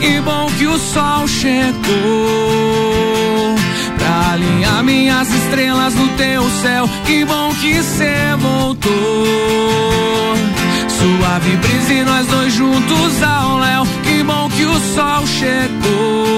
Que 0.00 0.18
bom 0.22 0.46
que 0.58 0.66
o 0.66 0.78
sol 0.78 1.28
chegou 1.28 1.84
pra 3.98 4.32
alinhar 4.32 4.82
minhas 4.82 5.28
estrelas 5.30 5.94
no 5.94 6.08
teu 6.16 6.48
céu. 6.62 6.88
Que 7.04 7.22
bom 7.26 7.52
que 7.60 7.82
cê 7.82 8.34
voltou. 8.38 8.96
Suave 10.88 11.54
brisa 11.56 11.92
e 11.92 12.02
nós 12.02 12.26
dois 12.28 12.54
juntos 12.54 13.22
ao 13.22 13.58
léu. 13.58 13.86
Que 14.22 14.26
bom 14.26 14.48
que 14.50 14.64
o 14.64 14.78
sol 14.78 15.26
chegou. 15.26 16.36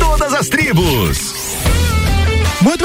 Todas 0.00 0.34
as 0.34 0.48
tribos. 0.48 1.33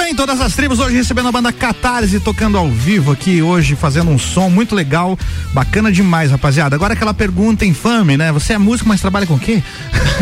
Bem, 0.10 0.16
todas 0.16 0.42
as 0.42 0.56
tribos 0.56 0.80
hoje 0.80 0.96
recebendo 0.96 1.28
a 1.28 1.32
banda 1.32 1.54
Catarse 1.54 2.20
tocando 2.20 2.58
ao 2.58 2.68
vivo 2.68 3.12
aqui 3.12 3.44
hoje, 3.44 3.76
fazendo 3.76 4.10
um 4.10 4.18
som 4.18 4.50
muito 4.50 4.74
legal, 4.74 5.16
bacana 5.54 5.92
demais, 5.92 6.32
rapaziada. 6.32 6.76
Agora 6.76 6.96
aquela 6.96 7.14
pergunta 7.14 7.64
infame, 7.64 8.18
né? 8.18 8.32
Você 8.32 8.54
é 8.54 8.58
músico, 8.58 8.90
mas 8.90 9.00
trabalha 9.00 9.28
com 9.28 9.36
o 9.36 9.40
quê? 9.40 9.62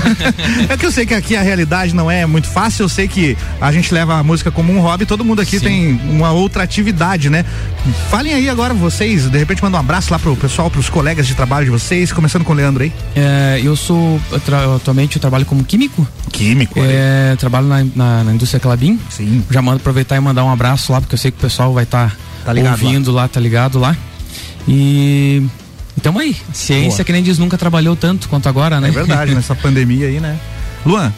é 0.67 0.75
que 0.75 0.85
eu 0.85 0.91
sei 0.91 1.05
que 1.05 1.13
aqui 1.13 1.37
a 1.37 1.41
realidade 1.41 1.95
não 1.95 2.11
é 2.11 2.25
muito 2.25 2.49
fácil, 2.49 2.83
eu 2.83 2.89
sei 2.89 3.07
que 3.07 3.37
a 3.61 3.71
gente 3.71 3.93
leva 3.93 4.15
a 4.15 4.23
música 4.23 4.51
como 4.51 4.73
um 4.73 4.81
hobby, 4.81 5.05
todo 5.05 5.23
mundo 5.23 5.41
aqui 5.41 5.57
Sim. 5.57 5.65
tem 5.65 6.01
uma 6.09 6.31
outra 6.31 6.63
atividade, 6.63 7.29
né? 7.29 7.45
Falem 8.09 8.33
aí 8.33 8.49
agora 8.49 8.73
vocês, 8.73 9.29
de 9.29 9.37
repente 9.37 9.63
manda 9.63 9.77
um 9.77 9.79
abraço 9.79 10.11
lá 10.11 10.19
pro 10.19 10.35
pessoal, 10.35 10.69
pros 10.69 10.89
colegas 10.89 11.25
de 11.25 11.33
trabalho 11.33 11.63
de 11.63 11.71
vocês, 11.71 12.11
começando 12.11 12.43
com 12.43 12.51
o 12.51 12.55
Leandro 12.55 12.83
aí. 12.83 12.91
É, 13.15 13.61
eu 13.63 13.77
sou, 13.77 14.19
eu 14.31 14.75
atualmente 14.75 15.15
eu 15.15 15.21
trabalho 15.21 15.45
como 15.45 15.63
químico. 15.63 16.05
Químico, 16.29 16.77
é, 16.77 17.37
trabalho 17.37 17.67
na, 17.67 17.85
na, 17.95 18.23
na 18.25 18.33
indústria 18.33 18.59
Clabin. 18.59 18.99
Sim 19.09 19.45
já 19.49 19.61
mando 19.61 19.76
aproveitar 19.77 20.15
e 20.15 20.19
mandar 20.19 20.43
um 20.43 20.51
abraço 20.51 20.91
lá, 20.91 20.99
porque 20.99 21.15
eu 21.15 21.19
sei 21.19 21.31
que 21.31 21.37
o 21.37 21.41
pessoal 21.41 21.73
vai 21.73 21.83
estar 21.83 22.15
tá, 22.45 22.53
tá 22.53 22.71
ouvindo 22.71 23.11
lá. 23.11 23.23
lá, 23.23 23.27
tá 23.27 23.39
ligado 23.39 23.79
lá. 23.79 23.95
E 24.67 25.43
então 25.97 26.17
aí, 26.19 26.35
ciência 26.53 26.97
Boa. 26.97 27.05
que 27.05 27.11
nem 27.11 27.23
diz 27.23 27.39
nunca 27.39 27.57
trabalhou 27.57 27.95
tanto 27.95 28.29
quanto 28.29 28.47
agora, 28.47 28.79
né? 28.79 28.89
É 28.89 28.91
verdade, 28.91 29.33
nessa 29.33 29.55
pandemia 29.55 30.07
aí, 30.07 30.19
né? 30.19 30.37
Luan, 30.85 31.11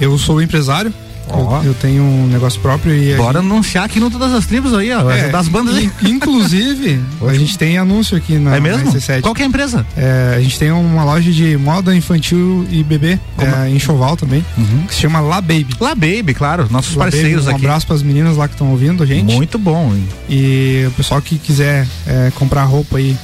eu 0.00 0.16
sou 0.16 0.40
empresário, 0.40 0.92
Oh. 1.30 1.56
Eu, 1.58 1.64
eu, 1.64 1.74
tenho 1.74 2.02
um 2.02 2.26
negócio 2.26 2.60
próprio 2.60 2.94
e. 2.94 3.14
Bora 3.16 3.40
gente... 3.40 3.50
anunciar 3.50 3.84
aqui 3.84 4.00
no 4.00 4.10
Todas 4.10 4.32
as 4.32 4.46
Tribos 4.46 4.74
aí, 4.74 4.92
ó. 4.92 5.10
É, 5.10 5.28
das 5.28 5.48
bandas 5.48 5.76
aí. 5.76 5.90
Inclusive, 6.02 7.00
a 7.26 7.34
gente 7.34 7.58
tem 7.58 7.78
anúncio 7.78 8.16
aqui 8.16 8.38
na, 8.38 8.56
é 8.56 8.60
mesmo? 8.60 8.90
RC7. 8.90 9.20
Qual 9.20 9.34
que 9.34 9.42
é 9.42 9.44
a 9.44 9.48
empresa? 9.48 9.86
É, 9.96 10.34
a 10.36 10.40
gente 10.40 10.58
tem 10.58 10.70
uma 10.70 11.04
loja 11.04 11.30
de 11.30 11.56
moda 11.56 11.94
infantil 11.94 12.66
e 12.70 12.82
bebê 12.82 13.18
é, 13.38 13.68
em 13.68 13.78
Choval 13.78 14.16
também, 14.16 14.44
uhum. 14.56 14.86
que 14.86 14.94
se 14.94 15.00
chama 15.00 15.20
La 15.20 15.40
Baby. 15.40 15.68
La 15.80 15.94
Baby, 15.94 16.34
claro, 16.34 16.66
nossos 16.70 16.94
La 16.94 17.04
parceiros 17.04 17.44
Baby, 17.44 17.52
um 17.52 17.56
aqui. 17.56 17.66
Um 17.66 17.68
abraço 17.68 17.86
para 17.86 17.96
as 17.96 18.02
meninas 18.02 18.36
lá 18.36 18.48
que 18.48 18.54
estão 18.54 18.70
ouvindo 18.70 19.02
a 19.02 19.06
gente. 19.06 19.34
Muito 19.34 19.58
bom. 19.58 19.92
Hein? 19.94 20.08
E 20.28 20.84
o 20.88 20.90
pessoal 20.92 21.20
que 21.20 21.38
quiser 21.38 21.86
é, 22.06 22.32
comprar 22.34 22.64
roupa 22.64 22.98
aí 22.98 23.16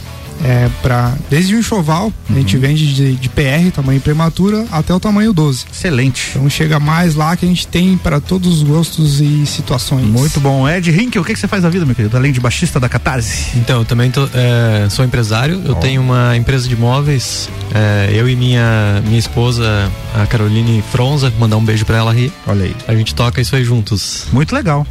é, 0.43 0.69
para 0.83 1.15
desde 1.31 1.55
o 1.55 1.59
enxoval, 1.59 2.07
uhum. 2.07 2.37
a 2.37 2.39
gente 2.39 2.57
uhum. 2.57 2.63
vende 2.63 2.95
de, 2.95 3.15
de, 3.15 3.29
PR, 3.29 3.71
tamanho 3.75 4.01
prematura, 4.01 4.67
até 4.71 4.93
o 4.95 5.01
tamanho 5.01 5.33
12. 5.33 5.67
Excelente. 5.73 6.31
Então 6.31 6.49
chega 6.49 6.81
mais 6.81 7.15
lá 7.15 7.37
que 7.37 7.45
a 7.45 7.49
gente 7.49 7.67
tem 7.67 7.97
para 7.97 8.21
todos 8.21 8.57
os 8.57 8.63
gostos 8.63 9.21
e 9.21 9.47
situações. 9.47 10.07
Muito 10.07 10.41
bom. 10.41 10.69
Ed 10.69 10.91
Rink, 10.91 11.19
o 11.19 11.25
que, 11.25 11.33
que 11.33 11.39
você 11.39 11.49
faz 11.49 11.63
da 11.63 11.71
vida, 11.71 11.85
meu 11.85 11.95
querido? 11.95 12.17
Além 12.17 12.33
de 12.33 12.41
baixista 12.41 12.81
da 12.81 12.89
Catarse? 12.89 13.57
Então, 13.57 13.81
eu 13.81 13.85
também 13.85 14.11
tô, 14.11 14.29
é, 14.35 14.89
sou 14.91 15.05
empresário, 15.05 15.63
oh. 15.65 15.69
eu 15.69 15.75
tenho 15.77 16.01
uma 16.01 16.37
empresa 16.37 16.69
de 16.69 16.77
móveis, 16.77 17.49
é, 17.75 18.11
eu 18.13 18.29
e 18.29 18.37
minha, 18.37 19.03
minha 19.07 19.19
esposa, 19.19 19.91
a 20.15 20.27
Caroline 20.27 20.83
Fronza, 20.91 21.33
mandar 21.39 21.57
um 21.57 21.65
beijo 21.65 21.85
para 21.85 21.97
ela 21.97 22.13
aí. 22.13 22.33
Olha 22.47 22.65
aí. 22.65 22.77
A 22.87 22.95
gente 22.95 23.15
toca 23.15 23.41
isso 23.41 23.55
aí 23.57 23.65
juntos. 23.65 24.27
Muito 24.33 24.55
legal. 24.55 24.87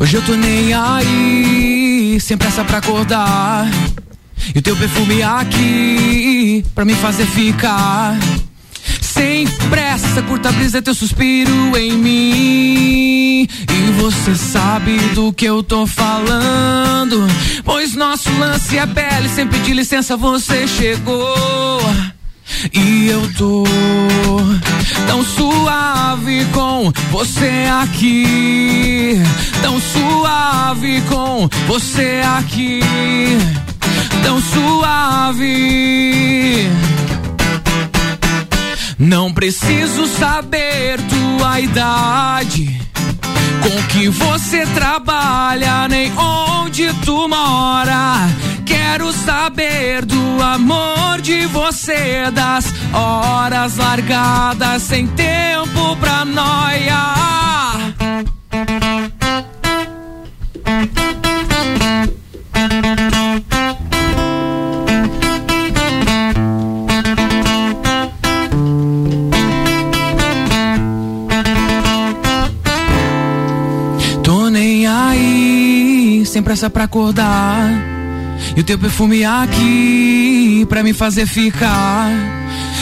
Hoje 0.00 0.16
eu 0.16 0.22
tô 0.22 0.34
nem 0.34 0.72
aí, 0.72 2.18
sem 2.18 2.34
pressa 2.34 2.64
pra 2.64 2.78
acordar. 2.78 3.68
E 4.54 4.58
o 4.58 4.62
teu 4.62 4.74
perfume 4.74 5.22
aqui, 5.22 6.64
pra 6.74 6.86
me 6.86 6.94
fazer 6.94 7.26
ficar. 7.26 8.18
Sem 8.98 9.46
pressa, 9.68 10.22
curta 10.22 10.50
brisa, 10.52 10.80
teu 10.80 10.94
suspiro 10.94 11.76
em 11.76 11.92
mim. 11.92 13.42
E 13.42 13.92
você 14.00 14.34
sabe 14.34 14.96
do 15.14 15.34
que 15.34 15.44
eu 15.44 15.62
tô 15.62 15.86
falando. 15.86 17.18
Pois 17.62 17.94
nosso 17.94 18.30
lance 18.38 18.78
é 18.78 18.86
pele, 18.86 19.28
sem 19.28 19.46
pedir 19.46 19.74
licença, 19.74 20.16
você 20.16 20.66
chegou. 20.66 21.28
E 22.72 23.08
eu 23.08 23.30
tô 23.34 23.64
tão 25.06 25.24
suave 25.24 26.44
com 26.52 26.92
você 27.10 27.66
aqui. 27.82 29.16
Tão 29.62 29.80
suave 29.80 31.00
com 31.02 31.48
você 31.66 32.20
aqui. 32.38 32.80
Tão 34.22 34.40
suave. 34.40 35.50
Não 38.98 39.32
preciso 39.32 40.06
saber 40.06 41.00
tua 41.08 41.60
idade. 41.60 42.79
Com 43.62 43.82
que 43.88 44.08
você 44.08 44.66
trabalha, 44.66 45.86
nem 45.88 46.10
onde 46.16 46.92
tu 47.04 47.28
mora. 47.28 48.28
Quero 48.64 49.12
saber 49.12 50.04
do 50.04 50.42
amor 50.42 51.20
de 51.20 51.46
você, 51.46 52.30
das 52.32 52.72
horas 52.92 53.76
largadas 53.76 54.82
sem 54.82 55.06
tempo 55.06 55.96
pra 55.96 56.24
noia. 56.24 57.10
Tô 63.48 63.49
sem 76.40 76.42
pressa 76.42 76.70
pra 76.70 76.84
acordar. 76.84 77.70
E 78.56 78.60
o 78.60 78.64
teu 78.64 78.78
perfume 78.78 79.24
aqui 79.24 80.64
pra 80.68 80.82
me 80.82 80.94
fazer 80.94 81.26
ficar 81.26 82.10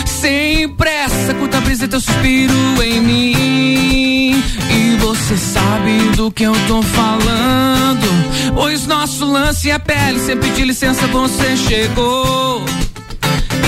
sem 0.07 0.69
pressa, 0.69 1.35
curta 1.35 1.59
a 1.59 1.61
brisa 1.61 1.89
teu 1.89 2.01
suspiro 2.01 2.53
em 2.83 3.01
mim. 3.01 4.43
E 4.71 4.97
você 5.01 5.37
sabe 5.37 5.99
do 6.17 6.31
que 6.31 6.45
eu 6.45 6.55
tô 6.69 6.81
falando. 6.83 8.07
Pois 8.55 8.87
nosso 8.87 9.25
lance 9.25 9.71
é 9.71 9.79
pele, 9.79 10.21
sem 10.21 10.37
pedir 10.37 10.65
licença 10.65 11.07
você 11.09 11.57
chegou. 11.57 12.65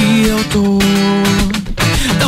E 0.00 0.28
eu 0.28 0.44
tô 0.44 1.59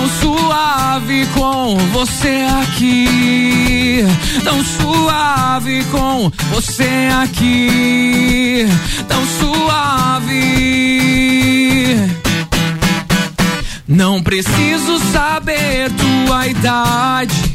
tão 0.02 0.08
suave 0.08 1.26
com 1.34 1.76
você 1.92 2.44
aqui. 2.62 4.04
Tão 4.42 4.64
suave 4.64 5.84
com 5.84 6.32
você 6.50 7.08
aqui. 7.22 8.66
Tão 9.06 9.24
suave. 9.26 10.32
Não 13.86 14.20
preciso 14.22 14.98
saber 15.12 15.90
tua 15.92 16.46
idade, 16.48 17.54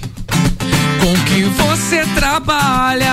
com 1.01 1.13
que 1.25 1.43
você 1.43 2.05
trabalha, 2.15 3.06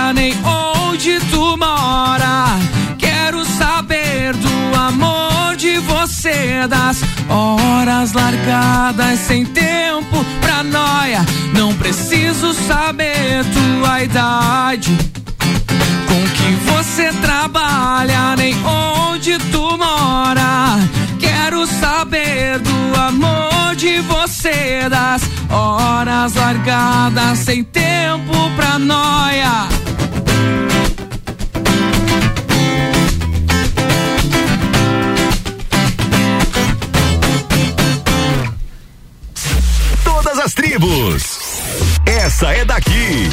das 6.67 7.03
horas 7.29 8.13
largadas 8.13 9.19
sem 9.19 9.45
tempo 9.45 10.25
pra 10.41 10.63
noia. 10.63 11.23
Não 11.53 11.71
preciso 11.75 12.51
saber 12.51 13.45
tua 13.53 14.01
idade, 14.01 14.97
com 16.07 16.23
que 16.35 16.71
você 16.71 17.13
trabalha, 17.21 18.35
nem 18.37 18.55
onde 18.65 19.37
tu 19.51 19.77
mora. 19.77 20.79
Quero 21.19 21.67
saber 21.67 22.57
do 22.59 22.99
amor 22.99 23.75
de 23.75 23.99
você, 23.99 24.89
das 24.89 25.21
horas 25.51 26.33
largadas 26.33 27.37
sem 27.37 27.63
tempo 27.63 28.33
pra 28.55 28.79
noia. 28.79 29.74
Todas 40.45 40.51
as 40.51 40.53
tribos. 40.53 41.39
Essa 42.05 42.51
é 42.51 42.65
daqui. 42.65 43.29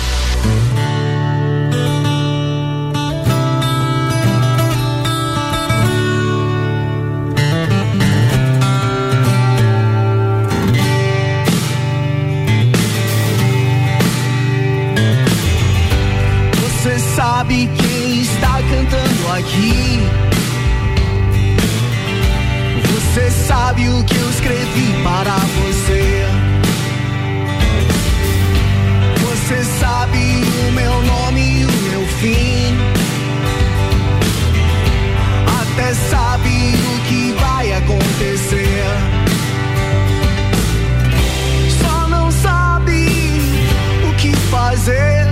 Você 16.62 16.98
sabe 17.14 17.68
quem 17.76 18.22
está 18.22 18.58
cantando 18.62 19.32
aqui? 19.36 20.00
Você 22.92 23.30
sabe 23.46 23.88
o 23.88 24.04
que 24.04 24.16
eu 24.16 24.30
escrevi 24.30 25.02
para 25.04 25.36
você? 25.36 25.71
Sabe 29.82 30.44
o 30.68 30.72
meu 30.72 31.02
nome 31.02 31.40
e 31.40 31.64
o 31.64 31.72
meu 31.88 32.06
fim? 32.20 32.76
Até 35.60 35.92
sabe 36.10 36.74
o 36.92 36.94
que 37.08 37.32
vai 37.32 37.72
acontecer. 37.72 38.84
Só 41.80 42.08
não 42.08 42.30
sabe 42.30 43.08
o 44.08 44.14
que 44.20 44.36
fazer 44.54 45.26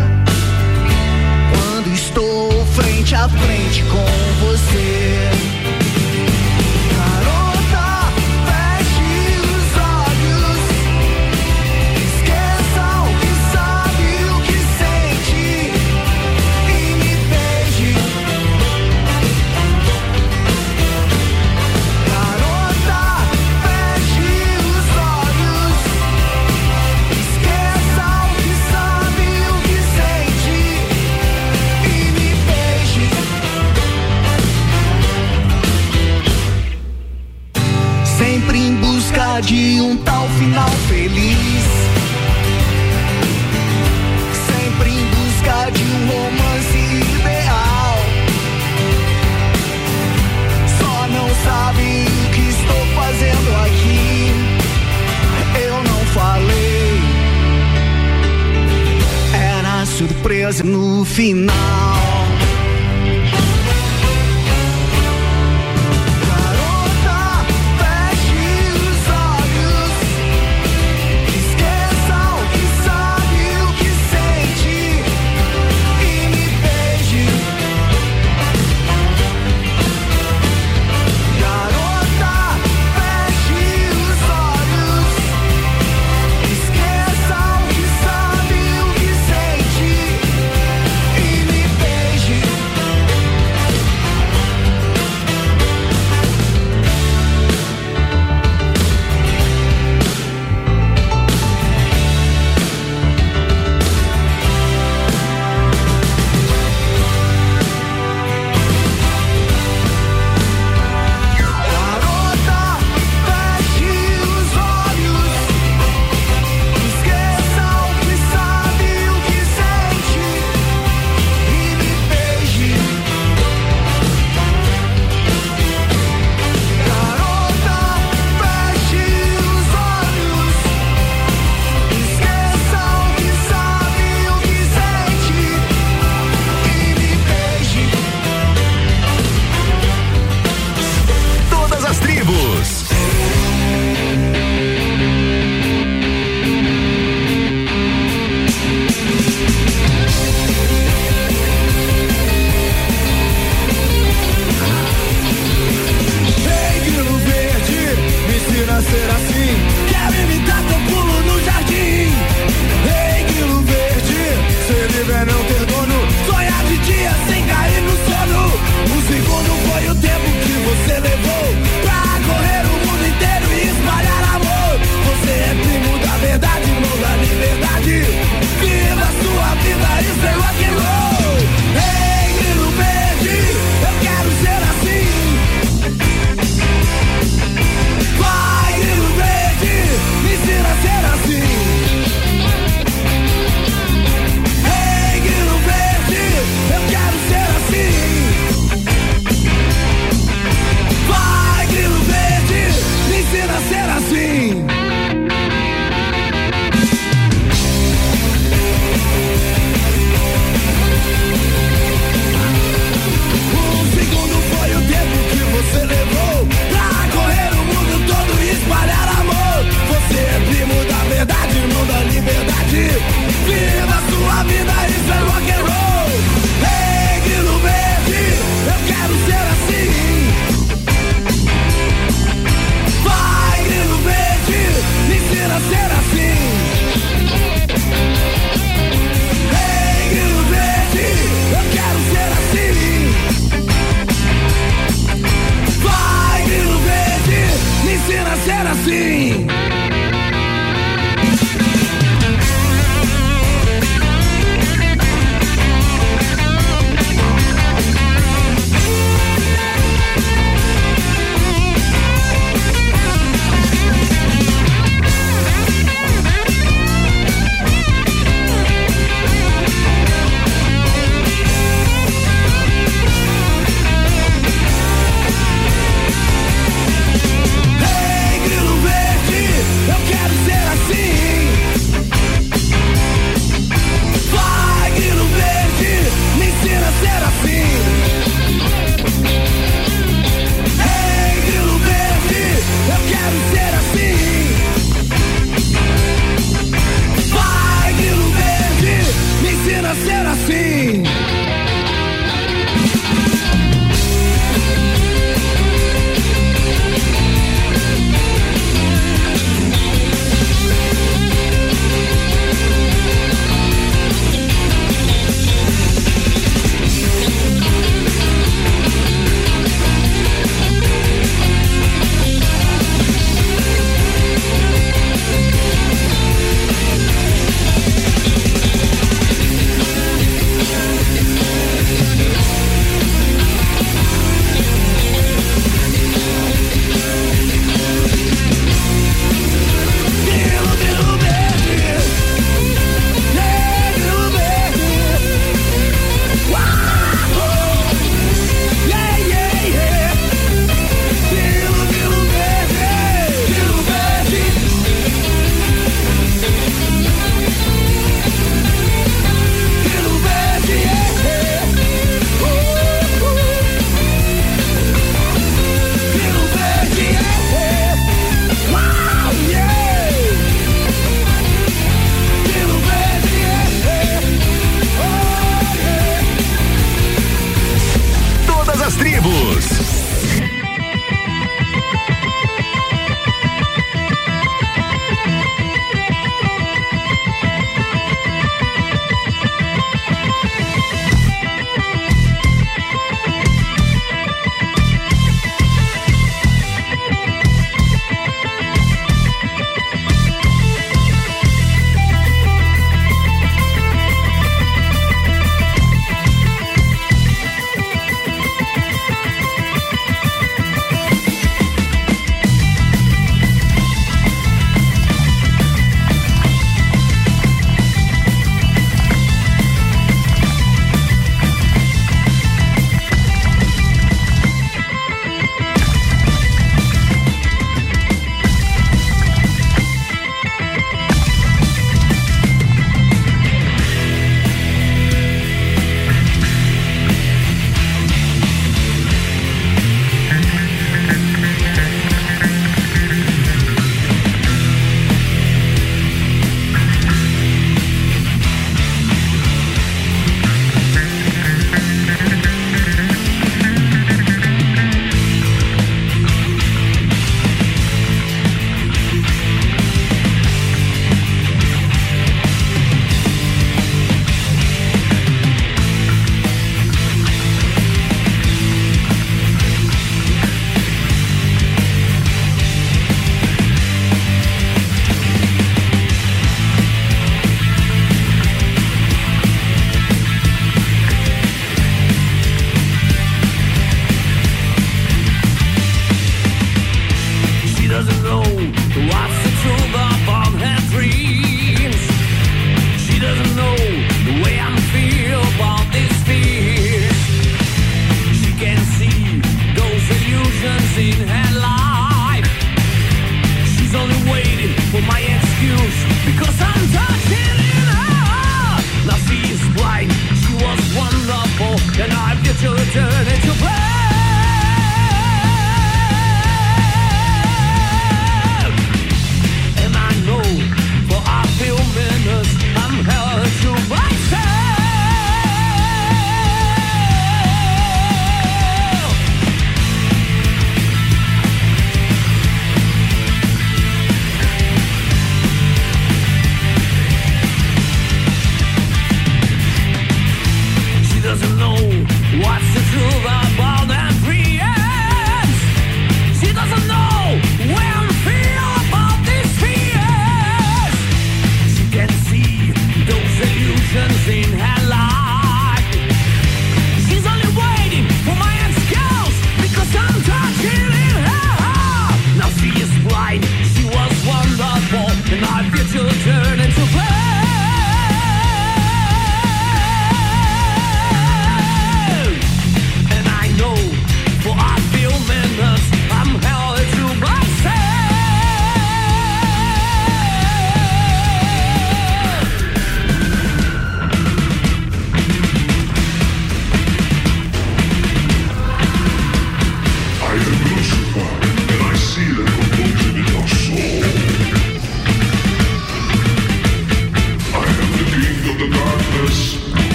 quando 1.53 1.95
estou 1.95 2.67
frente 2.75 3.15
a 3.15 3.29
frente 3.29 3.85
com 3.85 4.47
você. 4.47 5.10
No 60.59 61.05
final. 61.05 62.20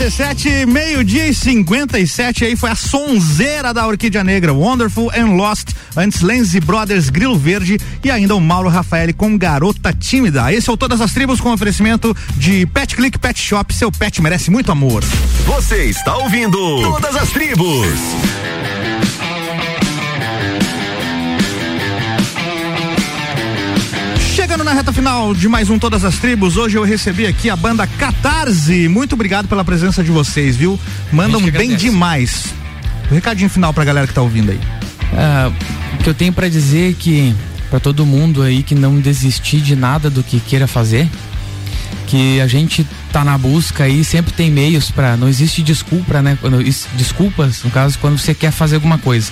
RC7, 0.00 0.66
meio-dia 0.66 1.26
e 1.26 1.34
57, 1.34 2.46
aí 2.46 2.56
foi 2.56 2.70
a 2.70 2.74
sonzeira 2.74 3.74
da 3.74 3.86
Orquídea 3.86 4.24
Negra, 4.24 4.50
Wonderful 4.50 5.10
and 5.14 5.36
Lost, 5.36 5.74
antes 5.94 6.22
Lenzi 6.22 6.58
Brothers, 6.58 7.10
Grilo 7.10 7.38
Verde 7.38 7.78
e 8.02 8.10
ainda 8.10 8.34
o 8.34 8.40
Mauro 8.40 8.70
Rafael 8.70 9.12
com 9.12 9.36
Garota 9.36 9.92
Tímida. 9.92 10.50
Esse 10.50 10.70
é 10.70 10.72
o 10.72 10.76
Todas 10.76 11.02
as 11.02 11.12
Tribos 11.12 11.38
com 11.38 11.52
oferecimento 11.52 12.16
de 12.38 12.64
Pet 12.64 12.96
Click 12.96 13.18
Pet 13.18 13.38
Shop, 13.38 13.74
seu 13.74 13.92
pet 13.92 14.22
merece 14.22 14.50
muito 14.50 14.72
amor. 14.72 15.04
Você 15.44 15.84
está 15.84 16.16
ouvindo 16.16 16.56
Todas 16.80 17.14
as 17.16 17.28
Tribos. 17.28 17.86
Reta 24.80 24.94
final 24.94 25.34
de 25.34 25.46
mais 25.46 25.68
um 25.68 25.78
Todas 25.78 26.06
as 26.06 26.18
Tribos, 26.18 26.56
hoje 26.56 26.78
eu 26.78 26.82
recebi 26.82 27.26
aqui 27.26 27.50
a 27.50 27.54
banda 27.54 27.86
Catarse. 27.86 28.88
Muito 28.88 29.12
obrigado 29.12 29.46
pela 29.46 29.62
presença 29.62 30.02
de 30.02 30.10
vocês, 30.10 30.56
viu? 30.56 30.80
Mandam 31.12 31.38
bem 31.50 31.76
demais. 31.76 32.54
Um 33.10 33.14
recadinho 33.14 33.50
final 33.50 33.74
pra 33.74 33.84
galera 33.84 34.06
que 34.06 34.14
tá 34.14 34.22
ouvindo 34.22 34.52
aí. 34.52 34.60
Ah, 35.12 35.52
o 35.92 36.02
que 36.02 36.08
eu 36.08 36.14
tenho 36.14 36.32
para 36.32 36.48
dizer 36.48 36.92
é 36.92 36.94
que 36.98 37.34
para 37.68 37.78
todo 37.78 38.06
mundo 38.06 38.40
aí 38.42 38.62
que 38.62 38.74
não 38.74 38.98
desistir 38.98 39.60
de 39.60 39.76
nada 39.76 40.08
do 40.08 40.22
que 40.22 40.40
queira 40.40 40.66
fazer, 40.66 41.06
que 42.06 42.40
a 42.40 42.46
gente 42.46 42.86
tá 43.12 43.22
na 43.22 43.36
busca 43.36 43.84
aí, 43.84 44.02
sempre 44.02 44.32
tem 44.32 44.50
meios 44.50 44.90
para 44.90 45.14
não 45.14 45.28
existe 45.28 45.62
desculpa, 45.62 46.22
né? 46.22 46.38
Quando, 46.40 46.56
desculpas, 46.94 47.62
no 47.64 47.70
caso, 47.70 47.98
quando 47.98 48.16
você 48.16 48.32
quer 48.32 48.50
fazer 48.50 48.76
alguma 48.76 48.96
coisa. 48.96 49.30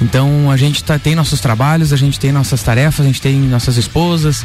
Então 0.00 0.48
a 0.48 0.56
gente 0.56 0.84
tá, 0.84 0.96
tem 0.96 1.16
nossos 1.16 1.40
trabalhos, 1.40 1.92
a 1.92 1.96
gente 1.96 2.20
tem 2.20 2.30
nossas 2.30 2.62
tarefas, 2.62 3.04
a 3.04 3.08
gente 3.08 3.20
tem 3.20 3.34
nossas 3.40 3.76
esposas, 3.76 4.44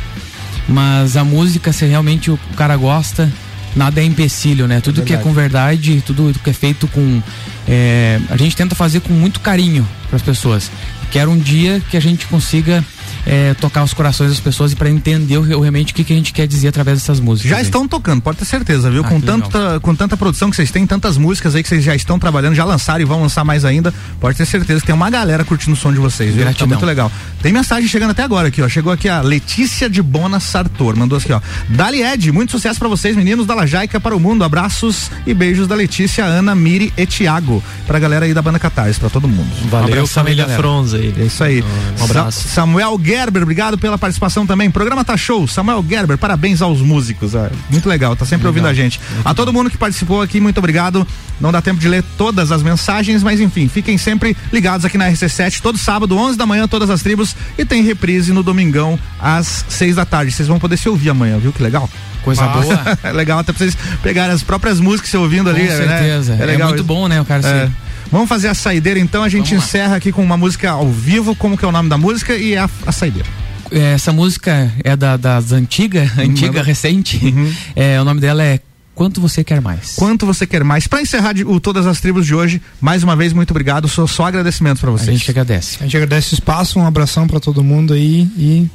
mas 0.71 1.17
a 1.17 1.23
música, 1.23 1.73
se 1.73 1.85
realmente 1.85 2.31
o 2.31 2.39
cara 2.55 2.75
gosta, 2.75 3.31
nada 3.75 4.01
é 4.01 4.03
empecilho, 4.03 4.67
né? 4.67 4.81
Tudo 4.81 5.03
que 5.03 5.13
é 5.13 5.17
com 5.17 5.33
verdade, 5.33 6.01
tudo 6.05 6.33
que 6.43 6.49
é 6.49 6.53
feito 6.53 6.87
com. 6.87 7.21
É, 7.67 8.19
a 8.29 8.37
gente 8.37 8.55
tenta 8.55 8.75
fazer 8.75 9.01
com 9.01 9.13
muito 9.13 9.39
carinho 9.39 9.87
para 10.07 10.17
as 10.17 10.21
pessoas. 10.21 10.71
Quero 11.09 11.31
um 11.31 11.37
dia 11.37 11.81
que 11.89 11.97
a 11.97 11.99
gente 11.99 12.25
consiga 12.27 12.83
é, 13.25 13.53
tocar 13.55 13.83
os 13.83 13.93
corações 13.93 14.29
das 14.29 14.39
pessoas 14.39 14.71
e 14.71 14.75
para 14.75 14.89
entender 14.89 15.37
o, 15.37 15.41
realmente 15.61 15.93
o 15.93 15.95
que, 15.95 16.03
que, 16.03 16.13
a 16.13 16.15
gente 16.15 16.33
quer 16.33 16.47
dizer 16.47 16.69
através 16.69 16.99
dessas 16.99 17.19
músicas. 17.19 17.49
Já 17.49 17.57
aí. 17.57 17.63
estão 17.63 17.87
tocando, 17.87 18.21
pode 18.21 18.37
ter 18.37 18.45
certeza, 18.45 18.89
viu? 18.89 19.03
Ah, 19.05 19.07
com, 19.07 19.21
tanta, 19.21 19.79
com 19.79 19.95
tanta 19.95 20.17
produção 20.17 20.49
que 20.49 20.55
vocês 20.55 20.71
têm, 20.71 20.85
tantas 20.87 21.17
músicas 21.17 21.55
aí 21.55 21.63
que 21.63 21.69
vocês 21.69 21.83
já 21.83 21.95
estão 21.95 22.17
trabalhando, 22.17 22.55
já 22.55 22.65
lançaram 22.65 23.01
e 23.01 23.05
vão 23.05 23.21
lançar 23.21 23.43
mais 23.43 23.65
ainda, 23.65 23.93
pode 24.19 24.37
ter 24.37 24.45
certeza 24.45 24.79
que 24.79 24.85
tem 24.85 24.95
uma 24.95 25.09
galera 25.09 25.43
curtindo 25.43 25.73
o 25.73 25.75
som 25.75 25.91
de 25.91 25.99
vocês, 25.99 26.33
viu? 26.33 26.43
Gratidão. 26.43 26.67
Tá 26.67 26.75
muito 26.75 26.85
legal. 26.85 27.11
Tem 27.41 27.51
mensagem 27.51 27.87
chegando 27.87 28.11
até 28.11 28.23
agora 28.23 28.47
aqui, 28.47 28.61
ó. 28.61 28.69
Chegou 28.69 28.91
aqui 28.91 29.09
a 29.09 29.21
Letícia 29.21 29.89
de 29.89 30.01
Bona 30.01 30.39
Sartor, 30.39 30.95
mandou 30.95 31.17
aqui, 31.17 31.33
ó. 31.33 31.41
Dali 31.69 32.01
Ed, 32.01 32.31
muito 32.31 32.51
sucesso 32.51 32.79
para 32.79 32.87
vocês, 32.87 33.15
meninos 33.15 33.45
da 33.45 33.53
Lajaica 33.53 33.99
para 33.99 34.15
o 34.15 34.19
mundo. 34.19 34.43
Abraços 34.43 35.11
e 35.25 35.33
beijos 35.33 35.67
da 35.67 35.75
Letícia, 35.75 36.23
Ana, 36.23 36.55
Miri 36.55 36.93
e 36.97 37.05
Tiago, 37.05 37.63
pra 37.85 37.99
galera 37.99 38.25
aí 38.25 38.33
da 38.33 38.41
banda 38.41 38.59
Catarse, 38.59 38.99
pra 38.99 39.09
todo 39.09 39.27
mundo. 39.27 39.49
Valeu, 39.69 40.03
um 40.03 40.07
família 40.07 40.47
Fronza 40.47 40.97
aí. 40.97 41.13
É 41.17 41.23
isso 41.23 41.43
aí. 41.43 41.63
Um 41.99 42.03
abraço. 42.03 42.47
Sa 42.47 42.61
Samuel 42.61 42.95
Gerber, 43.11 43.43
obrigado 43.43 43.77
pela 43.77 43.97
participação 43.97 44.47
também. 44.47 44.71
Programa 44.71 45.03
tá 45.03 45.17
show. 45.17 45.45
Samuel 45.45 45.83
Gerber, 45.87 46.17
parabéns 46.17 46.61
aos 46.61 46.79
músicos. 46.79 47.35
É, 47.35 47.51
muito 47.69 47.89
legal, 47.89 48.15
tá 48.15 48.23
sempre 48.23 48.47
legal. 48.47 48.51
ouvindo 48.51 48.67
a 48.67 48.73
gente. 48.73 49.01
Muito 49.13 49.27
a 49.27 49.33
todo 49.33 49.51
mundo 49.51 49.69
que 49.69 49.77
participou 49.77 50.21
aqui, 50.21 50.39
muito 50.39 50.59
obrigado. 50.59 51.05
Não 51.37 51.51
dá 51.51 51.61
tempo 51.61 51.77
de 51.77 51.89
ler 51.89 52.05
todas 52.17 52.53
as 52.53 52.63
mensagens, 52.63 53.21
mas 53.21 53.41
enfim, 53.41 53.67
fiquem 53.67 53.97
sempre 53.97 54.37
ligados 54.53 54.85
aqui 54.85 54.97
na 54.97 55.11
RC7, 55.11 55.59
todo 55.59 55.77
sábado, 55.77 56.17
11 56.17 56.37
da 56.37 56.45
manhã, 56.45 56.69
todas 56.69 56.89
as 56.89 57.01
tribos. 57.01 57.35
E 57.57 57.65
tem 57.65 57.83
reprise 57.83 58.31
no 58.31 58.43
domingão, 58.43 58.97
às 59.19 59.65
6 59.67 59.97
da 59.97 60.05
tarde. 60.05 60.31
Vocês 60.31 60.47
vão 60.47 60.57
poder 60.57 60.77
se 60.77 60.87
ouvir 60.87 61.09
amanhã, 61.09 61.37
viu? 61.37 61.51
Que 61.51 61.61
legal. 61.61 61.89
Coisa 62.23 62.47
boa. 62.47 62.79
legal, 63.13 63.39
até 63.39 63.51
pra 63.51 63.59
vocês 63.59 63.77
pegarem 64.01 64.33
as 64.33 64.43
próprias 64.43 64.79
músicas 64.79 65.09
se 65.09 65.17
ouvindo 65.17 65.49
Com 65.51 65.57
ali. 65.57 65.67
Com 65.67 65.73
né? 65.73 65.87
certeza. 65.87 66.35
Né? 66.35 66.43
É, 66.43 66.45
legal 66.45 66.69
é 66.69 66.71
muito 66.71 66.83
bom, 66.85 67.09
né, 67.09 67.19
o 67.19 67.25
cara 67.25 67.45
é. 67.45 67.69
Vamos 68.11 68.27
fazer 68.27 68.49
a 68.49 68.53
saideira 68.53 68.99
então, 68.99 69.23
a 69.23 69.29
gente 69.29 69.55
encerra 69.55 69.95
aqui 69.95 70.11
com 70.11 70.21
uma 70.21 70.35
música 70.35 70.71
ao 70.71 70.89
vivo, 70.89 71.33
como 71.35 71.57
que 71.57 71.63
é 71.63 71.67
o 71.67 71.71
nome 71.71 71.87
da 71.87 71.97
música 71.97 72.35
e 72.35 72.53
é 72.53 72.59
a, 72.59 72.69
a 72.85 72.91
saideira. 72.91 73.27
Essa 73.71 74.11
música 74.11 74.69
é 74.83 74.97
da, 74.97 75.15
das 75.15 75.53
antigas, 75.53 76.17
antiga, 76.17 76.59
uhum. 76.59 76.65
recente. 76.65 77.25
Uhum. 77.25 77.53
É, 77.73 78.01
o 78.01 78.03
nome 78.03 78.19
dela 78.19 78.43
é 78.43 78.59
Quanto 78.93 79.21
Você 79.21 79.45
Quer 79.45 79.61
Mais. 79.61 79.95
Quanto 79.95 80.25
Você 80.25 80.45
Quer 80.45 80.61
Mais. 80.65 80.87
Para 80.87 81.01
encerrar 81.01 81.31
de, 81.31 81.45
o 81.45 81.57
Todas 81.57 81.87
as 81.87 82.01
Tribos 82.01 82.25
de 82.25 82.35
hoje, 82.35 82.61
mais 82.81 83.01
uma 83.01 83.15
vez, 83.15 83.31
muito 83.31 83.51
obrigado. 83.51 83.87
Só, 83.87 84.05
só 84.05 84.25
agradecimentos 84.25 84.81
para 84.81 84.91
vocês. 84.91 85.07
A 85.07 85.13
gente 85.13 85.31
agradece. 85.31 85.77
A 85.79 85.83
gente 85.83 85.95
agradece 85.95 86.33
o 86.33 86.35
espaço, 86.35 86.79
um 86.79 86.85
abração 86.85 87.25
para 87.27 87.39
todo 87.39 87.63
mundo 87.63 87.93
aí 87.93 88.29
e 88.37 88.69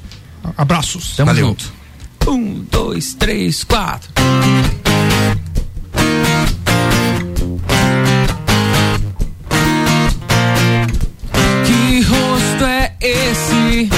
abraços. 0.56 1.14
Tamo 1.14 1.26
Valeu. 1.26 1.48
junto. 1.48 1.72
Um, 2.26 2.64
dois, 2.70 3.12
três, 3.12 3.62
quatro. 3.62 4.10
Esse 13.00 13.88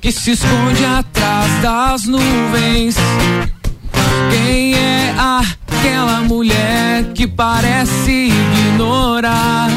que 0.00 0.12
se 0.12 0.32
esconde 0.32 0.84
atrás 0.84 1.62
das 1.62 2.04
nuvens? 2.04 2.96
Quem 4.30 4.74
é 4.74 5.14
aquela 5.18 6.22
mulher 6.22 7.12
que 7.14 7.26
parece 7.26 8.30
ignorar? 8.30 9.70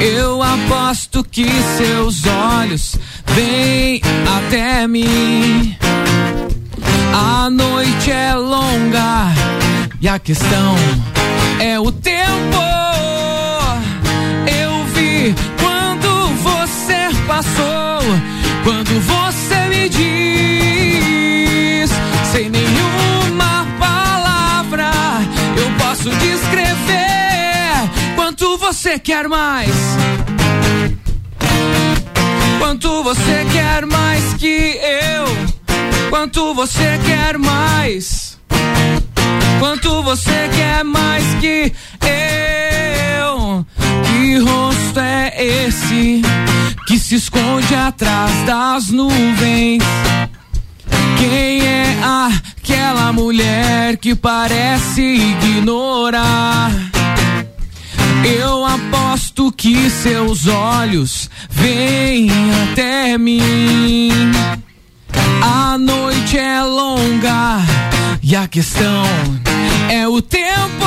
Eu 0.00 0.42
aposto 0.42 1.24
que 1.24 1.46
seus 1.76 2.22
olhos 2.26 2.96
vêm 3.26 4.00
até 4.36 4.86
mim. 4.86 5.76
A 7.12 7.48
noite 7.48 8.10
é 8.10 8.34
longa 8.34 9.32
e 10.00 10.08
a 10.08 10.18
questão 10.18 10.74
é 11.60 11.78
o 11.78 11.90
tempo. 11.90 12.83
Você 28.84 28.98
quer 28.98 29.26
mais. 29.28 29.70
Quanto 32.58 33.02
você 33.02 33.46
quer 33.50 33.86
mais 33.86 34.34
que 34.34 34.78
eu 34.78 36.10
Quanto 36.10 36.52
você 36.52 37.00
quer 37.06 37.38
mais? 37.38 38.38
Quanto 39.58 40.02
você 40.02 40.50
quer 40.54 40.84
mais 40.84 41.24
que 41.40 41.72
eu? 42.02 43.64
Que 44.04 44.36
rosto 44.36 45.00
é 45.00 45.32
esse 45.42 46.20
que 46.86 46.98
se 46.98 47.14
esconde 47.14 47.74
atrás 47.74 48.32
das 48.44 48.90
nuvens? 48.90 49.82
Quem 51.18 51.66
é 51.66 51.96
aquela 52.02 53.14
mulher 53.14 53.96
que 53.96 54.14
parece 54.14 55.00
ignorar? 55.00 56.70
Eu 58.24 58.64
aposto 58.64 59.52
que 59.52 59.90
seus 59.90 60.46
olhos 60.46 61.28
vêm 61.50 62.30
até 62.62 63.18
mim. 63.18 64.10
A 65.42 65.76
noite 65.76 66.38
é 66.38 66.62
longa 66.62 67.58
e 68.22 68.34
a 68.34 68.48
questão 68.48 69.04
é 69.90 70.08
o 70.08 70.22
tempo. 70.22 70.86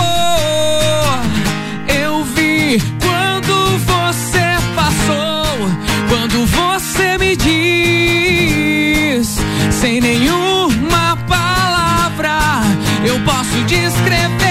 Eu 1.87 2.23
vi 2.23 2.81
quando 2.99 3.77
você 3.85 4.57
passou, 4.75 5.69
quando 6.09 6.43
você 6.47 7.19
me 7.19 7.35
diz, 7.35 9.27
sem 9.71 10.01
nenhuma 10.01 11.15
palavra, 11.27 12.63
eu 13.05 13.19
posso 13.23 13.63
descrever 13.67 14.46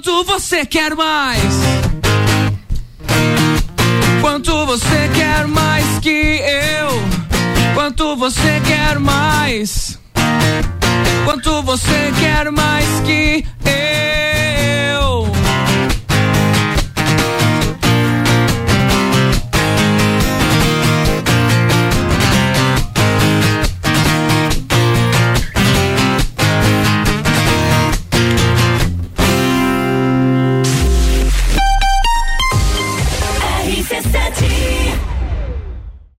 quanto 0.00 0.24
você 0.24 0.64
quer 0.64 0.94
mais. 0.94 1.42
Quanto 4.22 4.64
você 4.64 5.10
quer 5.14 5.46
mais 5.46 5.98
que 6.00 6.40
eu 6.40 6.88
Quanto 7.74 8.16
você 8.16 8.62
quer 8.66 8.98
mais? 8.98 9.98
Quanto 11.24 11.62
você 11.62 12.12
quer 12.18 12.50
mais 12.50 12.86
que 13.04 13.44
eu? 13.66 14.39